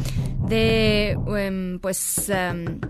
[0.46, 2.80] de, em, pues, em,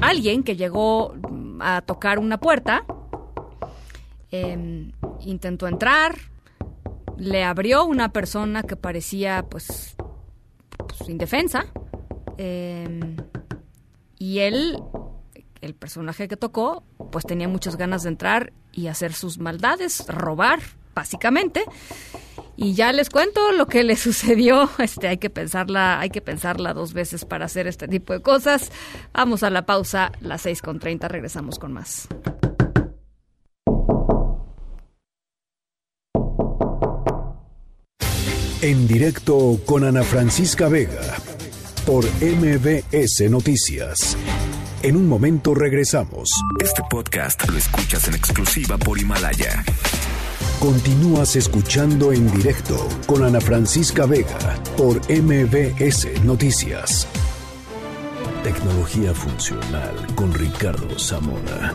[0.00, 1.14] alguien que llegó
[1.60, 2.86] a tocar una puerta,
[4.30, 6.16] em, intentó entrar,
[7.18, 9.96] le abrió una persona que parecía, pues,
[10.78, 11.66] pues, indefensa,
[14.18, 14.78] y él
[15.60, 20.60] el personaje que tocó, pues tenía muchas ganas de entrar y hacer sus maldades, robar,
[20.94, 21.64] básicamente.
[22.56, 24.68] Y ya les cuento lo que le sucedió.
[24.78, 28.70] Este, hay que pensarla, hay que pensarla dos veces para hacer este tipo de cosas.
[29.12, 32.08] Vamos a la pausa, las 6 con 30, regresamos con más.
[38.62, 41.16] En directo con Ana Francisca Vega
[41.86, 44.18] por MBS Noticias.
[44.82, 46.30] En un momento regresamos.
[46.58, 49.62] Este podcast lo escuchas en exclusiva por Himalaya.
[50.58, 57.06] Continúas escuchando en directo con Ana Francisca Vega por MBS Noticias.
[58.42, 61.74] Tecnología funcional con Ricardo Zamora.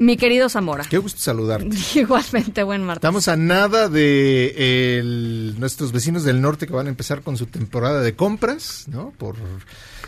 [0.00, 0.84] Mi querido Zamora.
[0.88, 1.76] Qué gusto saludarte.
[1.94, 3.00] Igualmente, buen martes.
[3.00, 7.44] Estamos a nada de el- nuestros vecinos del norte que van a empezar con su
[7.46, 9.12] temporada de compras, ¿no?
[9.18, 9.36] Por,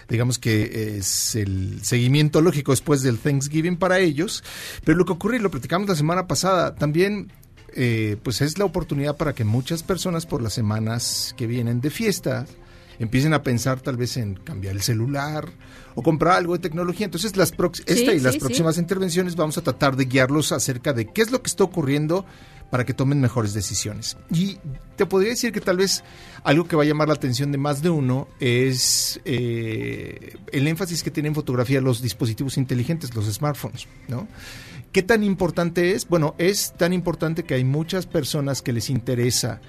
[0.09, 4.43] digamos que es el seguimiento lógico después del Thanksgiving para ellos.
[4.83, 7.31] Pero lo que ocurre, y lo platicamos la semana pasada, también
[7.75, 11.91] eh, pues es la oportunidad para que muchas personas por las semanas que vienen de
[11.91, 12.47] fiesta
[12.99, 15.49] empiecen a pensar tal vez en cambiar el celular
[15.95, 17.07] o comprar algo de tecnología.
[17.07, 18.41] Entonces, las Sí, esta y las sí.
[18.41, 22.25] próximas intervenciones vamos a tratar de guiarlos acerca de qué es lo que está ocurriendo
[22.73, 24.17] para que tomen mejores decisiones.
[24.31, 24.57] Y
[24.97, 26.03] te podría decir que tal vez
[26.43, 31.03] algo que va a llamar la atención de más de uno es eh, el énfasis
[31.03, 34.27] que tienen en fotografía los dispositivos inteligentes, los smartphones, ¿no?
[34.91, 36.09] ¿Qué tan importante es?
[36.09, 39.61] Bueno, es tan importante que hay muchas personas que les interesa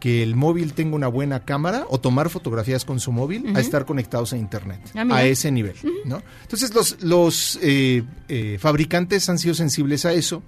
[0.00, 3.84] que el móvil tenga una buena cámara o tomar fotografías con su móvil a estar
[3.86, 5.74] conectados a internet Ah, a ese nivel
[6.06, 6.22] ¿no?
[6.42, 10.42] entonces los los eh, eh, fabricantes han sido sensibles a eso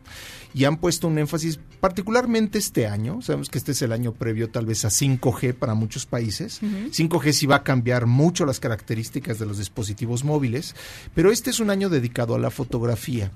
[0.55, 4.51] y han puesto un énfasis particularmente este año sabemos que este es el año previo
[4.51, 6.91] tal vez a 5G para muchos países Ujú.
[6.91, 10.75] 5G sí va a cambiar mucho las características de los dispositivos móviles
[11.15, 13.31] pero este es un año dedicado a la fotografía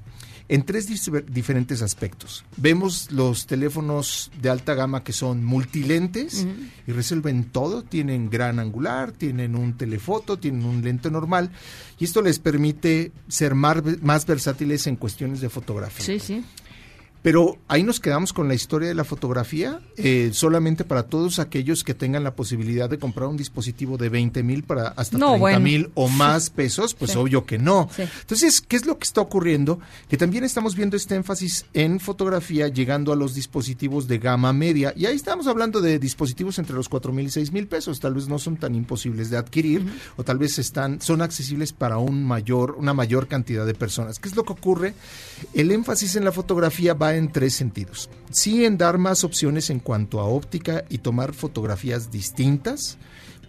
[0.48, 0.86] en tres
[1.32, 2.44] diferentes aspectos.
[2.56, 6.46] Vemos los teléfonos de alta gama que son multilentes
[6.86, 7.82] y resuelven todo.
[7.82, 11.50] Tienen gran angular, tienen un telefoto, tienen un lente normal
[11.98, 16.04] y esto les permite ser mar- más versátiles en cuestiones de fotografía.
[16.06, 16.44] Sí, sí.
[17.26, 21.82] Pero ahí nos quedamos con la historia de la fotografía, eh, solamente para todos aquellos
[21.82, 25.40] que tengan la posibilidad de comprar un dispositivo de 20 mil para hasta No, 30
[25.40, 25.58] bueno.
[25.60, 27.18] mil o más pesos, pues Sí.
[27.18, 27.88] obvio que no.
[27.96, 28.02] Sí.
[28.20, 29.80] Entonces, ¿qué es lo que está ocurriendo?
[30.08, 34.92] Que también estamos viendo este énfasis en fotografía llegando a los dispositivos de gama media.
[34.96, 37.98] Y ahí estamos hablando de dispositivos entre los 4 mil y 6 mil pesos.
[37.98, 39.84] Tal vez no son tan imposibles de adquirir
[40.16, 44.20] o tal vez están, son accesibles para un mayor, una mayor cantidad de personas.
[44.20, 44.94] ¿Qué es lo que ocurre?
[45.54, 48.10] El énfasis en la fotografía va en tres sentidos.
[48.30, 52.98] Sí, en dar más opciones en cuanto a óptica y tomar fotografías distintas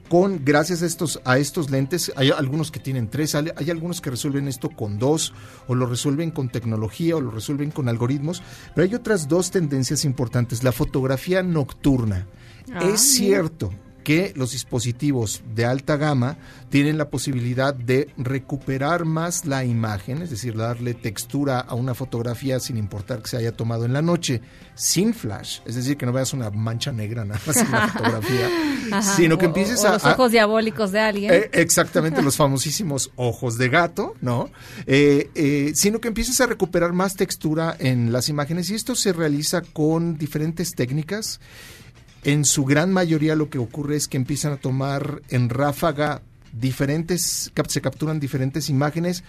[0.10, 2.12] con gracias a estos a estos lentes.
[2.16, 5.34] Hay algunos que tienen tres hay, algunos que resuelven esto con dos
[5.68, 8.42] o lo resuelven con tecnología o lo resuelven con algoritmos
[8.74, 10.64] pero hay otras dos tendencias importantes.
[10.64, 12.28] La fotografía nocturna.
[12.74, 13.72] Ah, es cierto
[14.08, 16.38] que los dispositivos de alta gama
[16.70, 22.62] tienen la posibilidad de recuperar más la imagen, es decir, darle textura a una fotografía
[22.62, 24.40] sin importar que se haya tomado en la noche,
[24.76, 28.50] sin flash, es decir, que no veas una mancha negra nada más en la fotografía,
[28.94, 29.92] Ajá, sino que o- empieces o a...
[29.96, 31.34] los a- ojos diabólicos de alguien.
[31.34, 34.50] eh, exactamente, los famosísimos ojos de gato, ¿no?
[34.86, 39.12] Eh, eh, sino que empieces a recuperar más textura en las imágenes y esto se
[39.12, 41.42] realiza con diferentes técnicas.
[42.28, 46.22] En su gran mayoría lo que ocurre es que empiezan a tomar en ráfaga
[46.52, 49.24] diferentes, se capturan diferentes imágenes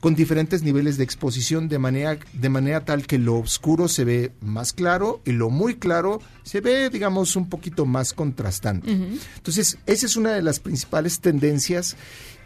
[0.00, 4.32] con diferentes niveles de exposición de manera, de manera tal que lo oscuro se ve
[4.40, 8.92] más claro y lo muy claro se ve, digamos, un poquito más contrastante.
[8.92, 11.96] Entonces, esa es una de las principales tendencias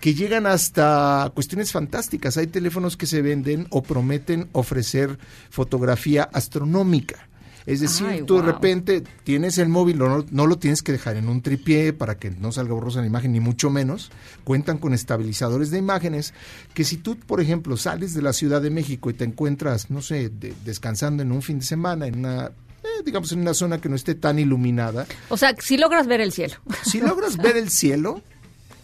[0.01, 2.37] que llegan hasta cuestiones fantásticas.
[2.39, 5.17] Hay teléfonos que se venden o prometen ofrecer
[5.49, 7.29] fotografía astronómica.
[7.67, 11.17] Es decir, Ay, tú de repente tienes el móvil, no, no lo tienes que dejar
[11.17, 14.11] en un tripié para que no salga borrosa la imagen, ni mucho menos.
[14.45, 16.35] Cuentan con estabilizadores de imágenes
[16.75, 20.03] que si tú, por ejemplo, sales de la Ciudad de México y te encuentras, no
[20.03, 23.81] sé, de- descansando en un fin de semana, en una, eh, digamos, en una zona
[23.81, 26.55] que no esté tan iluminada, O sea, si logras ver el cielo.
[26.85, 28.23] si logras ver el cielo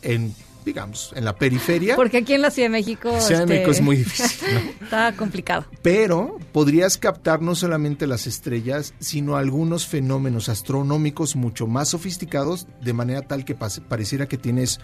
[0.03, 0.35] en,
[0.69, 3.09] digamos, en la periferia, Porque aquí en la Ciudad de México.
[3.21, 4.61] Ciudad de este, México es muy difícil, ¿no?
[4.85, 5.65] Está complicado.
[5.83, 12.93] pero podrías captar no solamente las estrellas, sino algunos fenómenos astronómicos mucho más sofisticados, de
[12.93, 14.79] manera tal que pareciera que tienes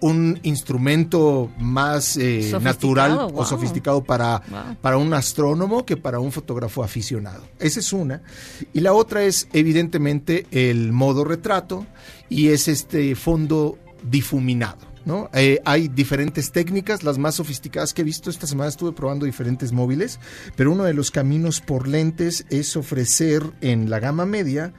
[0.00, 3.40] un instrumento más eh, natural wow.
[3.40, 4.76] o sofisticado para, Wow.
[4.80, 7.44] para un astrónomo que para un fotógrafo aficionado.
[7.58, 8.22] Esa es una.
[8.74, 11.86] Y la otra es evidentemente el modo retrato
[12.28, 14.95] y es este fondo difuminado.
[15.06, 15.30] ¿No?
[15.32, 18.28] Eh, hay diferentes técnicas, las más sofisticadas que he visto.
[18.28, 20.20] Esta semana estuve probando diferentes móviles,
[20.56, 24.74] pero uno de los caminos por lentes es ofrecer en la gama media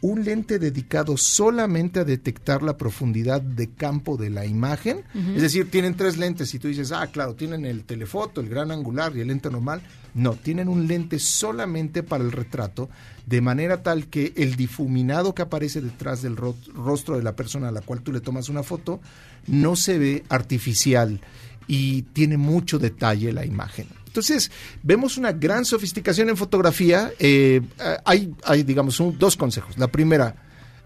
[0.00, 5.02] un lente dedicado solamente a detectar la profundidad de campo de la imagen.
[5.34, 8.70] Es decir, tienen tres lentes y tú dices, ah, claro, tienen el telefoto, el gran
[8.70, 9.82] angular y el lente normal.
[10.14, 12.88] No, tienen un lente solamente para el retrato,
[13.26, 17.68] de manera tal que el difuminado que aparece detrás del ro- rostro de la persona
[17.68, 19.00] a la cual tú le tomas una foto
[19.46, 21.20] no se ve artificial
[21.66, 23.86] y tiene mucho detalle la imagen.
[24.18, 24.50] Entonces,
[24.82, 27.12] vemos una gran sofisticación en fotografía.
[27.20, 27.60] Eh,
[28.04, 29.78] hay, hay, digamos, un- dos consejos.
[29.78, 30.34] La primera,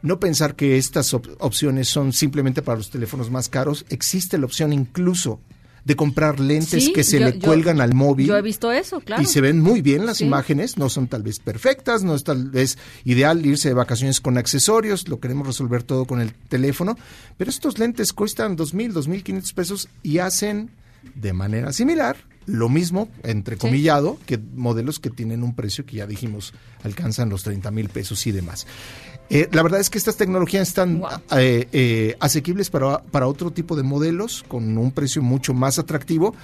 [0.03, 3.87] no pensar que estas op- opciones son simplemente para los teléfonos más caros.
[3.89, 5.41] Existe la opción incluso
[5.85, 8.27] de comprar lentes Sí, que se yo- le yo- cuelgan al móvil.
[8.29, 9.23] Yo he visto eso, claro.
[9.23, 10.25] Y se ven muy bien las Sí.
[10.27, 14.39] imágenes, no son tal vez perfectas, no es tal vez ideal irse de vacaciones con
[14.39, 16.97] accesorios, lo queremos resolver todo con el teléfono,
[17.37, 20.71] pero estos lentes cuestan dos mil, dos mil quinientos pesos y hacen
[21.15, 22.17] de manera similar
[22.47, 27.71] lo mismo, entrecomillado, que modelos que tienen un precio que ya dijimos alcanzan los 30
[27.71, 28.67] mil pesos y demás.
[29.31, 31.03] Eh, la verdad es que estas tecnologías están
[31.37, 36.35] eh, eh, asequibles para, para otro tipo de modelos con un precio mucho más atractivo.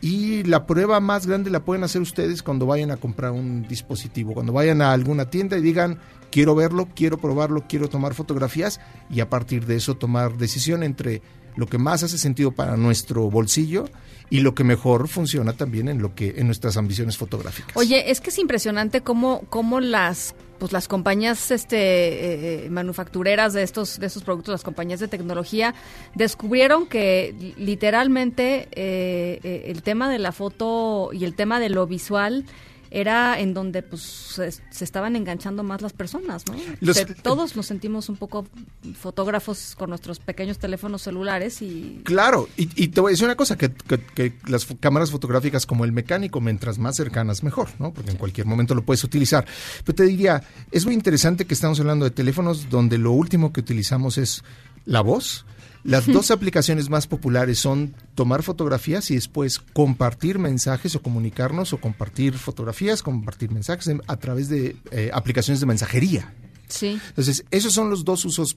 [0.00, 4.32] Y la prueba más grande la pueden hacer ustedes cuando vayan a comprar un dispositivo,
[4.32, 5.98] cuando vayan a alguna tienda y digan,
[6.30, 8.78] quiero verlo, quiero probarlo, quiero tomar fotografías
[9.10, 11.20] y a partir de eso tomar decisión entre
[11.58, 13.86] lo que más hace sentido para nuestro bolsillo
[14.30, 17.76] y lo que mejor funciona también en lo que en nuestras ambiciones fotográficas.
[17.76, 23.64] Oye, es que es impresionante cómo, cómo las pues las compañías este eh, manufactureras de
[23.64, 25.74] estos de estos productos, las compañías de tecnología
[26.14, 31.88] descubrieron que literalmente eh, eh, el tema de la foto y el tema de lo
[31.88, 32.44] visual
[32.90, 36.54] era en donde pues se, se estaban enganchando más las personas, ¿no?
[36.80, 38.46] Los- todos nos sentimos un poco
[38.94, 43.36] fotógrafos con nuestros pequeños teléfonos celulares y Claro, y, y te voy a decir una
[43.36, 47.92] cosa, que, que- que las cámaras fotográficas como el mecánico, mientras más cercanas, mejor, ¿no?
[47.92, 49.46] Porque en cualquier momento lo puedes utilizar.
[49.84, 53.60] Pero te diría, es muy interesante que estamos hablando de teléfonos donde lo último que
[53.60, 54.42] utilizamos es
[54.84, 55.44] la voz.
[55.84, 61.78] Las dos aplicaciones más populares son tomar fotografías y después compartir mensajes o comunicarnos o
[61.80, 66.34] compartir fotografías, compartir mensajes en- a través de eh, aplicaciones de mensajería.
[66.68, 67.00] sí.
[67.08, 68.56] Entonces, esos son los dos usos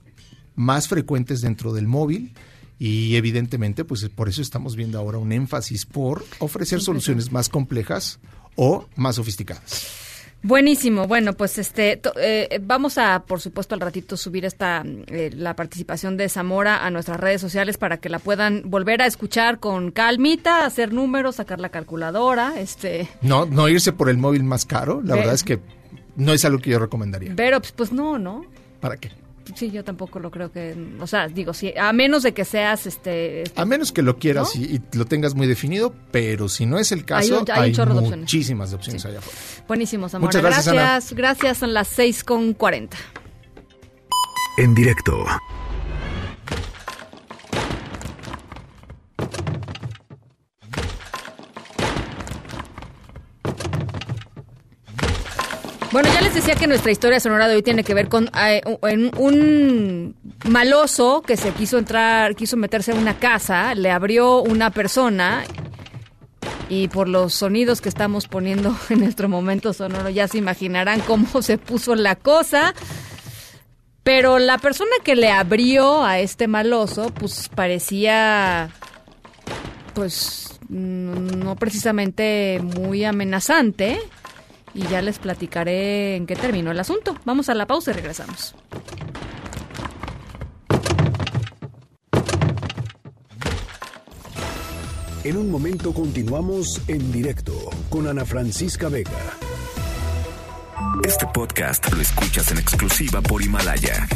[0.54, 2.34] más frecuentes dentro del móvil
[2.78, 8.18] y evidentemente, pues por eso estamos viendo ahora un énfasis por ofrecer soluciones más complejas
[8.56, 9.86] o más sofisticadas.
[10.42, 11.06] Buenísimo.
[11.06, 15.54] Bueno, pues este to- eh, vamos a, por supuesto, al ratito subir esta eh, la
[15.54, 19.92] participación de Zamora a nuestras redes sociales para que la puedan volver a escuchar con
[19.92, 23.08] calmita, hacer números, sacar la calculadora, este.
[23.20, 25.60] No, no irse por el móvil más caro, la Ve- verdad es que
[26.16, 27.32] no es algo que yo recomendaría.
[27.36, 28.44] Pero pues, pues no, ¿no?
[28.80, 29.10] ¿Para qué?
[29.54, 32.86] Sí, yo tampoco lo creo que, o sea, digo, sí, a menos de que seas,
[32.86, 34.62] este, A menos que lo quieras ¿No?
[34.62, 37.50] y, y lo tengas muy definido, pero si no es el Hay caso, hay un
[37.50, 38.18] hay, opciones.
[38.20, 39.38] muchísimas de opciones allá afuera.
[39.68, 40.28] buenísimo, Zamora.
[40.28, 40.80] Muchas gracias, Ana.
[40.82, 42.96] gracias, gracias, son las seis con cuarenta.
[44.58, 45.24] En directo.
[55.92, 58.62] Bueno, ya les decía que nuestra historia sonora de hoy tiene que ver con eh,
[59.18, 60.16] un,
[60.48, 65.44] maloso que se quiso entrar, quiso meterse a una casa, le abrió una persona
[66.70, 71.42] y por los sonidos que estamos poniendo en nuestro momento sonoro ya se imaginarán cómo
[71.42, 72.72] se puso la cosa.
[74.02, 78.70] Pero la persona que le abrió a este maloso, pues parecía,
[79.94, 84.00] pues, no precisamente muy amenazante.
[84.74, 87.16] Y ya les platicaré en qué terminó el asunto.
[87.24, 88.54] Vamos a la pausa y regresamos.
[95.24, 97.52] En un momento continuamos en directo
[97.90, 99.10] con Ana Francisca Vega.
[101.04, 104.08] Este podcast lo escuchas en exclusiva por Himalaya.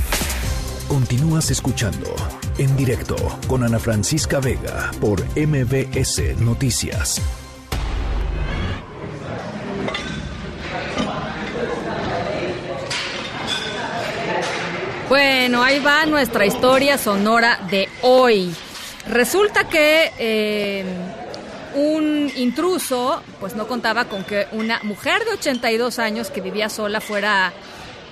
[0.88, 2.12] Continúas escuchando
[2.58, 3.16] en directo
[3.46, 7.20] con Ana Francisca Vega por MBS Noticias.
[15.08, 18.52] Bueno, ahí va nuestra historia sonora de hoy.
[19.08, 20.84] Resulta que eh,
[21.76, 27.00] un intruso, pues no contaba con que una mujer de 82 años que vivía sola
[27.00, 27.52] fuera,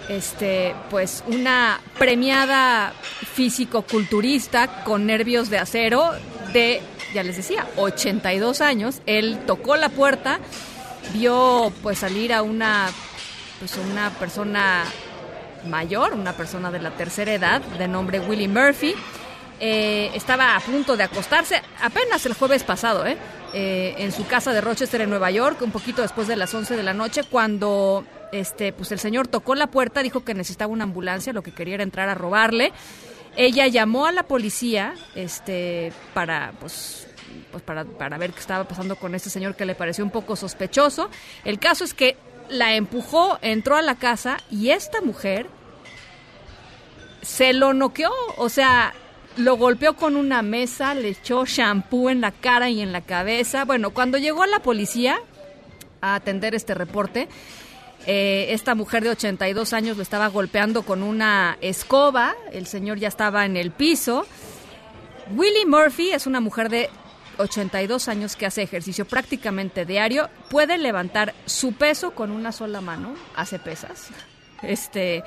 [0.08, 2.92] este, pues una premiada
[3.34, 6.12] físico-culturista con nervios de acero
[6.52, 6.80] de,
[7.12, 9.00] ya les decía, 82 años.
[9.06, 10.38] Él tocó la puerta,
[11.12, 12.88] vio pues salir a una,
[13.58, 14.84] pues una persona
[15.64, 18.94] mayor, una persona de la tercera edad, de nombre Willie Murphy.
[19.60, 23.16] Eh, estaba a punto de acostarse apenas el jueves pasado, ¿eh?
[23.52, 26.76] Eh, en su casa de Rochester, en Nueva York, un poquito después de las 11
[26.76, 30.84] de la noche, cuando este, pues el señor tocó la puerta, dijo que necesitaba una
[30.84, 32.72] ambulancia, lo que quería era entrar a robarle.
[33.36, 37.06] Ella llamó a la policía este, para, pues,
[37.52, 40.34] pues para, para ver qué estaba pasando con este señor que le pareció un poco
[40.34, 41.10] sospechoso.
[41.44, 42.16] El caso es que
[42.48, 45.46] la empujó, entró a la casa y esta mujer
[47.22, 48.94] se lo noqueó, o sea,
[49.36, 53.64] lo golpeó con una mesa, le echó shampoo en la cara y en la cabeza.
[53.64, 55.18] Bueno, cuando llegó la policía
[56.00, 57.28] a atender este reporte,
[58.06, 63.08] eh, esta mujer de 82 años lo estaba golpeando con una escoba, el señor ya
[63.08, 64.26] estaba en el piso.
[65.34, 66.90] Willie Murphy es una mujer de
[67.38, 73.14] 82 años que hace ejercicio prácticamente diario, puede levantar su peso con una sola mano,
[73.36, 74.08] hace pesas.
[74.62, 75.22] Este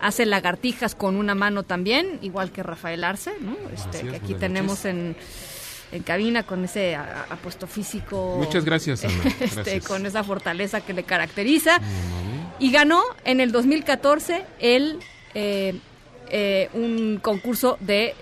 [0.00, 3.56] hace lagartijas con una mano también, igual que Rafael Arce, ¿no?
[3.72, 5.16] Este, es, que aquí tenemos en,
[5.92, 8.36] en cabina con ese apuesto físico.
[8.38, 9.14] Muchas gracias, Ana.
[9.40, 11.78] este, con esa fortaleza que le caracteriza.
[12.58, 14.98] Y ganó en el 2014 el,
[15.34, 15.78] eh,
[16.30, 18.14] eh, un concurso de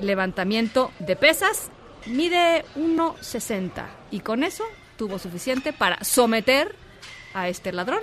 [0.00, 1.70] levantamiento de pesas
[2.06, 4.64] mide 1,60 y con eso
[4.96, 6.74] tuvo suficiente para someter
[7.34, 8.02] a este ladrón.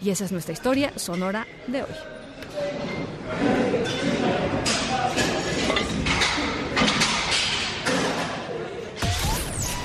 [0.00, 1.88] Y esa es nuestra historia sonora de hoy.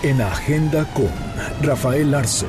[0.04, 1.12] En Agenda con
[1.62, 2.48] Rafael Arce.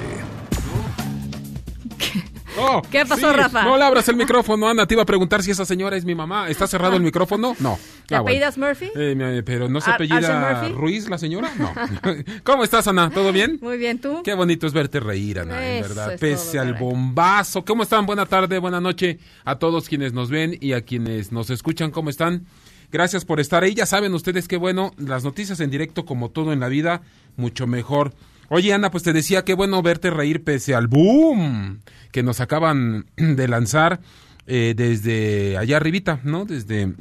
[2.58, 3.36] Oh, ¿Qué pasó, sí.
[3.36, 3.62] Rafa?
[3.64, 4.86] No le abras el micrófono, Ana.
[4.86, 6.48] Te iba a preguntar si esa señora es mi mamá.
[6.48, 7.54] ¿Está cerrado el micrófono?
[7.60, 7.78] No.
[8.06, 8.22] ¿Te Ah, bueno.
[8.22, 8.90] apellidas Murphy?
[8.94, 10.68] Eh, pero no se Ar- apellida?
[10.70, 11.50] Ruiz, la señora.
[11.58, 11.72] No.
[12.44, 13.10] ¿Cómo estás, Ana?
[13.10, 13.58] ¿Todo bien?
[13.62, 14.22] Muy bien, ¿tú?
[14.24, 16.12] Qué bonito es verte reír, Ana, en verdad.
[16.14, 16.82] es Pese todo, al caray.
[16.82, 17.64] bombazo.
[17.64, 18.06] ¿Cómo están?
[18.06, 21.90] Buena tarde, buena noche a todos quienes nos ven y a quienes nos escuchan.
[21.90, 22.46] ¿Cómo están?
[22.90, 23.74] Gracias por estar ahí.
[23.74, 27.02] Ya saben ustedes que bueno, las noticias en directo, como todo en la vida,
[27.36, 28.14] mucho mejor.
[28.50, 31.80] Oye, Ana, pues te decía qué bueno verte reír pese al boom
[32.10, 34.00] que nos acaban de lanzar
[34.46, 36.46] eh, desde allá arribita, ¿no?
[36.46, 36.94] Desde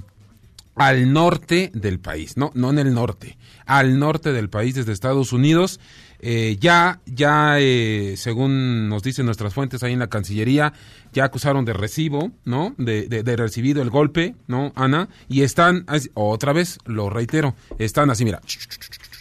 [0.76, 5.34] al norte del país, no, no en el norte, al norte del país desde Estados
[5.34, 5.80] Unidos.
[6.20, 10.74] Eh, ya, ya, eh, según nos dicen nuestras fuentes ahí en la Cancillería,
[11.14, 12.74] ya acusaron de recibo, ¿no?
[12.78, 15.10] De, de, de recibido el golpe, ¿no, Ana?
[15.30, 18.42] Y están, otra vez, lo reitero, están así, mira,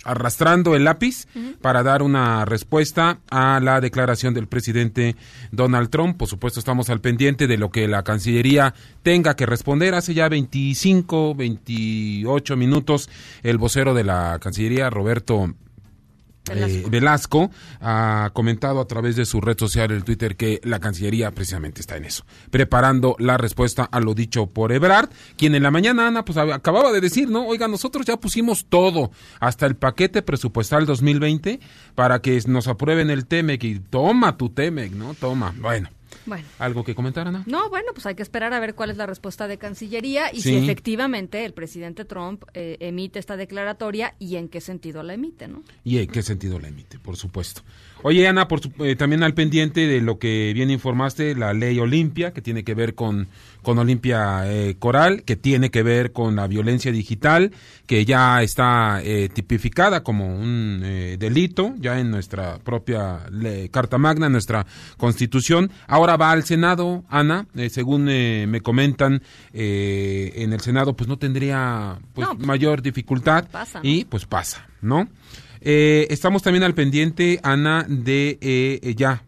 [0.07, 1.27] arrastrando el lápiz
[1.61, 5.17] para dar una respuesta a la declaración del presidente
[5.51, 6.17] Donald Trump.
[6.17, 9.95] Por supuesto, estamos al pendiente de lo que la Cancillería tenga que responder.
[9.95, 13.11] Hace ya 25, 28 minutos,
[13.43, 15.55] el vocero de la Cancillería, Roberto
[16.51, 17.51] eh, Velasco
[17.81, 21.97] ha comentado a través de su red social, el Twitter, que la Cancillería precisamente está
[21.97, 26.25] en eso, preparando la respuesta a lo dicho por Ebrard, quien en la mañana, Ana,
[26.25, 27.47] pues ab- acababa de decir, ¿no?
[27.47, 29.11] Oiga, nosotros ya pusimos todo,
[29.41, 31.61] hasta el paquete presupuestal 2020,
[31.95, 35.15] para que nos aprueben el TEMEC y toma tu TEMEC, ¿no?
[35.15, 35.55] Toma.
[35.61, 35.89] Bueno,
[36.27, 36.45] Bueno.
[36.59, 37.43] ¿algo que comentar, Ana?
[37.47, 40.41] No, bueno, pues hay que esperar a ver cuál es la respuesta de Cancillería y
[40.41, 40.51] Sí.
[40.51, 45.49] si efectivamente el presidente Trump eh, emite esta declaratoria y en qué sentido la emite,
[45.49, 45.63] ¿no?
[45.85, 46.99] ¿Y en qué sentido la emite?
[46.99, 47.63] Por supuesto.
[48.03, 51.79] Oye, Ana, por su- eh, también al pendiente de lo que bien informaste, la ley
[51.81, 53.29] Olimpia, que tiene que ver con,
[53.67, 57.51] con Olimpia eh, Coral, que tiene que ver con la violencia digital,
[57.89, 63.27] que ya está eh, tipificada como un eh, delito, ya en nuestra propia
[63.73, 64.65] Carta Magna, nuestra
[64.99, 65.73] Constitución.
[65.89, 69.21] Ahora va al Senado, Ana, eh, según eh, me comentan,
[69.53, 73.49] en el Senado pues no tendría pues, No, pues, mayor dificultad
[73.83, 75.09] y pues pasa, ¿no?
[75.61, 79.25] Estamos también al pendiente, Ana, de ya.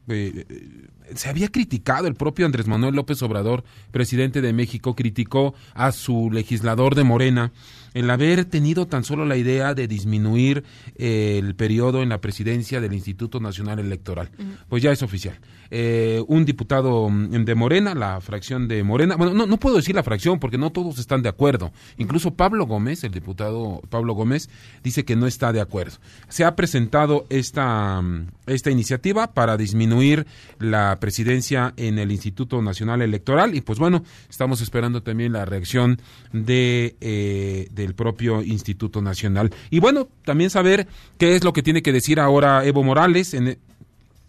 [1.14, 6.30] Se había criticado el propio Andrés Manuel López Obrador, presidente de México, criticó a su
[6.30, 7.52] legislador de Morena
[7.94, 10.64] el haber tenido tan solo la idea de disminuir
[10.96, 14.30] eh, el periodo en la presidencia del Instituto Nacional Electoral.
[14.68, 15.38] Pues ya es oficial.
[15.70, 19.94] Eh, un diputado mm, de Morena, la fracción de Morena, bueno, no, no puedo decir
[19.94, 21.72] la fracción porque no todos están de acuerdo.
[21.98, 24.48] Incluso Pablo Gómez, el diputado Pablo Gómez,
[24.82, 25.96] dice que no está de acuerdo.
[26.28, 30.26] Se ha presentado esta, mm, esta iniciativa para disminuir
[30.58, 36.00] la presidencia en el Instituto Nacional Electoral y pues bueno, estamos esperando también la reacción
[36.32, 39.50] de, eh, del propio Instituto Nacional.
[39.70, 40.86] Y bueno, también saber
[41.18, 43.58] qué es lo que tiene que decir ahora Evo Morales en,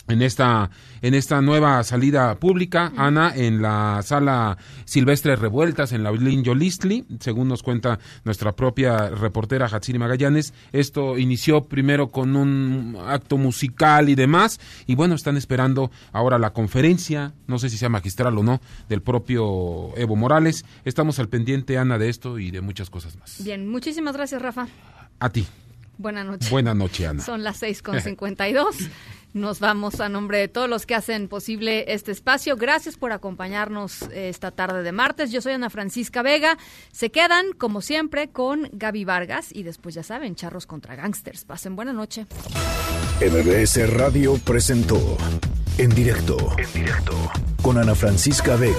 [0.10, 0.70] en esta,
[1.02, 7.48] en esta nueva salida pública, Ana, en la sala Silvestre Revueltas, en la Yolistli, según
[7.48, 14.16] nos cuenta nuestra propia reportera Hatsiri Magallanes, esto inició primero con un acto musical y
[14.16, 18.62] demás, y bueno, están esperando ahora la conferencia, no sé si sea magistral o no,
[18.90, 20.66] del propio Evo Morales.
[20.86, 23.44] Estamos al pendiente, Ana, de esto y de muchas cosas más.
[23.44, 24.68] Bien, muchísimas gracias, Rafa.
[25.20, 25.46] A ti.
[26.00, 26.50] Buenas noches.
[26.50, 27.24] Buenas noches, Ana.
[27.24, 28.90] Son las 6.52.
[29.40, 32.58] Nos vamos a nombre de todos los que hacen posible este espacio.
[32.58, 35.32] Gracias por acompañarnos eh, esta tarde de martes.
[35.32, 36.58] Yo soy Ana Francisca Vega.
[36.92, 41.46] Se quedan, como siempre, con Gaby Vargas y después, ya saben, charros contra gangsters.
[41.46, 42.28] Pasen buena noche.
[43.22, 45.18] MBS Radio presentó
[45.78, 47.14] En directo, en directo,
[47.62, 48.76] con Ana Francisca Vega,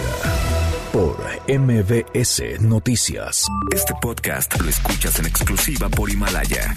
[0.92, 1.16] por
[1.48, 3.46] MBS Noticias.
[3.72, 6.76] Este podcast lo escuchas en exclusiva por Himalaya.